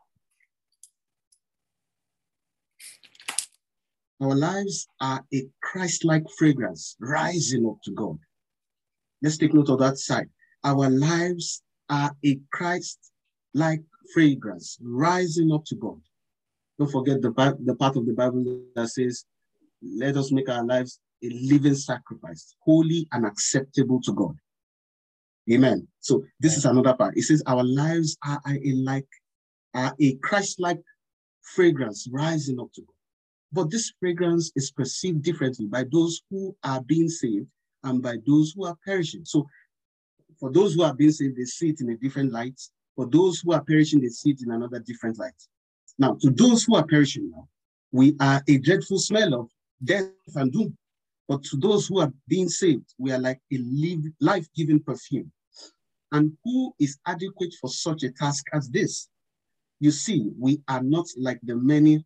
Our 4.23 4.35
lives 4.35 4.87
are 5.01 5.25
a 5.35 5.47
Christ 5.63 6.05
like 6.05 6.25
fragrance 6.39 6.97
rising 7.01 7.67
up 7.67 7.79
to 7.85 7.91
God. 7.91 8.19
Let's 9.23 9.39
take 9.39 9.55
note 9.55 9.71
of 9.71 9.81
that 9.81 9.99
side. 9.99 10.29
Our 10.63 10.89
lives 10.89 11.63
are 11.91 12.15
a 12.25 12.39
Christ 12.53 12.99
like 13.55 13.83
fragrance 14.13 14.79
rising 14.81 15.53
up 15.53 15.65
to 15.67 15.75
God. 15.75 16.01
Don't 16.79 16.91
forget 16.91 17.23
the, 17.23 17.31
the 17.65 17.75
part 17.77 17.97
of 17.97 18.07
the 18.07 18.13
Bible 18.13 18.63
that 18.75 18.89
says, 18.89 19.25
Let 19.83 20.17
us 20.17 20.33
make 20.33 20.49
our 20.49 20.65
lives 20.65 20.99
a 21.23 21.29
living 21.29 21.75
sacrifice, 21.75 22.55
holy 22.61 23.07
and 23.13 23.25
acceptable 23.25 24.01
to 24.03 24.13
God. 24.13 24.37
Amen. 25.53 25.87
So 26.01 26.25
this 26.41 26.57
is 26.57 26.65
another 26.65 26.95
part. 26.95 27.17
It 27.17 27.23
says, 27.23 27.43
Our 27.47 27.63
lives 27.63 28.17
are 28.27 28.41
a 28.47 28.73
like 28.73 29.07
are 29.75 29.95
a 30.01 30.15
Christ-like 30.17 30.81
fragrance 31.43 32.09
rising 32.11 32.61
up 32.61 32.73
to 32.75 32.83
God. 32.83 32.95
But 33.53 33.71
this 33.71 33.93
fragrance 34.01 34.53
is 34.57 34.71
perceived 34.71 35.23
differently 35.23 35.67
by 35.67 35.85
those 35.93 36.23
who 36.31 36.57
are 36.65 36.83
being 36.83 37.09
saved 37.09 37.47
and 37.83 38.03
by 38.03 38.17
those 38.27 38.53
who 38.55 38.67
are 38.67 38.77
perishing. 38.85 39.25
So 39.25 39.47
for 40.41 40.51
those 40.51 40.75
who 40.75 40.83
are 40.83 40.95
being 40.95 41.13
saved, 41.13 41.37
they 41.37 41.45
see 41.45 41.71
it 41.71 41.81
in 41.81 41.91
a 41.91 41.97
different 41.97 42.33
light. 42.33 42.61
For 42.97 43.07
those 43.07 43.41
who 43.41 43.53
are 43.53 43.63
perishing, 43.63 44.01
they 44.01 44.09
see 44.09 44.31
it 44.31 44.43
in 44.43 44.53
another 44.53 44.81
different 44.81 45.19
light. 45.19 45.35
Now, 45.99 46.17
to 46.21 46.31
those 46.31 46.65
who 46.65 46.75
are 46.77 46.87
perishing 46.87 47.31
now, 47.31 47.49
we 47.93 48.17
are 48.21 48.43
a 48.49 48.59
dreadful 48.59 48.99
smell 48.99 49.35
of 49.35 49.49
death 49.83 50.11
and 50.35 50.53
doom. 50.53 50.77
But 51.29 51.43
to 51.45 51.57
those 51.57 51.87
who 51.87 52.01
are 52.01 52.13
being 52.29 52.49
saved, 52.49 52.95
we 52.99 53.13
are 53.13 53.19
like 53.19 53.41
a 53.53 53.59
live, 53.59 54.05
life-giving 54.21 54.81
perfume. 54.81 55.33
And 56.13 56.37
who 56.45 56.75
is 56.79 56.99
adequate 57.07 57.55
for 57.61 57.71
such 57.71 58.03
a 58.03 58.11
task 58.11 58.45
as 58.53 58.69
this? 58.69 59.09
You 59.81 59.91
see, 59.91 60.31
we 60.39 60.61
are 60.69 60.83
not 60.83 61.07
like 61.17 61.41
the 61.43 61.57
many 61.57 62.05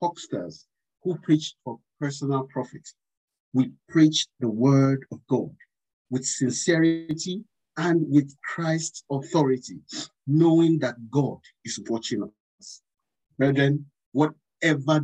hucksters 0.00 0.66
who 1.02 1.16
preach 1.18 1.54
for 1.64 1.78
personal 2.00 2.44
profit. 2.44 2.86
We 3.54 3.70
preach 3.88 4.26
the 4.40 4.48
word 4.48 5.04
of 5.12 5.20
God 5.28 5.54
with 6.10 6.24
sincerity 6.24 7.44
and 7.76 8.08
with 8.10 8.34
Christ's 8.42 9.04
authority, 9.10 9.78
knowing 10.26 10.78
that 10.80 11.10
God 11.10 11.38
is 11.64 11.80
watching 11.88 12.22
us. 12.62 12.82
Brethren, 13.38 13.86
whatever 14.12 15.00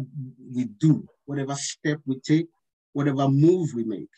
we 0.54 0.64
do, 0.64 1.06
whatever 1.26 1.54
step 1.54 1.98
we 2.06 2.18
take, 2.20 2.46
whatever 2.92 3.28
move 3.28 3.70
we 3.74 3.84
make, 3.84 4.08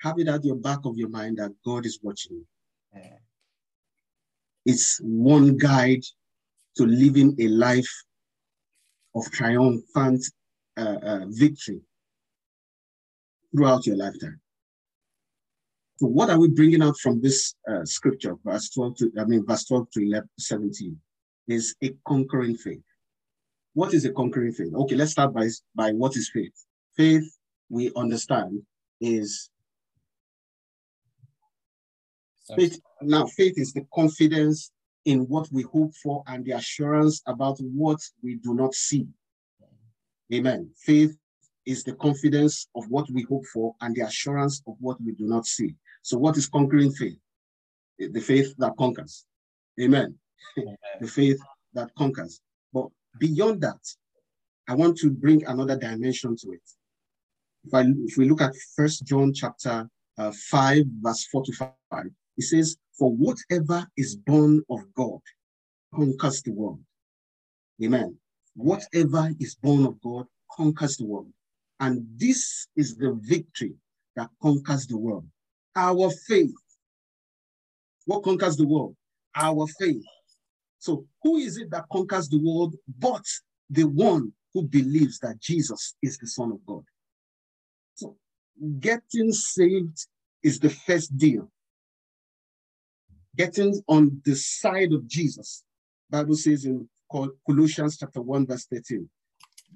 have 0.00 0.18
it 0.18 0.28
at 0.28 0.44
your 0.44 0.56
back 0.56 0.80
of 0.84 0.96
your 0.96 1.08
mind 1.08 1.38
that 1.38 1.52
God 1.64 1.86
is 1.86 1.98
watching 2.02 2.36
you. 2.36 2.46
Yeah. 2.94 3.18
It's 4.64 5.00
one 5.02 5.56
guide 5.56 6.04
to 6.76 6.86
living 6.86 7.36
a 7.38 7.48
life 7.48 7.92
of 9.14 9.30
triumphant 9.30 10.24
uh, 10.76 10.96
uh, 11.02 11.24
victory 11.28 11.80
throughout 13.54 13.86
your 13.86 13.96
lifetime. 13.96 14.40
So, 15.98 16.06
what 16.06 16.30
are 16.30 16.40
we 16.40 16.48
bringing 16.48 16.82
out 16.82 16.98
from 16.98 17.20
this 17.20 17.54
uh, 17.70 17.84
scripture, 17.84 18.34
verse 18.44 18.70
12 18.70 18.96
to, 18.96 19.12
I 19.20 19.24
mean, 19.24 19.44
verse 19.46 19.64
12 19.66 19.90
to 19.92 20.00
11, 20.02 20.28
17, 20.38 20.98
is 21.48 21.74
a 21.82 21.94
conquering 22.06 22.56
faith. 22.56 22.82
What 23.74 23.94
is 23.94 24.04
a 24.04 24.12
conquering 24.12 24.52
faith? 24.52 24.74
Okay, 24.74 24.96
let's 24.96 25.12
start 25.12 25.32
by, 25.32 25.48
by 25.74 25.92
what 25.92 26.16
is 26.16 26.30
faith. 26.32 26.52
Faith, 26.96 27.24
we 27.70 27.90
understand, 27.96 28.62
is 29.00 29.50
faith. 32.54 32.80
Now, 33.00 33.26
faith 33.26 33.54
is 33.56 33.72
the 33.72 33.86
confidence 33.94 34.70
in 35.04 35.20
what 35.28 35.48
we 35.50 35.62
hope 35.62 35.94
for 36.02 36.22
and 36.26 36.44
the 36.44 36.52
assurance 36.52 37.22
about 37.26 37.58
what 37.60 37.98
we 38.22 38.36
do 38.36 38.54
not 38.54 38.74
see. 38.74 39.06
Amen. 40.32 40.70
Faith 40.76 41.16
is 41.66 41.82
the 41.82 41.94
confidence 41.94 42.68
of 42.74 42.84
what 42.88 43.08
we 43.10 43.22
hope 43.22 43.44
for 43.52 43.74
and 43.80 43.94
the 43.94 44.02
assurance 44.02 44.62
of 44.66 44.74
what 44.80 45.00
we 45.02 45.12
do 45.12 45.26
not 45.26 45.46
see. 45.46 45.74
So, 46.02 46.18
what 46.18 46.36
is 46.36 46.48
conquering 46.48 46.92
faith? 46.92 47.18
The 47.98 48.20
faith 48.20 48.54
that 48.58 48.72
conquers. 48.78 49.24
Amen. 49.80 50.18
the 51.00 51.06
faith 51.06 51.40
that 51.74 51.90
conquers. 51.96 52.40
But 52.72 52.88
beyond 53.18 53.60
that, 53.62 53.80
I 54.68 54.74
want 54.74 54.96
to 54.98 55.10
bring 55.10 55.44
another 55.46 55.76
dimension 55.76 56.36
to 56.36 56.52
it. 56.52 56.62
If, 57.64 57.74
I, 57.74 57.84
if 58.06 58.16
we 58.16 58.28
look 58.28 58.40
at 58.40 58.54
First 58.76 59.04
John 59.04 59.32
chapter 59.32 59.88
uh, 60.18 60.32
5, 60.50 60.84
verse 61.00 61.26
4 61.30 61.44
to 61.44 61.52
5, 61.52 61.70
it 62.36 62.42
says, 62.42 62.76
For 62.98 63.12
whatever 63.12 63.86
is 63.96 64.16
born 64.16 64.62
of 64.70 64.80
God 64.94 65.20
conquers 65.94 66.42
the 66.42 66.52
world. 66.52 66.80
Amen. 67.82 68.16
Whatever 68.54 69.30
is 69.40 69.54
born 69.54 69.86
of 69.86 70.00
God 70.00 70.26
conquers 70.56 70.96
the 70.96 71.06
world. 71.06 71.32
And 71.80 72.06
this 72.16 72.68
is 72.76 72.96
the 72.96 73.18
victory 73.22 73.74
that 74.16 74.30
conquers 74.40 74.86
the 74.86 74.98
world. 74.98 75.26
Our 75.74 76.10
faith. 76.10 76.54
What 78.06 78.22
conquers 78.22 78.56
the 78.56 78.66
world? 78.66 78.96
Our 79.34 79.66
faith. 79.78 80.02
So, 80.82 81.06
who 81.22 81.36
is 81.36 81.58
it 81.58 81.70
that 81.70 81.84
conquers 81.92 82.28
the 82.28 82.40
world 82.42 82.74
but 82.98 83.24
the 83.70 83.84
one 83.84 84.32
who 84.52 84.64
believes 84.64 85.20
that 85.20 85.38
Jesus 85.38 85.94
is 86.02 86.18
the 86.18 86.26
Son 86.26 86.50
of 86.50 86.66
God? 86.66 86.82
So, 87.94 88.16
getting 88.80 89.30
saved 89.30 90.08
is 90.42 90.58
the 90.58 90.70
first 90.70 91.16
deal. 91.16 91.48
Getting 93.36 93.80
on 93.86 94.22
the 94.24 94.34
side 94.34 94.92
of 94.92 95.06
Jesus. 95.06 95.62
Bible 96.10 96.34
says 96.34 96.64
in 96.64 96.88
Colossians 97.46 97.98
chapter 97.98 98.20
1, 98.20 98.48
verse 98.48 98.66
13, 98.66 99.08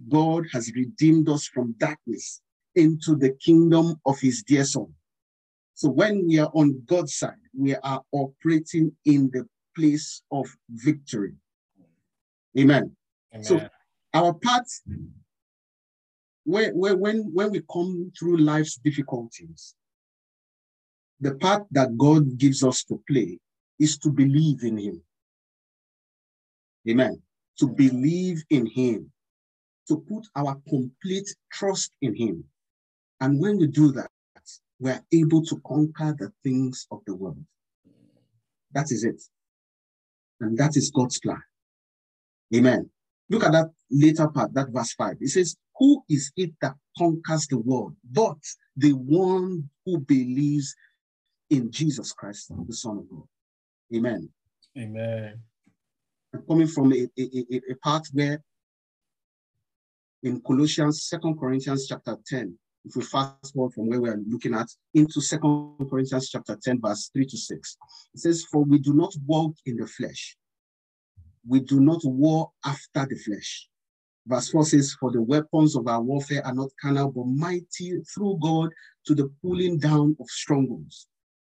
God 0.08 0.46
has 0.52 0.72
redeemed 0.74 1.28
us 1.28 1.46
from 1.46 1.76
darkness 1.78 2.42
into 2.74 3.14
the 3.14 3.30
kingdom 3.30 3.94
of 4.04 4.18
his 4.18 4.42
dear 4.42 4.64
son. 4.64 4.92
So 5.74 5.88
when 5.88 6.26
we 6.26 6.40
are 6.40 6.50
on 6.52 6.82
God's 6.84 7.14
side, 7.14 7.46
we 7.56 7.76
are 7.76 8.02
operating 8.10 8.90
in 9.04 9.30
the 9.32 9.46
place 9.76 10.22
of 10.30 10.46
victory. 10.70 11.34
Amen. 12.58 12.96
Amen. 13.32 13.44
So 13.44 13.68
our 14.14 14.32
part, 14.34 14.64
when, 16.44 16.72
when, 16.74 17.18
when 17.32 17.50
we 17.50 17.62
come 17.70 18.12
through 18.18 18.38
life's 18.38 18.76
difficulties, 18.76 19.74
the 21.20 21.34
part 21.34 21.66
that 21.70 21.96
God 21.96 22.38
gives 22.38 22.62
us 22.64 22.84
to 22.84 23.02
play 23.08 23.38
is 23.78 23.98
to 23.98 24.10
believe 24.10 24.62
in 24.62 24.78
him. 24.78 25.02
Amen. 26.88 27.20
To 27.58 27.68
believe 27.68 28.42
in 28.50 28.66
him, 28.66 29.10
to 29.88 29.98
put 29.98 30.26
our 30.34 30.60
complete 30.68 31.28
trust 31.52 31.92
in 32.02 32.14
him. 32.14 32.44
And 33.20 33.40
when 33.40 33.58
we 33.58 33.66
do 33.66 33.92
that, 33.92 34.10
we're 34.78 35.02
able 35.12 35.42
to 35.46 35.60
conquer 35.66 36.14
the 36.18 36.32
things 36.42 36.86
of 36.90 37.00
the 37.06 37.14
world. 37.14 37.42
That 38.72 38.90
is 38.90 39.04
it. 39.04 39.22
And 40.40 40.56
that 40.58 40.76
is 40.76 40.90
God's 40.90 41.18
plan. 41.18 41.42
Amen. 42.54 42.90
Look 43.28 43.44
at 43.44 43.52
that 43.52 43.70
later 43.90 44.28
part, 44.28 44.54
that 44.54 44.68
verse 44.70 44.92
5. 44.94 45.16
It 45.20 45.28
says, 45.28 45.56
Who 45.78 46.02
is 46.08 46.32
it 46.36 46.52
that 46.60 46.74
conquers 46.96 47.46
the 47.48 47.58
world 47.58 47.96
but 48.10 48.38
the 48.76 48.92
one 48.92 49.68
who 49.84 49.98
believes 49.98 50.74
in 51.50 51.70
Jesus 51.70 52.12
Christ, 52.12 52.52
the 52.66 52.74
Son 52.74 52.98
of 52.98 53.10
God? 53.10 53.24
Amen. 53.94 54.28
Amen. 54.78 55.40
I'm 56.34 56.42
coming 56.42 56.66
from 56.66 56.92
a, 56.92 57.08
a, 57.18 57.22
a, 57.50 57.60
a 57.70 57.74
part 57.82 58.06
where 58.12 58.42
in 60.22 60.40
Colossians, 60.40 61.04
Second 61.04 61.38
Corinthians 61.38 61.86
chapter 61.86 62.16
10, 62.26 62.58
if 62.86 62.94
we 62.94 63.02
fast 63.02 63.52
forward 63.52 63.72
from 63.72 63.88
where 63.88 64.00
we 64.00 64.08
are 64.08 64.20
looking 64.28 64.54
at 64.54 64.68
into 64.94 65.20
Second 65.20 65.76
Corinthians 65.90 66.30
chapter 66.30 66.56
10, 66.62 66.80
verse 66.80 67.10
3 67.12 67.26
to 67.26 67.36
6, 67.36 67.76
it 68.14 68.20
says, 68.20 68.44
For 68.44 68.62
we 68.62 68.78
do 68.78 68.94
not 68.94 69.12
walk 69.26 69.54
in 69.66 69.76
the 69.76 69.86
flesh. 69.86 70.36
We 71.46 71.60
do 71.60 71.80
not 71.80 72.00
war 72.04 72.50
after 72.64 73.06
the 73.06 73.16
flesh. 73.16 73.68
Verse 74.26 74.50
4 74.50 74.64
says, 74.66 74.96
For 74.98 75.10
the 75.10 75.22
weapons 75.22 75.76
of 75.76 75.88
our 75.88 76.00
warfare 76.00 76.46
are 76.46 76.54
not 76.54 76.70
carnal, 76.80 77.10
but 77.10 77.26
mighty 77.26 78.00
through 78.14 78.38
God 78.40 78.70
to 79.06 79.14
the 79.14 79.32
pulling 79.42 79.78
down 79.78 80.16
of 80.20 80.26
strongholds, 80.28 81.08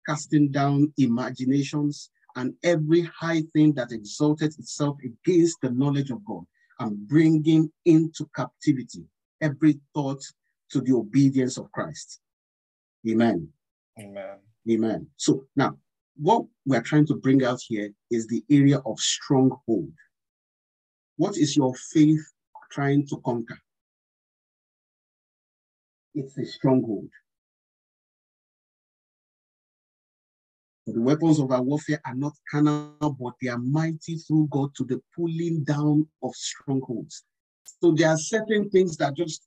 casting 0.09 0.51
down 0.51 0.93
imaginations 0.99 2.11
and 2.37 2.55
every 2.63 3.03
high 3.19 3.43
thing 3.55 3.73
that 3.75 3.93
exalted 3.93 4.55
itself 4.59 4.99
against 5.05 5.59
the 5.63 5.71
knowledge 5.71 6.11
of 6.11 6.25
God, 6.25 6.45
and 6.81 7.09
bringing 7.09 7.71
into 7.87 8.29
captivity 8.35 9.05
every 9.41 9.81
thought 9.95 10.23
to 10.71 10.81
the 10.81 10.93
obedience 10.93 11.59
of 11.59 11.71
Christ. 11.73 12.21
Amen. 13.09 13.49
Amen. 13.99 14.39
Amen. 14.71 15.07
So 15.17 15.47
now, 15.55 15.77
what 16.17 16.45
we're 16.65 16.83
trying 16.83 17.07
to 17.07 17.15
bring 17.15 17.45
out 17.45 17.61
here 17.67 17.91
is 18.11 18.27
the 18.27 18.43
area 18.51 18.79
of 18.85 18.99
stronghold. 18.99 19.93
What 21.17 21.37
is 21.37 21.57
your 21.57 21.75
faith 21.75 22.25
trying 22.71 23.07
to 23.09 23.21
conquer? 23.25 23.59
It's 26.15 26.37
a 26.39 26.45
stronghold. 26.47 27.09
For 30.87 30.93
the 30.93 31.01
weapons 31.01 31.39
of 31.41 31.51
our 31.51 31.63
warfare 31.63 32.01
are 32.07 32.15
not 32.15 32.33
carnal, 32.51 32.95
but 33.01 33.35
they 33.43 33.49
are 33.49 33.59
mighty 33.59 34.17
through 34.17 34.49
God 34.51 34.75
to 34.77 34.85
the 34.85 35.01
pulling 35.15 35.65
down 35.65 36.07
of 36.23 36.35
strongholds. 36.35 37.25
So 37.83 37.93
there 37.93 38.09
are 38.09 38.17
certain 38.17 38.71
things 38.71 38.97
that 38.99 39.15
just 39.15 39.47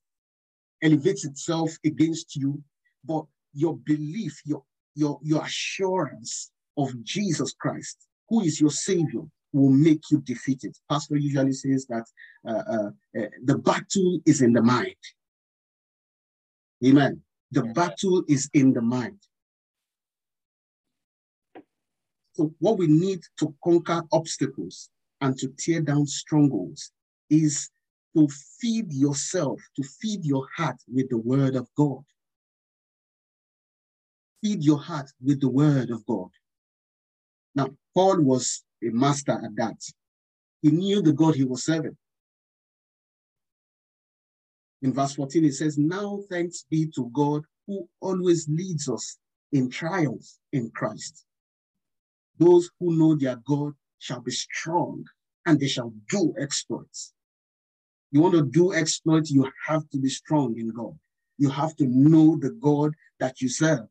elevates 0.83 1.25
itself 1.25 1.71
against 1.85 2.35
you, 2.35 2.61
but 3.05 3.25
your 3.53 3.77
belief, 3.77 4.41
your, 4.45 4.63
your, 4.95 5.19
your 5.23 5.43
assurance 5.43 6.51
of 6.77 7.03
Jesus 7.03 7.53
Christ, 7.53 8.07
who 8.29 8.41
is 8.41 8.59
your 8.61 8.71
Savior, 8.71 9.21
will 9.51 9.71
make 9.71 10.01
you 10.11 10.19
defeated. 10.21 10.75
Pastor 10.89 11.17
usually 11.17 11.53
says 11.53 11.85
that 11.87 12.05
uh, 12.47 12.51
uh, 12.51 12.89
uh, 13.19 13.27
the 13.43 13.57
battle 13.57 14.19
is 14.25 14.41
in 14.41 14.53
the 14.53 14.61
mind. 14.61 14.95
Amen. 16.85 17.21
The 17.51 17.63
battle 17.63 18.23
is 18.27 18.49
in 18.53 18.73
the 18.73 18.81
mind. 18.81 19.19
So, 22.33 22.53
what 22.59 22.77
we 22.77 22.87
need 22.87 23.21
to 23.39 23.53
conquer 23.63 24.01
obstacles 24.13 24.89
and 25.19 25.37
to 25.39 25.49
tear 25.57 25.81
down 25.81 26.05
strongholds 26.05 26.91
is 27.29 27.69
to 28.15 28.27
feed 28.59 28.91
yourself, 28.91 29.61
to 29.75 29.83
feed 29.83 30.25
your 30.25 30.47
heart 30.55 30.77
with 30.87 31.09
the 31.09 31.17
word 31.17 31.55
of 31.55 31.67
God. 31.75 32.03
Feed 34.41 34.63
your 34.63 34.79
heart 34.79 35.11
with 35.23 35.41
the 35.41 35.49
word 35.49 35.91
of 35.91 36.05
God. 36.05 36.29
Now, 37.55 37.69
Paul 37.93 38.21
was 38.23 38.63
a 38.83 38.89
master 38.89 39.33
at 39.33 39.55
that. 39.55 39.77
He 40.61 40.71
knew 40.71 41.01
the 41.01 41.13
God 41.13 41.35
he 41.35 41.43
was 41.43 41.65
serving. 41.65 41.97
In 44.81 44.93
verse 44.93 45.15
14, 45.15 45.45
it 45.45 45.53
says, 45.53 45.77
Now 45.77 46.19
thanks 46.29 46.65
be 46.69 46.87
to 46.95 47.09
God 47.13 47.43
who 47.67 47.87
always 48.01 48.47
leads 48.47 48.89
us 48.89 49.17
in 49.51 49.69
triumph 49.69 50.25
in 50.53 50.71
Christ. 50.71 51.25
Those 52.37 52.69
who 52.79 52.97
know 52.97 53.15
their 53.15 53.37
God 53.45 53.73
shall 53.97 54.21
be 54.21 54.31
strong 54.31 55.03
and 55.45 55.59
they 55.59 55.67
shall 55.67 55.93
do 56.09 56.33
exploits. 56.39 57.13
You 58.11 58.21
want 58.21 58.35
to 58.35 58.45
do 58.45 58.73
exploits, 58.73 59.31
you 59.31 59.49
have 59.67 59.87
to 59.89 59.97
be 59.97 60.09
strong 60.09 60.57
in 60.57 60.69
God. 60.69 60.97
You 61.37 61.49
have 61.49 61.75
to 61.77 61.85
know 61.85 62.37
the 62.37 62.51
God 62.51 62.93
that 63.19 63.41
you 63.41 63.49
serve. 63.49 63.87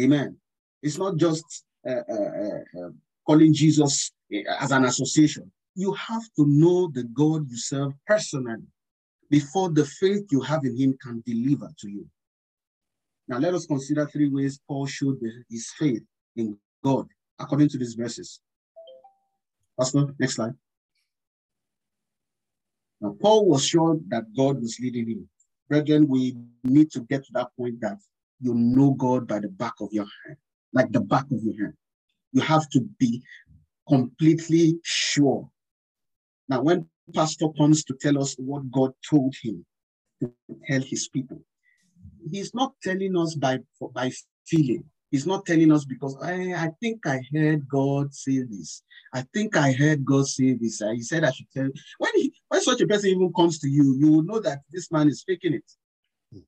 Amen. 0.00 0.36
It's 0.82 0.98
not 0.98 1.16
just 1.16 1.64
uh, 1.88 2.02
uh, 2.08 2.14
uh, 2.14 2.84
uh 2.84 2.90
calling 3.26 3.52
Jesus 3.54 4.12
uh, 4.32 4.38
as 4.60 4.70
an 4.70 4.84
association. 4.84 5.50
You 5.74 5.92
have 5.94 6.22
to 6.36 6.46
know 6.46 6.90
the 6.92 7.04
God 7.04 7.50
you 7.50 7.56
serve 7.56 7.92
personally 8.06 8.64
before 9.30 9.70
the 9.70 9.84
faith 9.84 10.26
you 10.30 10.40
have 10.42 10.64
in 10.64 10.76
him 10.76 10.96
can 11.02 11.22
deliver 11.26 11.70
to 11.80 11.88
you. 11.88 12.06
Now, 13.28 13.38
let 13.38 13.54
us 13.54 13.66
consider 13.66 14.06
three 14.06 14.28
ways 14.28 14.60
Paul 14.68 14.86
showed 14.86 15.18
his 15.50 15.70
faith 15.78 16.02
in 16.36 16.56
God 16.84 17.08
according 17.38 17.68
to 17.70 17.78
these 17.78 17.94
verses. 17.94 18.40
Pastor, 19.78 20.14
next 20.18 20.36
slide. 20.36 20.54
Now, 23.00 23.16
Paul 23.20 23.46
was 23.46 23.66
sure 23.66 23.98
that 24.08 24.24
God 24.36 24.60
was 24.60 24.78
leading 24.80 25.08
him. 25.08 25.28
Brethren, 25.68 26.08
we 26.08 26.36
need 26.64 26.90
to 26.92 27.00
get 27.00 27.24
to 27.24 27.32
that 27.34 27.48
point 27.58 27.80
that 27.80 27.98
you 28.40 28.54
know 28.54 28.92
God 28.92 29.26
by 29.26 29.40
the 29.40 29.48
back 29.48 29.74
of 29.80 29.92
your 29.92 30.06
hand, 30.24 30.36
like 30.72 30.92
the 30.92 31.00
back 31.00 31.24
of 31.30 31.42
your 31.42 31.56
hand. 31.60 31.74
You 32.32 32.40
have 32.42 32.68
to 32.70 32.80
be 32.98 33.22
completely 33.88 34.78
sure. 34.82 35.48
Now, 36.48 36.62
when 36.62 36.88
pastor 37.14 37.48
comes 37.56 37.84
to 37.84 37.94
tell 38.00 38.20
us 38.20 38.34
what 38.38 38.70
God 38.70 38.92
told 39.08 39.34
him 39.42 39.64
to 40.20 40.32
tell 40.68 40.80
his 40.80 41.08
people, 41.08 41.40
he's 42.30 42.54
not 42.54 42.74
telling 42.82 43.16
us 43.16 43.34
by, 43.34 43.58
by 43.92 44.10
feeling. 44.46 44.84
He's 45.16 45.26
not 45.26 45.46
telling 45.46 45.72
us 45.72 45.86
because 45.86 46.14
I, 46.22 46.52
I 46.52 46.70
think 46.78 47.06
I 47.06 47.22
heard 47.32 47.66
God 47.66 48.12
say 48.12 48.42
this. 48.42 48.82
I 49.14 49.24
think 49.32 49.56
I 49.56 49.72
heard 49.72 50.04
God 50.04 50.26
say 50.26 50.52
this. 50.52 50.82
He 50.92 51.00
said 51.00 51.24
I 51.24 51.30
should 51.30 51.50
tell. 51.56 51.70
When 51.96 52.10
he, 52.16 52.34
when 52.48 52.60
such 52.60 52.82
a 52.82 52.86
person 52.86 53.08
even 53.08 53.32
comes 53.32 53.58
to 53.60 53.68
you, 53.68 53.96
you 53.98 54.12
will 54.12 54.22
know 54.24 54.40
that 54.40 54.58
this 54.70 54.92
man 54.92 55.08
is 55.08 55.24
faking 55.26 55.54
it. 55.54 56.44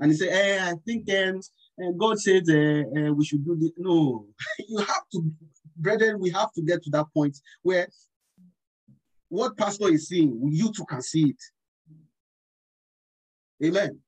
And 0.00 0.10
he 0.10 0.16
say, 0.16 0.30
hey, 0.30 0.58
I 0.58 0.72
think 0.86 1.06
um, 1.12 1.40
uh, 1.84 1.92
God 1.98 2.18
said 2.18 2.44
uh, 2.48 2.98
uh, 2.98 3.12
we 3.12 3.26
should 3.26 3.44
do 3.44 3.56
this. 3.56 3.72
No, 3.76 4.24
you 4.66 4.78
have 4.78 5.06
to, 5.12 5.30
brethren, 5.76 6.18
we 6.20 6.30
have 6.30 6.50
to 6.54 6.62
get 6.62 6.82
to 6.84 6.90
that 6.92 7.12
point 7.12 7.36
where 7.60 7.88
what 9.28 9.54
pastor 9.54 9.90
is 9.90 10.08
seeing, 10.08 10.40
you 10.50 10.72
too 10.72 10.86
can 10.86 11.02
see 11.02 11.34
it. 11.34 11.42
Amen. 13.66 14.00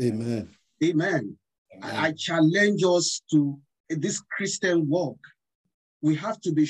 Amen. 0.00 0.48
Amen. 0.82 1.36
I, 1.80 2.08
I 2.08 2.12
challenge 2.12 2.82
us 2.84 3.22
to 3.30 3.58
this 3.88 4.20
Christian 4.36 4.88
walk. 4.88 5.18
We 6.00 6.14
have 6.16 6.40
to 6.42 6.52
be 6.52 6.68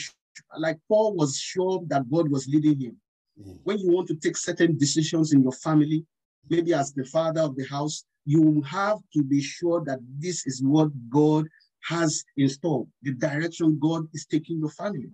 like 0.59 0.79
Paul 0.89 1.15
was 1.15 1.39
sure 1.39 1.83
that 1.89 2.11
God 2.11 2.31
was 2.31 2.47
leading 2.47 2.81
him. 2.81 2.97
Mm. 3.41 3.59
When 3.65 3.79
you 3.79 3.91
want 3.91 4.09
to 4.09 4.17
take 4.17 4.37
certain 4.37 4.77
decisions 4.79 5.33
in 5.33 5.43
your 5.43 5.53
family, 5.53 6.05
maybe 6.49 6.75
as 6.75 6.93
the 6.93 7.05
father 7.05 7.41
of 7.41 7.57
the 7.57 7.67
house, 7.67 8.05
you 8.25 8.63
have 8.63 8.99
to 9.15 9.23
be 9.23 9.41
sure 9.41 9.83
that 9.85 9.99
this 10.19 10.47
is 10.47 10.63
what 10.63 10.91
God 11.11 11.47
has 11.89 12.25
installed, 12.37 12.89
the 13.03 13.13
direction 13.13 13.79
God 13.81 14.07
is 14.15 14.27
taking 14.27 14.59
your 14.59 14.71
family. 14.71 15.11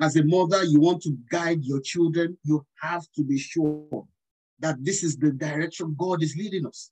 As 0.00 0.16
a 0.16 0.24
mother, 0.24 0.64
you 0.64 0.80
want 0.80 1.02
to 1.02 1.16
guide 1.30 1.64
your 1.64 1.80
children, 1.80 2.36
you 2.42 2.64
have 2.80 3.04
to 3.16 3.22
be 3.22 3.38
sure 3.38 4.06
that 4.58 4.76
this 4.84 5.02
is 5.02 5.16
the 5.16 5.30
direction 5.30 5.94
God 5.98 6.22
is 6.22 6.36
leading 6.36 6.66
us. 6.66 6.90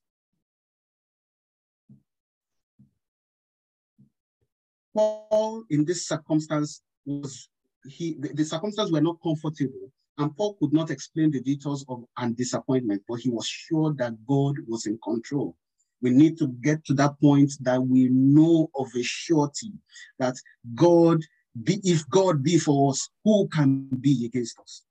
Paul, 4.94 5.64
in 5.70 5.84
this 5.84 6.06
circumstance, 6.06 6.82
was 7.04 7.48
he 7.88 8.16
the, 8.18 8.32
the 8.34 8.44
circumstances 8.44 8.92
were 8.92 9.00
not 9.00 9.16
comfortable, 9.22 9.90
and 10.18 10.36
Paul 10.36 10.54
could 10.60 10.72
not 10.72 10.90
explain 10.90 11.30
the 11.30 11.40
details 11.40 11.84
of 11.88 12.04
and 12.18 12.36
disappointment, 12.36 13.02
but 13.08 13.20
he 13.20 13.30
was 13.30 13.46
sure 13.46 13.94
that 13.94 14.14
God 14.26 14.56
was 14.66 14.86
in 14.86 14.98
control. 15.02 15.56
We 16.00 16.10
need 16.10 16.36
to 16.38 16.48
get 16.48 16.84
to 16.86 16.94
that 16.94 17.20
point 17.20 17.52
that 17.60 17.80
we 17.80 18.08
know 18.10 18.70
of 18.74 18.88
a 18.96 19.02
surety 19.02 19.72
that 20.18 20.34
God 20.74 21.20
be 21.62 21.80
if 21.84 22.08
God 22.08 22.42
be 22.42 22.58
for 22.58 22.90
us, 22.90 23.08
who 23.24 23.48
can 23.48 23.88
be 24.00 24.26
against 24.26 24.58
us? 24.58 24.84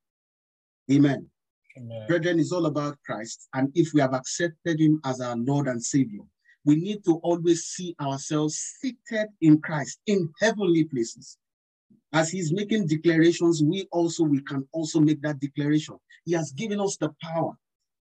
Amen. 0.91 1.27
Amen. 1.77 2.05
Brethren, 2.07 2.39
is 2.39 2.51
all 2.51 2.65
about 2.65 2.97
Christ. 3.05 3.47
And 3.53 3.71
if 3.73 3.93
we 3.93 4.01
have 4.01 4.13
accepted 4.13 4.79
him 4.79 4.99
as 5.05 5.21
our 5.21 5.35
Lord 5.37 5.67
and 5.67 5.83
Savior, 5.83 6.21
we 6.65 6.75
need 6.75 7.03
to 7.05 7.15
always 7.23 7.63
see 7.65 7.95
ourselves 7.99 8.55
seated 8.79 9.27
in 9.41 9.59
Christ 9.61 9.99
in 10.05 10.29
heavenly 10.39 10.83
places. 10.85 11.37
As 12.13 12.29
he's 12.29 12.53
making 12.53 12.87
declarations, 12.87 13.63
we 13.63 13.87
also 13.91 14.23
we 14.23 14.41
can 14.41 14.67
also 14.71 14.99
make 14.99 15.21
that 15.21 15.39
declaration. 15.39 15.97
He 16.25 16.33
has 16.33 16.51
given 16.51 16.79
us 16.79 16.97
the 16.97 17.13
power. 17.21 17.53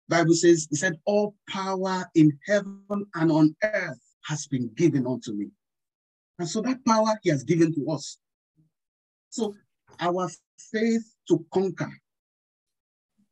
Bible 0.08 0.34
says, 0.34 0.66
he 0.70 0.76
said, 0.76 0.98
all 1.04 1.36
power 1.48 2.04
in 2.14 2.36
heaven 2.46 3.06
and 3.14 3.30
on 3.30 3.54
earth 3.62 4.00
has 4.24 4.46
been 4.48 4.70
given 4.74 5.06
unto 5.06 5.32
me. 5.32 5.50
And 6.38 6.48
so 6.48 6.60
that 6.62 6.84
power 6.84 7.18
he 7.22 7.30
has 7.30 7.44
given 7.44 7.72
to 7.74 7.90
us. 7.90 8.18
So 9.28 9.54
our 10.00 10.28
faith 10.72 11.14
to 11.28 11.44
conquer 11.52 11.92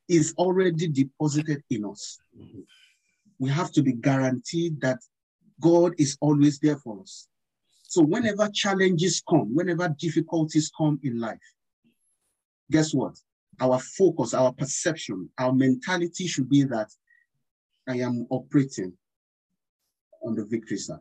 is 0.09 0.35
already 0.39 0.89
deposited 0.89 1.63
in 1.71 1.85
us. 1.85 2.19
Mm-hmm. 2.39 2.61
We 3.39 3.51
have 3.51 3.73
to 3.73 3.83
be 3.83 3.93
guaranteed 3.93 4.81
that 4.81 4.99
God 5.61 5.95
is 5.99 6.17
always 6.21 6.59
there 6.59 6.77
for 6.77 7.01
us. 7.01 7.29
So 7.85 8.03
whenever 8.03 8.49
challenges 8.53 9.23
come, 9.29 9.55
whenever 9.55 9.89
difficulties 9.99 10.71
come 10.77 11.01
in 11.03 11.19
life, 11.19 11.39
guess 12.71 12.93
what? 12.93 13.17
Our 13.61 13.79
focus, 13.79 14.35
our 14.35 14.53
perception, 14.53 15.31
our 15.39 15.53
mentality 15.53 16.27
should 16.27 16.49
be 16.49 16.65
that 16.65 16.89
I 17.89 17.97
am 18.01 18.27
operating 18.31 18.93
on 20.23 20.35
the 20.35 20.45
victory 20.45 20.77
side. 20.77 20.99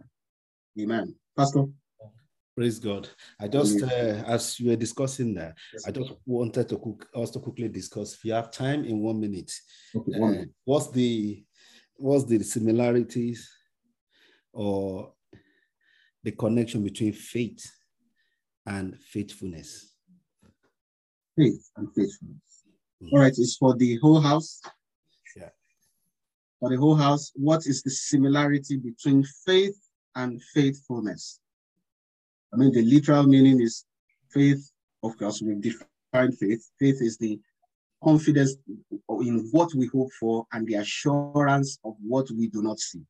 Amen. 0.80 1.16
Pastor? 1.36 1.66
Praise 2.56 2.80
God. 2.80 3.08
I 3.40 3.48
just, 3.48 3.84
uh, 3.84 4.24
as 4.26 4.60
you 4.60 4.70
were 4.70 4.76
discussing 4.76 5.34
there, 5.36 5.54
I 5.86 5.92
just 5.92 6.14
wanted 6.26 6.68
to 6.70 6.78
cook, 6.78 7.08
also 7.14 7.40
quickly 7.40 7.68
discuss. 7.68 8.16
If 8.16 8.26
you 8.26 8.34
have 8.34 8.50
time 8.50 8.84
in 8.84 9.00
one 9.00 9.20
minute, 9.20 9.52
okay, 9.96 10.18
one 10.18 10.30
uh, 10.30 10.34
minute. 10.34 10.50
what's 10.66 10.90
the 10.90 11.46
what's 11.98 12.26
the 12.26 12.44
similarities 12.44 13.50
or 14.54 15.14
the 16.24 16.32
connection 16.32 16.84
between 16.84 17.14
faith 17.14 17.66
and 18.66 18.98
faithfulness? 19.02 19.94
Faith 21.38 21.70
and 21.76 21.88
faithfulness. 21.90 22.64
Mm-hmm. 23.04 23.16
All 23.16 23.22
right, 23.22 23.34
it's 23.36 23.58
for 23.58 23.76
the 23.76 23.98
whole 23.98 24.22
house. 24.22 24.62
Yeah. 25.36 25.50
For 26.60 26.70
the 26.70 26.78
whole 26.78 26.96
house, 26.96 27.32
what 27.36 27.66
is 27.66 27.84
the 27.84 27.92
similarity 27.92 28.78
between 28.78 29.24
faith 29.46 29.78
and 30.16 30.42
faithfulness? 30.54 31.40
I 32.54 32.58
mean, 32.58 32.74
the 32.74 32.84
literal 32.84 33.24
meaning 33.24 33.62
is 33.62 33.86
faith. 34.32 34.72
Of 35.04 35.18
course, 35.18 35.42
we 35.42 35.56
define 35.56 36.32
faith. 36.32 36.68
Faith 36.80 37.02
is 37.02 37.18
the 37.18 37.40
confidence 38.04 38.56
in 39.10 39.50
what 39.52 39.74
we 39.76 39.88
hope 39.88 40.12
for 40.20 40.46
and 40.54 40.68
the 40.68 40.76
assurance 40.76 41.80
of 41.84 41.96
what 42.02 42.28
we 42.32 42.48
do 42.48 42.62
not 42.62 42.80
see. 42.80 43.02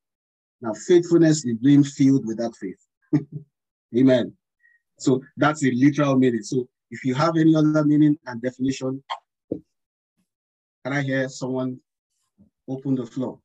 Now, 0.61 0.73
faithfulness 0.73 1.45
is 1.45 1.57
being 1.57 1.83
filled 1.83 2.25
with 2.25 2.37
that 2.37 2.53
faith. 2.55 2.79
Amen. 3.97 4.33
So 4.97 5.21
that's 5.35 5.63
a 5.63 5.71
literal 5.71 6.17
meaning. 6.17 6.41
So 6.41 6.67
if 6.89 7.03
you 7.03 7.13
have 7.13 7.37
any 7.37 7.55
other 7.55 7.83
meaning 7.85 8.17
and 8.25 8.41
definition, 8.41 9.03
can 9.51 10.93
I 10.93 11.01
hear 11.01 11.29
someone 11.29 11.79
open 12.67 12.95
the 12.95 13.05
floor? 13.05 13.39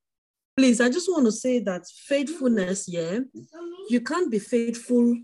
Please, 0.56 0.80
I 0.80 0.90
just 0.90 1.10
want 1.10 1.26
to 1.26 1.32
say 1.32 1.60
that 1.60 1.86
faithfulness, 1.86 2.86
yeah, 2.88 3.20
you 3.88 4.00
can't 4.00 4.30
be 4.30 4.38
faithful 4.38 5.16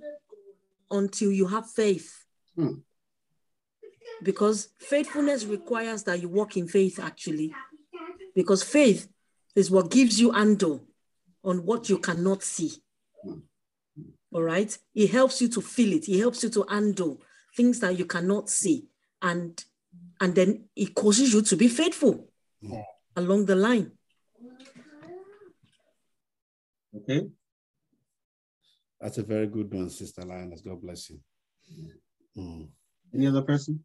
until 0.90 1.30
you 1.30 1.46
have 1.46 1.70
faith. 1.70 2.24
Hmm. 2.56 2.80
Because 4.22 4.68
faithfulness 4.78 5.44
requires 5.44 6.02
that 6.04 6.20
you 6.20 6.28
walk 6.28 6.56
in 6.56 6.68
faith, 6.68 6.98
actually. 6.98 7.52
Because 8.34 8.62
faith 8.62 9.08
is 9.54 9.70
what 9.70 9.90
gives 9.90 10.20
you 10.20 10.32
handle 10.32 10.84
on 11.44 11.64
what 11.64 11.88
you 11.88 11.98
cannot 11.98 12.42
see. 12.42 12.72
All 14.32 14.42
right. 14.42 14.76
It 14.94 15.10
helps 15.10 15.40
you 15.40 15.48
to 15.48 15.60
feel 15.60 15.92
it, 15.94 16.08
it 16.08 16.18
helps 16.18 16.42
you 16.42 16.50
to 16.50 16.64
handle 16.68 17.20
things 17.56 17.80
that 17.80 17.98
you 17.98 18.04
cannot 18.04 18.48
see. 18.48 18.86
And 19.22 19.62
and 20.20 20.34
then 20.34 20.64
it 20.74 20.94
causes 20.94 21.32
you 21.32 21.42
to 21.42 21.56
be 21.56 21.68
faithful 21.68 22.28
yeah. 22.60 22.82
along 23.16 23.46
the 23.46 23.56
line. 23.56 23.92
Okay. 26.94 27.28
That's 29.00 29.18
a 29.18 29.22
very 29.22 29.46
good 29.46 29.72
one, 29.72 29.90
Sister 29.90 30.22
Lioness. 30.22 30.60
God 30.60 30.82
bless 30.82 31.10
you. 31.10 31.20
Mm. 32.36 32.68
Any 33.14 33.26
other 33.28 33.42
person? 33.42 33.84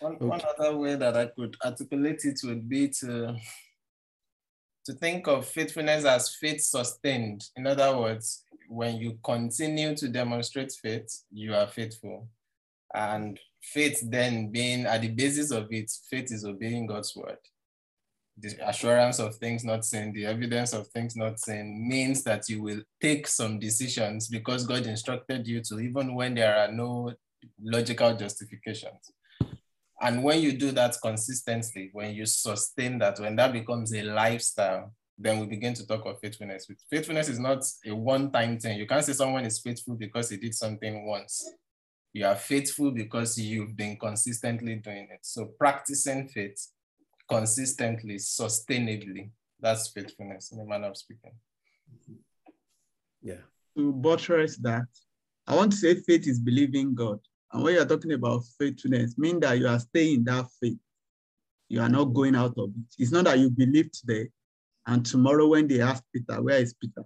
One, 0.00 0.14
okay. 0.16 0.24
one 0.24 0.42
other 0.58 0.76
way 0.76 0.96
that 0.96 1.16
I 1.16 1.26
could 1.26 1.56
articulate 1.64 2.20
it 2.24 2.40
would 2.44 2.68
be 2.68 2.88
to, 3.00 3.36
to 4.84 4.92
think 4.94 5.26
of 5.26 5.46
faithfulness 5.46 6.04
as 6.04 6.34
faith 6.34 6.60
sustained. 6.60 7.44
In 7.56 7.66
other 7.66 7.96
words, 7.98 8.44
when 8.68 8.96
you 8.96 9.18
continue 9.24 9.94
to 9.96 10.08
demonstrate 10.08 10.72
faith, 10.72 11.22
you 11.32 11.54
are 11.54 11.66
faithful. 11.66 12.28
And 12.94 13.38
faith 13.62 14.00
then 14.10 14.50
being 14.50 14.86
at 14.86 15.02
the 15.02 15.08
basis 15.08 15.50
of 15.50 15.72
it, 15.72 15.90
faith 16.10 16.32
is 16.32 16.44
obeying 16.44 16.86
God's 16.86 17.14
word 17.16 17.38
the 18.38 18.68
assurance 18.68 19.18
of 19.18 19.34
things 19.36 19.64
not 19.64 19.84
seen, 19.84 20.12
the 20.12 20.26
evidence 20.26 20.74
of 20.74 20.86
things 20.88 21.16
not 21.16 21.40
seen 21.40 21.88
means 21.88 22.22
that 22.24 22.48
you 22.48 22.62
will 22.62 22.82
take 23.00 23.26
some 23.26 23.58
decisions 23.58 24.28
because 24.28 24.66
God 24.66 24.86
instructed 24.86 25.46
you 25.46 25.62
to, 25.62 25.80
even 25.80 26.14
when 26.14 26.34
there 26.34 26.56
are 26.56 26.70
no 26.70 27.12
logical 27.62 28.14
justifications. 28.14 29.10
And 30.00 30.22
when 30.22 30.40
you 30.40 30.52
do 30.52 30.72
that 30.72 30.96
consistently, 31.02 31.90
when 31.92 32.14
you 32.14 32.26
sustain 32.26 32.98
that, 32.98 33.18
when 33.18 33.36
that 33.36 33.52
becomes 33.52 33.94
a 33.94 34.02
lifestyle, 34.02 34.92
then 35.18 35.40
we 35.40 35.46
begin 35.46 35.72
to 35.74 35.86
talk 35.86 36.04
of 36.04 36.20
faithfulness. 36.20 36.66
Faithfulness 36.90 37.28
is 37.30 37.38
not 37.38 37.64
a 37.86 37.94
one 37.94 38.30
time 38.30 38.58
thing. 38.58 38.78
You 38.78 38.86
can't 38.86 39.04
say 39.04 39.14
someone 39.14 39.46
is 39.46 39.58
faithful 39.58 39.94
because 39.94 40.28
he 40.28 40.36
did 40.36 40.54
something 40.54 41.06
once. 41.06 41.50
You 42.12 42.26
are 42.26 42.36
faithful 42.36 42.90
because 42.90 43.38
you've 43.38 43.76
been 43.76 43.96
consistently 43.96 44.76
doing 44.76 45.08
it. 45.10 45.20
So 45.22 45.46
practicing 45.58 46.28
faith 46.28 46.68
consistently, 47.28 48.16
sustainably. 48.16 49.30
That's 49.60 49.88
faithfulness 49.88 50.52
in 50.52 50.60
a 50.60 50.64
manner 50.64 50.88
of 50.88 50.96
speaking. 50.96 51.32
Yeah. 53.22 53.42
To 53.76 53.92
buttress 53.92 54.56
that, 54.58 54.86
I 55.46 55.54
want 55.56 55.72
to 55.72 55.78
say 55.78 55.94
faith 55.94 56.26
is 56.26 56.38
believing 56.38 56.94
God. 56.94 57.20
And 57.56 57.64
when 57.64 57.72
you're 57.72 57.86
talking 57.86 58.12
about 58.12 58.44
faithfulness, 58.58 59.16
mean 59.16 59.40
that 59.40 59.58
you 59.58 59.66
are 59.66 59.78
staying 59.78 60.16
in 60.16 60.24
that 60.24 60.44
faith. 60.60 60.76
You 61.70 61.80
are 61.80 61.88
not 61.88 62.12
going 62.12 62.36
out 62.36 62.52
of 62.58 62.68
it. 62.68 62.94
It's 62.98 63.10
not 63.10 63.24
that 63.24 63.38
you 63.38 63.48
believe 63.48 63.90
today 63.92 64.28
and 64.86 65.06
tomorrow 65.06 65.46
when 65.46 65.66
they 65.66 65.80
ask 65.80 66.02
Peter, 66.14 66.42
where 66.42 66.58
is 66.58 66.74
Peter? 66.74 67.02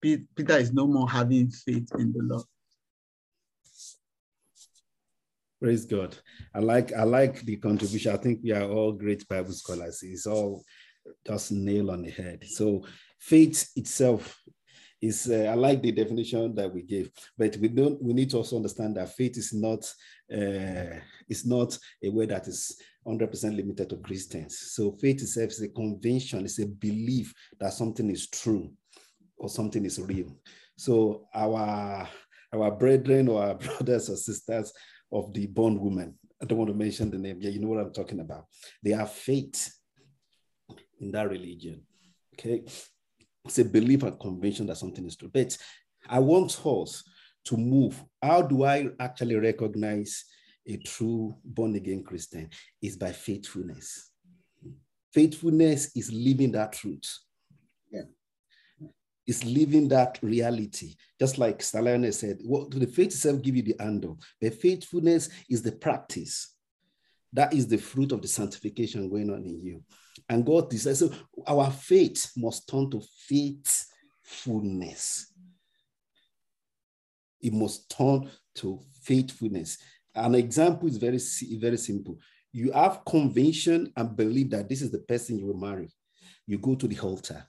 Peter 0.00 0.56
is 0.56 0.72
no 0.72 0.86
more 0.86 1.06
having 1.06 1.50
faith 1.50 1.86
in 1.98 2.14
the 2.14 2.22
Lord. 2.22 2.44
Praise 5.60 5.84
God. 5.84 6.16
I 6.54 6.60
like 6.60 6.94
I 6.94 7.02
like 7.02 7.42
the 7.42 7.56
contribution. 7.58 8.14
I 8.14 8.16
think 8.16 8.40
we 8.42 8.52
are 8.52 8.64
all 8.64 8.92
great 8.92 9.28
Bible 9.28 9.52
scholars. 9.52 10.02
It's 10.02 10.26
all 10.26 10.64
just 11.26 11.52
nail 11.52 11.90
on 11.90 12.00
the 12.00 12.10
head. 12.10 12.44
So 12.48 12.86
faith 13.18 13.70
itself 13.76 14.40
is 15.00 15.30
uh, 15.30 15.48
I 15.50 15.54
like 15.54 15.82
the 15.82 15.92
definition 15.92 16.54
that 16.54 16.72
we 16.72 16.82
gave, 16.82 17.10
but 17.36 17.56
we 17.56 17.68
don't 17.68 18.02
we 18.02 18.12
need 18.12 18.30
to 18.30 18.38
also 18.38 18.56
understand 18.56 18.96
that 18.96 19.14
faith 19.14 19.36
is 19.36 19.52
not 19.52 19.92
uh, 20.32 20.98
is 21.28 21.46
not 21.46 21.76
a 22.02 22.08
word 22.10 22.30
that 22.30 22.46
is 22.46 22.80
100% 23.06 23.56
limited 23.56 23.88
to 23.88 23.96
Christians. 23.96 24.58
So 24.72 24.92
faith 24.92 25.22
itself 25.22 25.50
is 25.50 25.62
a 25.62 25.68
convention, 25.68 26.44
it's 26.44 26.58
a 26.58 26.66
belief 26.66 27.34
that 27.58 27.72
something 27.72 28.10
is 28.10 28.28
true 28.28 28.70
or 29.38 29.48
something 29.48 29.84
is 29.84 29.98
real. 30.00 30.36
So 30.76 31.26
our 31.34 32.08
our 32.52 32.70
brethren 32.70 33.28
or 33.28 33.42
our 33.42 33.54
brothers 33.56 34.10
or 34.10 34.16
sisters 34.16 34.72
of 35.12 35.32
the 35.32 35.46
bondwoman. 35.46 36.14
I 36.42 36.46
don't 36.46 36.58
want 36.58 36.70
to 36.70 36.76
mention 36.76 37.10
the 37.10 37.18
name. 37.18 37.38
Yeah, 37.40 37.50
you 37.50 37.60
know 37.60 37.68
what 37.68 37.80
I'm 37.80 37.92
talking 37.92 38.20
about. 38.20 38.46
They 38.82 38.90
have 38.90 39.12
faith 39.12 39.72
in 41.00 41.10
that 41.12 41.28
religion. 41.28 41.82
Okay. 42.34 42.64
It's 43.44 43.58
a 43.58 43.64
belief 43.64 44.02
and 44.02 44.18
conviction 44.18 44.66
that 44.66 44.76
something 44.76 45.06
is 45.06 45.16
true. 45.16 45.30
But 45.32 45.56
I 46.08 46.18
want 46.18 46.60
us 46.66 47.04
to 47.46 47.56
move. 47.56 48.02
How 48.22 48.42
do 48.42 48.64
I 48.64 48.88
actually 48.98 49.36
recognize 49.36 50.24
a 50.66 50.76
true 50.78 51.34
born 51.44 51.74
again 51.74 52.02
Christian? 52.02 52.50
Is 52.82 52.96
by 52.96 53.12
faithfulness. 53.12 54.10
Faithfulness 55.12 55.90
is 55.96 56.12
living 56.12 56.52
that 56.52 56.72
truth 56.72 57.18
Yeah. 57.90 58.02
is 59.26 59.44
living 59.44 59.88
that 59.88 60.18
reality. 60.22 60.94
Just 61.18 61.38
like 61.38 61.62
Stallion 61.62 62.10
said, 62.12 62.38
what 62.42 62.70
the 62.70 62.86
faith 62.86 63.06
itself 63.08 63.42
give 63.42 63.56
you 63.56 63.62
the 63.62 63.76
handle. 63.80 64.18
The 64.40 64.50
faithfulness 64.50 65.28
is 65.48 65.62
the 65.62 65.72
practice. 65.72 66.54
That 67.32 67.52
is 67.54 67.66
the 67.66 67.78
fruit 67.78 68.12
of 68.12 68.22
the 68.22 68.28
sanctification 68.28 69.08
going 69.08 69.30
on 69.30 69.44
in 69.44 69.60
you. 69.60 69.84
And 70.30 70.46
God 70.46 70.70
decides, 70.70 71.00
so 71.00 71.12
our 71.44 71.68
faith 71.72 72.30
must 72.36 72.68
turn 72.68 72.88
to 72.92 73.02
faithfulness. 73.26 75.26
It 77.40 77.52
must 77.52 77.90
turn 77.90 78.30
to 78.56 78.78
faithfulness. 79.02 79.78
An 80.14 80.36
example 80.36 80.88
is 80.88 80.98
very, 80.98 81.18
very 81.58 81.76
simple. 81.76 82.16
You 82.52 82.70
have 82.72 83.04
conviction 83.04 83.92
and 83.96 84.16
believe 84.16 84.50
that 84.50 84.68
this 84.68 84.82
is 84.82 84.92
the 84.92 85.00
person 85.00 85.36
you 85.36 85.46
will 85.46 85.58
marry. 85.58 85.90
You 86.46 86.58
go 86.58 86.76
to 86.76 86.86
the 86.86 86.98
altar 87.00 87.44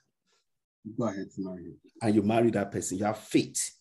Go 0.98 1.06
ahead, 1.06 1.28
marry 1.38 1.76
And 2.02 2.16
you 2.16 2.24
marry 2.24 2.50
that 2.52 2.72
person. 2.72 2.98
You 2.98 3.06
have 3.06 3.20
faith. 3.20 3.72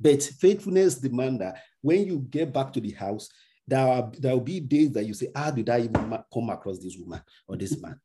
But 0.00 0.22
faithfulness 0.22 0.96
demands 0.96 1.38
that 1.38 1.62
when 1.80 2.04
you 2.04 2.26
get 2.30 2.52
back 2.52 2.72
to 2.72 2.80
the 2.80 2.90
house, 2.90 3.28
there, 3.66 3.86
are, 3.86 4.10
there 4.18 4.32
will 4.32 4.40
be 4.40 4.60
days 4.60 4.92
that 4.92 5.04
you 5.04 5.14
say, 5.14 5.28
How 5.34 5.50
did 5.50 5.68
I 5.70 5.80
even 5.80 6.18
come 6.32 6.50
across 6.50 6.78
this 6.78 6.96
woman 6.98 7.22
or 7.48 7.56
this 7.56 7.80
man? 7.80 7.98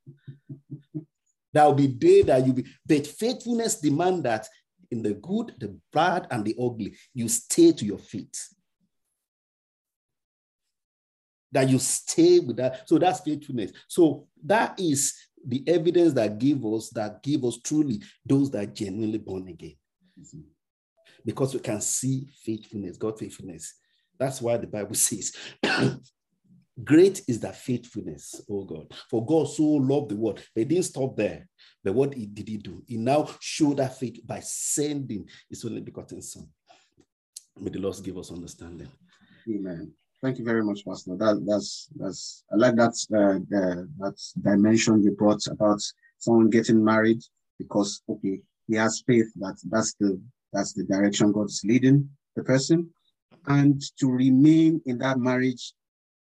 there 1.54 1.66
will 1.66 1.74
be 1.74 1.88
days 1.88 2.26
that 2.26 2.46
you 2.46 2.54
be, 2.54 2.66
but 2.86 3.06
faithfulness 3.08 3.80
demands 3.80 4.24
that 4.24 4.48
in 4.92 5.02
the 5.02 5.14
good, 5.16 5.54
the 5.60 5.78
bad, 5.94 6.28
and 6.32 6.44
the 6.44 6.56
ugly, 6.60 6.96
you 7.14 7.28
stay 7.28 7.72
to 7.72 7.86
your 7.86 8.00
feet. 8.00 8.38
That 11.52 11.70
you 11.70 11.80
stay 11.80 12.40
with 12.40 12.58
that. 12.58 12.88
So 12.88 12.98
that's 12.98 13.22
faithfulness. 13.22 13.72
So 13.88 14.28
that 14.46 14.80
is 14.80 15.16
the 15.46 15.64
evidence 15.68 16.14
that 16.14 16.38
give 16.38 16.66
us 16.66 16.90
that 16.90 17.24
give 17.24 17.44
us 17.46 17.60
truly 17.64 18.02
those 18.26 18.52
that 18.52 18.76
genuinely 18.76 19.18
born 19.18 19.48
again. 19.48 19.76
Mm-hmm. 20.20 20.42
Because 21.26 21.54
we 21.54 21.60
can 21.60 21.82
see 21.82 22.28
faithfulness, 22.44 22.98
God 22.98 23.18
faithfulness. 23.18 23.74
That's 24.20 24.42
why 24.42 24.58
the 24.58 24.68
Bible 24.68 24.96
says 24.96 25.34
Great 26.84 27.22
is 27.28 27.40
that 27.42 27.58
faithfulness, 27.58 28.42
oh 28.50 28.64
God. 28.64 28.94
For 29.10 29.26
God 29.26 29.50
so 29.50 29.64
loved 29.64 30.12
the 30.12 30.16
world. 30.16 30.42
They 30.56 30.64
didn't 30.64 30.86
stop 30.86 31.16
there. 31.16 31.48
But 31.84 31.94
what 31.94 32.14
he, 32.14 32.26
did 32.26 32.48
he 32.48 32.58
do? 32.58 32.84
He 32.88 32.98
now 32.98 33.30
showed 33.42 33.78
that 33.78 34.00
faith 34.00 34.22
by 34.26 34.40
sending 34.40 35.28
his 35.50 35.66
only 35.66 35.82
begotten 35.82 36.22
son. 36.22 36.48
May 37.60 37.72
the 37.72 37.80
Lord 37.80 37.98
give 38.04 38.18
us 38.18 38.32
understanding. 38.32 38.88
Amen. 39.50 39.92
Thank 40.22 40.38
you 40.38 40.46
very 40.46 40.64
much, 40.64 40.86
Pastor. 40.86 41.16
That, 41.18 41.44
that's 41.46 41.90
that's 41.96 42.44
I 42.52 42.56
like 42.56 42.76
that 42.76 42.94
uh, 43.14 43.40
the, 43.50 43.90
that 44.00 44.18
dimension 44.42 45.04
you 45.04 45.12
brought 45.12 45.46
about 45.48 45.82
someone 46.18 46.50
getting 46.50 46.84
married 46.84 47.22
because 47.58 48.02
okay 48.10 48.42
he 48.68 48.76
has 48.76 49.02
faith 49.08 49.32
that 49.38 49.58
that's 49.70 49.94
the 49.94 50.22
that's 50.52 50.74
the 50.74 50.84
direction 50.84 51.32
God 51.32 51.46
is 51.46 51.62
leading 51.64 52.10
the 52.36 52.44
person, 52.44 52.90
and 53.50 53.82
to 54.00 54.10
remain 54.10 54.82
in 54.86 55.00
that 55.00 55.20
marriage 55.20 55.74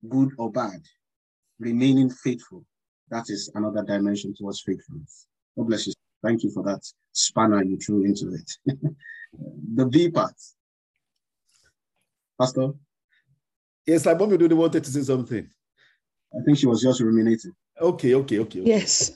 good 0.10 0.30
or 0.38 0.52
bad, 0.52 0.82
remaining 1.60 2.10
faithful. 2.10 2.66
That 3.10 3.26
is 3.30 3.52
another 3.54 3.84
dimension 3.84 4.34
towards 4.36 4.62
faithfulness. 4.62 5.28
God 5.56 5.68
bless 5.68 5.88
you. 5.88 5.94
Thank 6.24 6.44
you 6.44 6.52
for 6.52 6.64
that 6.64 6.82
spanner 7.12 7.64
you 7.64 7.78
threw 7.78 8.04
into 8.04 8.34
it. 8.34 8.52
the 9.76 9.86
B 9.86 10.10
part. 10.10 10.34
Pastor? 12.40 12.72
Yes, 13.86 14.06
like 14.06 14.18
mommy, 14.18 14.38
do 14.38 14.48
they 14.48 14.56
wanted 14.56 14.84
to 14.84 14.92
say 14.92 15.02
something? 15.04 15.48
I 16.34 16.44
think 16.44 16.58
she 16.58 16.66
was 16.66 16.82
just 16.82 17.00
ruminating. 17.00 17.54
Okay, 17.80 18.16
okay, 18.16 18.40
okay. 18.40 18.62
okay. 18.62 18.70
Yes. 18.70 19.12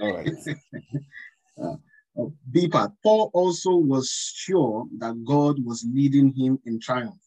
All 0.00 0.14
right. 0.14 0.28
uh, 1.62 1.74
uh, 2.20 2.26
B 2.50 2.68
part. 2.68 2.92
Paul 3.02 3.30
also 3.32 3.74
was 3.74 4.10
sure 4.34 4.86
that 4.98 5.24
God 5.24 5.56
was 5.64 5.84
leading 5.92 6.32
him 6.34 6.58
in 6.66 6.78
triumph. 6.78 7.21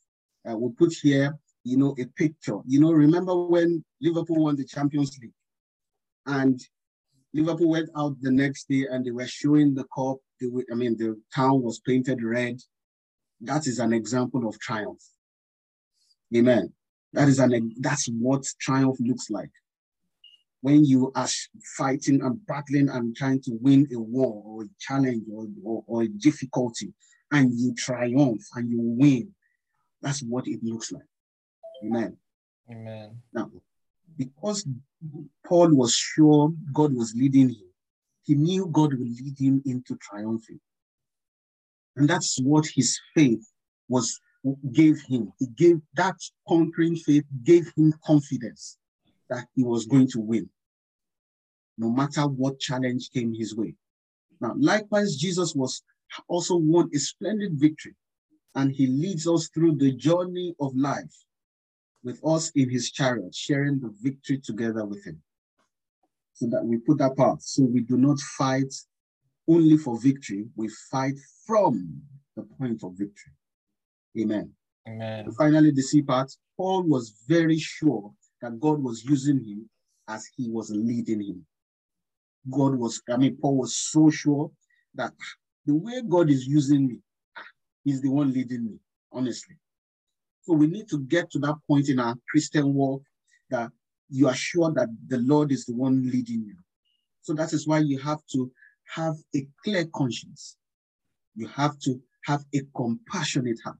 Uh, 0.48 0.58
we'll 0.58 0.72
put 0.72 0.94
here 0.94 1.38
you 1.66 1.78
know, 1.78 1.96
a 2.00 2.06
picture. 2.16 2.60
You 2.68 2.80
know, 2.80 2.92
remember 2.92 3.36
when 3.36 3.84
Liverpool 4.00 4.44
won 4.44 4.56
the 4.56 4.66
Champions 4.66 5.18
League 5.22 5.34
and 6.28 6.62
Liverpool 7.34 7.70
went 7.70 7.90
out 7.98 8.16
the 8.22 8.32
next 8.32 8.70
day 8.70 8.86
and 8.90 9.04
they 9.04 9.12
were 9.12 9.28
showing 9.28 9.74
the 9.74 9.84
cup. 9.96 10.18
Were, 10.42 10.64
I 10.72 10.76
mean, 10.76 10.96
the 10.96 11.20
town 11.36 11.64
was 11.64 11.80
painted 11.80 12.24
red. 12.24 12.60
That 13.42 13.68
is 13.68 13.80
an 13.80 13.94
example 13.94 14.48
of 14.48 14.60
triumph. 14.60 15.02
Amen. 16.36 16.72
That 17.14 17.28
is 17.28 17.40
an 17.40 17.74
that's 17.80 18.08
what 18.08 18.46
triumph 18.62 18.98
looks 19.00 19.30
like. 19.30 19.52
When 20.62 20.86
you 20.86 21.12
are 21.16 21.28
fighting 21.78 22.22
and 22.22 22.46
battling 22.46 22.90
and 22.90 23.16
trying 23.16 23.42
to 23.42 23.58
win 23.60 23.88
a 23.94 24.00
war 24.00 24.42
or 24.46 24.64
a 24.64 24.68
challenge 24.80 25.24
or, 25.32 25.48
or, 25.64 25.84
or 25.88 26.04
a 26.04 26.08
difficulty, 26.08 26.94
and 27.32 27.52
you 27.54 27.74
triumph 27.76 28.44
and 28.56 28.70
you 28.70 28.80
win, 28.82 29.35
that's 30.06 30.22
what 30.22 30.48
it 30.48 30.64
looks 30.64 30.92
like. 30.92 31.04
Amen. 31.84 32.16
Amen. 32.72 33.18
Now, 33.34 33.50
because 34.16 34.66
Paul 35.46 35.76
was 35.76 35.96
sure 35.96 36.54
God 36.72 36.94
was 36.94 37.16
leading 37.16 37.50
him, 37.50 37.74
he 38.24 38.36
knew 38.36 38.68
God 38.72 38.94
would 38.94 39.00
lead 39.00 39.40
him 39.40 39.64
into 39.66 39.98
triumphing. 39.98 40.60
And 41.96 42.08
that's 42.08 42.38
what 42.40 42.68
his 42.68 43.00
faith 43.16 43.46
was 43.90 44.20
gave 44.72 45.02
him. 45.08 45.34
He 45.40 45.48
gave 45.48 45.82
that 45.96 46.18
conquering 46.48 46.98
faith 46.98 47.24
gave 47.44 47.72
him 47.76 47.92
confidence 48.06 48.78
that 49.30 49.48
he 49.56 49.64
was 49.64 49.88
going 49.88 50.08
to 50.10 50.20
win, 50.20 50.48
no 51.80 51.90
matter 51.90 52.28
what 52.28 52.60
challenge 52.60 53.10
came 53.12 53.34
his 53.34 53.56
way. 53.56 53.74
Now, 54.40 54.54
likewise, 54.56 55.16
Jesus 55.16 55.56
was 55.56 55.82
also 56.28 56.58
won 56.58 56.92
a 56.94 57.00
splendid 57.00 57.54
victory, 57.60 57.96
and 58.56 58.72
he 58.72 58.88
leads 58.88 59.28
us 59.28 59.50
through 59.54 59.76
the 59.76 59.92
journey 59.92 60.56
of 60.60 60.76
life 60.76 61.16
with 62.04 62.20
us 62.26 62.52
in 62.56 62.70
his 62.70 62.92
chariot, 62.92 63.34
sharing 63.34 63.80
the 63.80 63.94
victory 64.02 64.40
together 64.40 64.86
with 64.86 65.04
him. 65.06 65.22
So 66.34 66.48
that 66.48 66.64
we 66.64 66.78
put 66.78 66.98
that 67.00 67.16
part. 67.16 67.42
So 67.42 67.64
we 67.64 67.82
do 67.82 67.98
not 67.98 68.20
fight 68.20 68.74
only 69.48 69.78
for 69.78 70.00
victory, 70.00 70.46
we 70.56 70.70
fight 70.92 71.16
from 71.46 72.02
the 72.36 72.44
point 72.44 72.84
of 72.84 72.94
victory. 72.94 73.34
Amen. 74.20 74.52
Amen. 74.88 75.26
And 75.26 75.36
finally, 75.36 75.72
the 75.72 75.82
C 75.82 76.02
part, 76.02 76.32
Paul 76.58 76.84
was 76.84 77.22
very 77.28 77.58
sure 77.58 78.12
that 78.42 78.60
God 78.60 78.82
was 78.82 79.04
using 79.04 79.44
him 79.44 79.70
as 80.08 80.28
he 80.36 80.50
was 80.50 80.70
leading 80.72 81.22
him. 81.22 81.46
God 82.52 82.76
was, 82.76 83.02
I 83.10 83.18
mean, 83.18 83.38
Paul 83.42 83.58
was 83.58 83.76
so 83.76 84.10
sure 84.10 84.52
that 84.94 85.14
the 85.66 85.76
way 85.76 86.02
God 86.08 86.30
is 86.30 86.46
using 86.46 86.88
me, 86.88 87.00
he's 87.86 88.02
the 88.02 88.10
one 88.10 88.34
leading 88.34 88.66
me, 88.66 88.80
honestly. 89.14 89.56
So 90.42 90.54
we 90.54 90.68
need 90.68 90.90
to 90.90 91.00
get 91.00 91.32
to 91.32 91.40
that 91.40 91.56
point 91.68 91.88
in 91.88 92.00
our 92.00 92.16
Christian 92.30 92.74
walk 92.74 93.04
that 93.50 93.72
you 94.10 94.28
are 94.28 94.36
sure 94.36 94.72
that 94.74 94.90
the 95.08 95.20
Lord 95.20 95.52
is 95.52 95.66
the 95.66 95.74
one 95.74 96.04
leading 96.12 96.44
you. 96.46 96.58
So 97.22 97.34
that 97.34 97.54
is 97.54 97.66
why 97.66 97.80
you 97.80 97.98
have 98.00 98.20
to 98.34 98.52
have 98.96 99.16
a 99.36 99.48
clear 99.64 99.86
conscience. 99.96 100.58
You 101.36 101.48
have 101.48 101.80
to 101.80 102.02
have 102.26 102.44
a 102.54 102.62
compassionate 102.76 103.60
heart. 103.64 103.78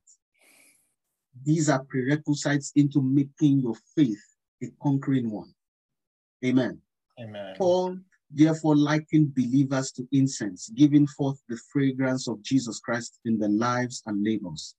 These 1.44 1.70
are 1.70 1.84
prerequisites 1.84 2.72
into 2.76 3.02
making 3.02 3.60
your 3.60 3.76
faith 3.96 4.24
a 4.64 4.68
conquering 4.82 5.30
one. 5.30 5.54
Amen. 6.44 6.80
Amen. 7.20 7.56
Paul 7.58 7.98
therefore 8.32 8.76
likened 8.76 9.34
believers 9.36 9.92
to 9.94 10.08
incense, 10.12 10.70
giving 10.76 11.08
forth 11.08 11.42
the 11.48 11.60
fragrance 11.72 12.28
of 12.28 12.42
Jesus 12.42 12.80
Christ 12.80 13.20
in 13.26 13.38
their 13.38 13.50
lives 13.50 14.02
and 14.06 14.24
labors. 14.24 14.76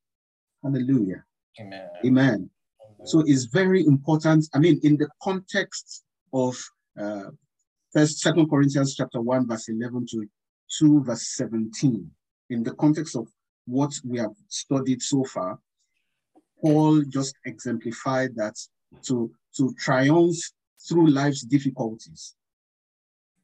Hallelujah. 0.63 1.25
Amen. 1.61 1.89
Amen. 2.05 2.51
So 3.05 3.23
it's 3.27 3.45
very 3.45 3.85
important. 3.87 4.49
I 4.55 4.59
mean, 4.59 4.81
in 4.83 4.97
the 4.97 5.09
context 5.23 6.05
of 6.33 6.57
uh, 7.01 7.31
First, 7.93 8.19
Second 8.19 8.51
Corinthians 8.51 8.95
chapter 8.95 9.21
one, 9.21 9.47
verse 9.47 9.69
eleven 9.69 10.07
to 10.11 10.27
two, 10.79 11.03
verse 11.05 11.29
seventeen, 11.29 12.11
in 12.51 12.63
the 12.63 12.75
context 12.75 13.17
of 13.17 13.29
what 13.67 13.93
we 14.05 14.19
have 14.19 14.35
studied 14.49 15.01
so 15.01 15.25
far, 15.25 15.59
Paul 16.61 17.03
just 17.09 17.35
exemplified 17.47 18.35
that 18.37 18.55
to 19.05 19.31
to 19.57 19.75
triumph 19.79 20.37
through 20.87 21.09
life's 21.09 21.43
difficulties, 21.43 22.35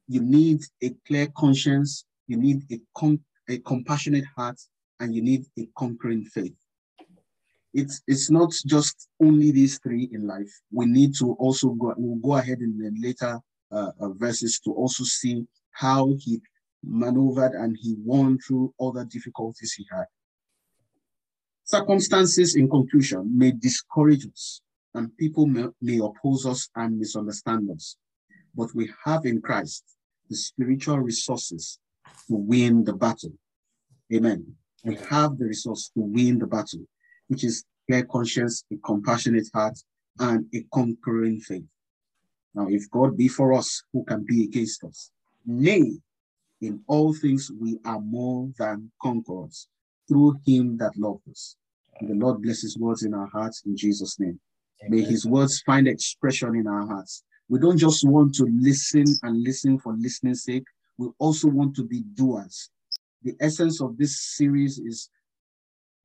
you 0.07 0.21
need 0.21 0.61
a 0.81 0.91
clear 1.07 1.27
conscience, 1.35 2.05
you 2.27 2.37
need 2.37 2.63
a, 2.71 2.79
a 3.49 3.57
compassionate 3.59 4.25
heart, 4.35 4.59
and 4.99 5.13
you 5.13 5.21
need 5.21 5.45
a 5.57 5.67
conquering 5.77 6.23
faith 6.25 6.55
it's 7.73 8.01
it's 8.07 8.29
not 8.29 8.51
just 8.65 9.09
only 9.21 9.51
these 9.51 9.79
three 9.79 10.09
in 10.11 10.27
life. 10.27 10.51
We 10.71 10.85
need 10.85 11.15
to 11.15 11.33
also 11.33 11.69
go. 11.69 11.93
We'll 11.97 12.17
go 12.17 12.35
ahead 12.35 12.59
in 12.59 12.77
the 12.77 12.91
later 13.05 13.39
uh, 13.71 13.91
uh, 13.99 14.09
verses 14.09 14.59
to 14.61 14.71
also 14.71 15.03
see 15.03 15.45
how 15.71 16.13
he 16.19 16.39
maneuvered 16.83 17.53
and 17.53 17.75
he 17.79 17.95
won 18.03 18.37
through 18.39 18.73
all 18.77 18.91
the 18.91 19.05
difficulties 19.05 19.73
he 19.73 19.87
had. 19.91 20.05
Circumstances, 21.63 22.55
in 22.55 22.69
conclusion, 22.69 23.31
may 23.35 23.51
discourage 23.51 24.27
us, 24.27 24.61
and 24.93 25.15
people 25.17 25.47
may, 25.47 25.65
may 25.81 25.97
oppose 25.97 26.45
us 26.45 26.69
and 26.75 26.99
misunderstand 26.99 27.71
us. 27.71 27.95
But 28.55 28.73
we 28.75 28.91
have 29.05 29.25
in 29.25 29.41
Christ 29.41 29.83
the 30.29 30.35
spiritual 30.35 30.99
resources 30.99 31.79
to 32.27 32.35
win 32.35 32.83
the 32.83 32.93
battle. 32.93 33.33
Amen. 34.13 34.55
We 34.83 34.95
have 35.09 35.37
the 35.37 35.45
resource 35.45 35.89
to 35.95 36.01
win 36.01 36.39
the 36.39 36.47
battle 36.47 36.85
which 37.27 37.43
is 37.43 37.63
clear 37.87 38.03
conscience, 38.03 38.63
a 38.71 38.77
compassionate 38.77 39.47
heart, 39.53 39.77
and 40.19 40.45
a 40.53 40.63
conquering 40.73 41.39
faith. 41.39 41.63
Now, 42.53 42.67
if 42.69 42.89
God 42.91 43.17
be 43.17 43.27
for 43.27 43.53
us, 43.53 43.83
who 43.91 44.03
can 44.03 44.23
be 44.23 44.43
against 44.43 44.83
us? 44.83 45.09
Nay, 45.45 45.93
in 46.61 46.81
all 46.87 47.13
things 47.13 47.51
we 47.59 47.79
are 47.85 47.99
more 47.99 48.49
than 48.57 48.91
conquerors 49.01 49.67
through 50.07 50.39
him 50.45 50.77
that 50.77 50.95
loved 50.97 51.27
us. 51.29 51.55
And 51.99 52.09
the 52.09 52.13
Lord 52.13 52.41
bless 52.41 52.61
his 52.61 52.77
words 52.77 53.03
in 53.03 53.13
our 53.13 53.27
hearts 53.27 53.63
in 53.65 53.75
Jesus' 53.75 54.19
name. 54.19 54.39
Amen. 54.85 54.99
May 54.99 55.05
his 55.05 55.25
words 55.25 55.61
find 55.61 55.87
expression 55.87 56.55
in 56.55 56.67
our 56.67 56.85
hearts. 56.85 57.23
We 57.49 57.59
don't 57.59 57.77
just 57.77 58.07
want 58.07 58.35
to 58.35 58.47
listen 58.59 59.05
and 59.23 59.43
listen 59.43 59.79
for 59.79 59.93
listening's 59.97 60.43
sake. 60.43 60.65
We 60.97 61.09
also 61.19 61.49
want 61.49 61.75
to 61.75 61.83
be 61.83 62.01
doers. 62.13 62.69
The 63.23 63.35
essence 63.39 63.81
of 63.81 63.97
this 63.97 64.35
series 64.35 64.79
is 64.79 65.09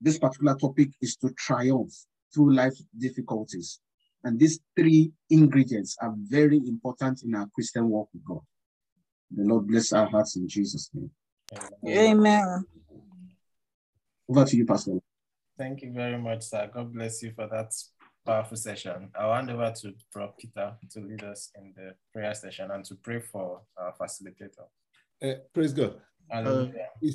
this 0.01 0.19
particular 0.19 0.55
topic 0.57 0.91
is 1.01 1.17
to 1.17 1.31
triumph 1.31 1.93
through 2.33 2.55
life 2.55 2.75
difficulties. 2.97 3.81
And 4.25 4.39
these 4.39 4.61
three 4.77 5.13
ingredients 5.31 5.97
are 6.01 6.15
very 6.17 6.59
important 6.59 7.23
in 7.23 7.35
our 7.35 7.49
Christian 7.55 7.89
walk 7.89 8.09
with 8.13 8.25
God. 8.25 8.41
The 9.31 9.45
Lord 9.45 9.67
bless 9.67 9.93
our 9.93 10.07
hearts 10.07 10.37
in 10.37 10.49
Jesus' 10.49 10.91
name. 10.93 11.11
Amen. 11.87 12.65
Over 14.29 14.45
to 14.45 14.57
you, 14.57 14.67
Pastor. 14.67 14.99
Thank 15.57 15.83
you 15.83 15.93
very 15.93 16.21
much, 16.21 16.43
sir. 16.43 16.71
God 16.73 16.93
bless 16.93 17.23
you 17.23 17.33
for 17.35 17.47
that 17.49 17.73
powerful 18.25 18.57
session. 18.57 19.11
I'll 19.19 19.35
hand 19.35 19.51
over 19.51 19.73
to 19.81 19.95
Prof. 20.13 20.31
Peter 20.39 20.75
to 20.91 21.01
lead 21.01 21.25
us 21.25 21.51
in 21.57 21.73
the 21.77 21.95
prayer 22.13 22.35
session 22.35 22.71
and 22.71 22.85
to 22.85 22.95
pray 22.97 23.21
for 23.21 23.63
our 23.77 23.95
facilitator. 24.01 24.67
Uh, 25.23 25.35
praise 25.53 25.73
God. 25.73 26.01
Uh, 26.31 26.67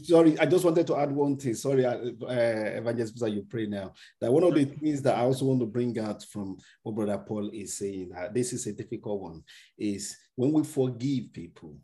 sorry, 0.04 0.39
I 0.39 0.45
just 0.47 0.66
wanted 0.66 0.88
to 0.88 0.97
add 0.97 1.12
one 1.12 1.38
thing. 1.38 1.54
Sorry, 1.54 1.86
uh, 1.86 1.97
uh 2.24 2.80
Evangelist, 2.80 3.22
you 3.28 3.45
pray 3.47 3.68
now. 3.68 3.93
That 4.20 4.32
one 4.32 4.43
of 4.43 4.56
the 4.56 4.66
things 4.66 5.01
that 5.04 5.18
I 5.18 5.22
also 5.22 5.45
want 5.45 5.60
to 5.60 5.68
bring 5.68 5.97
out 5.99 6.24
from 6.24 6.58
what 6.82 6.95
Brother 6.95 7.20
Paul 7.20 7.49
is 7.54 7.78
saying, 7.78 8.10
that 8.10 8.34
this 8.34 8.54
is 8.54 8.66
a 8.66 8.74
difficult 8.74 9.22
one, 9.22 9.43
is 9.78 10.18
when 10.36 10.51
we 10.51 10.64
forgive 10.64 11.32
people, 11.32 11.76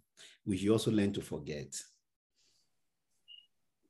we 0.43 0.57
should 0.57 0.71
also 0.71 0.91
learn 0.91 1.13
to 1.13 1.21
forget. 1.21 1.75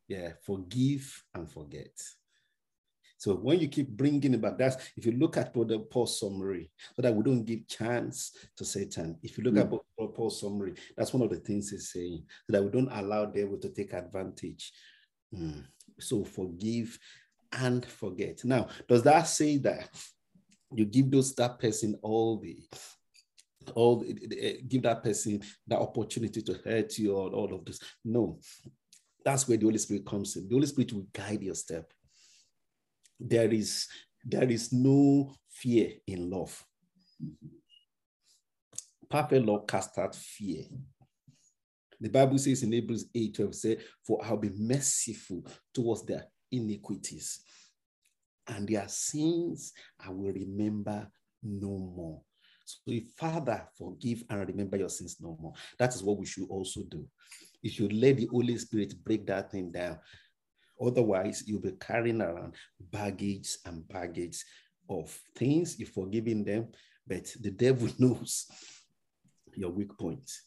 Yeah, 0.08 0.34
forgive 0.44 1.24
and 1.34 1.50
forget. 1.50 1.96
So 3.20 3.36
when 3.36 3.60
you 3.60 3.68
keep 3.68 3.90
bringing 3.90 4.34
about 4.34 4.58
that, 4.60 4.82
if 4.96 5.06
you 5.06 5.12
look 5.12 5.36
at 5.36 5.54
the 5.54 5.80
Paul's 5.92 6.18
summary, 6.18 6.72
so 6.96 7.02
that 7.02 7.14
we 7.14 7.22
don't 7.22 7.44
give 7.44 7.68
chance 7.68 8.32
to 8.56 8.64
Satan. 8.64 9.18
If 9.22 9.38
you 9.38 9.44
look 9.44 9.56
mm. 9.56 9.80
at 10.02 10.16
Paul's 10.16 10.40
summary, 10.40 10.76
that's 10.96 11.14
one 11.14 11.22
of 11.24 11.30
the 11.30 11.36
things 11.36 11.70
he's 11.70 11.92
saying, 11.92 12.24
so 12.48 12.54
that 12.54 12.64
we 12.64 12.70
don't 12.70 12.90
allow 12.92 13.26
devil 13.26 13.58
to 13.58 13.70
take 13.70 13.92
advantage. 13.92 14.72
Mm. 15.36 15.66
So 16.00 16.24
forgive 16.24 16.98
and 17.52 17.86
forget. 17.86 18.40
Now, 18.46 18.70
does 18.88 19.04
that 19.04 19.24
say 19.24 19.58
that 19.58 19.90
you 20.74 20.86
give 20.86 21.12
those 21.12 21.36
that 21.36 21.60
person 21.60 22.00
all 22.02 22.38
the 22.38 22.58
all 23.76 23.98
the, 23.98 24.62
give 24.66 24.84
that 24.84 25.04
person 25.04 25.42
the 25.68 25.78
opportunity 25.78 26.42
to 26.42 26.54
hurt 26.64 26.98
you 26.98 27.18
or 27.18 27.30
all 27.32 27.54
of 27.54 27.66
this? 27.66 27.82
No, 28.06 28.40
that's 29.26 29.46
where 29.46 29.58
the 29.58 29.66
Holy 29.66 29.78
Spirit 29.78 30.06
comes 30.06 30.38
in. 30.38 30.48
The 30.48 30.56
Holy 30.56 30.68
Spirit 30.68 30.94
will 30.94 31.08
guide 31.12 31.42
your 31.42 31.56
step 31.56 31.92
there 33.20 33.52
is 33.52 33.88
there 34.24 34.50
is 34.50 34.72
no 34.72 35.34
fear 35.50 35.92
in 36.08 36.30
love. 36.30 36.64
Perfect 39.10 39.46
love 39.46 39.68
casts 39.68 39.98
out 39.98 40.16
fear. 40.16 40.64
The 42.00 42.10
Bible 42.10 42.38
says 42.38 42.64
in 42.64 42.72
Hebrews 42.72 43.10
8 43.14 43.36
12, 43.36 43.56
say, 43.56 43.78
For 44.06 44.24
I'll 44.24 44.38
be 44.38 44.52
merciful 44.58 45.44
towards 45.74 46.06
their 46.06 46.26
iniquities, 46.52 47.42
and 48.48 48.68
their 48.68 48.88
sins 48.88 49.74
I 50.00 50.10
will 50.10 50.32
remember 50.32 51.08
no 51.44 51.78
more. 51.78 52.22
So, 52.66 52.78
if 52.88 53.04
Father, 53.18 53.68
forgive 53.78 54.24
and 54.30 54.48
remember 54.48 54.78
your 54.78 54.90
sins 54.90 55.18
no 55.20 55.38
more. 55.42 55.54
That 55.80 55.94
is 55.96 56.04
what 56.04 56.20
we 56.20 56.26
should 56.26 56.48
also 56.50 56.82
do. 56.84 57.06
If 57.64 57.80
you 57.80 57.90
let 57.90 58.18
the 58.18 58.28
Holy 58.32 58.58
Spirit 58.58 58.94
break 59.04 59.26
that 59.26 59.52
thing 59.52 59.72
down, 59.72 59.98
Otherwise, 60.82 61.44
you'll 61.46 61.62
be 61.62 61.74
carrying 61.80 62.22
around 62.22 62.56
baggage 62.80 63.58
and 63.66 63.88
baggage 63.88 64.44
of 64.90 65.10
things. 65.36 65.78
You're 65.78 65.90
forgiving 65.90 66.44
them, 66.44 66.70
but 67.06 67.34
the 67.40 67.52
devil 67.52 67.90
knows 68.00 68.48
your 69.56 69.72
weak 69.72 69.98
points. 69.98 70.44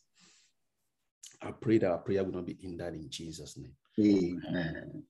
I 1.40 1.50
pray 1.50 1.78
that 1.78 1.90
our 1.90 1.98
prayer 1.98 2.24
will 2.24 2.32
not 2.32 2.46
be 2.46 2.56
hindered 2.60 2.94
in 2.94 3.10
Jesus' 3.10 3.56
name. 3.56 3.74
Amen. 4.00 5.02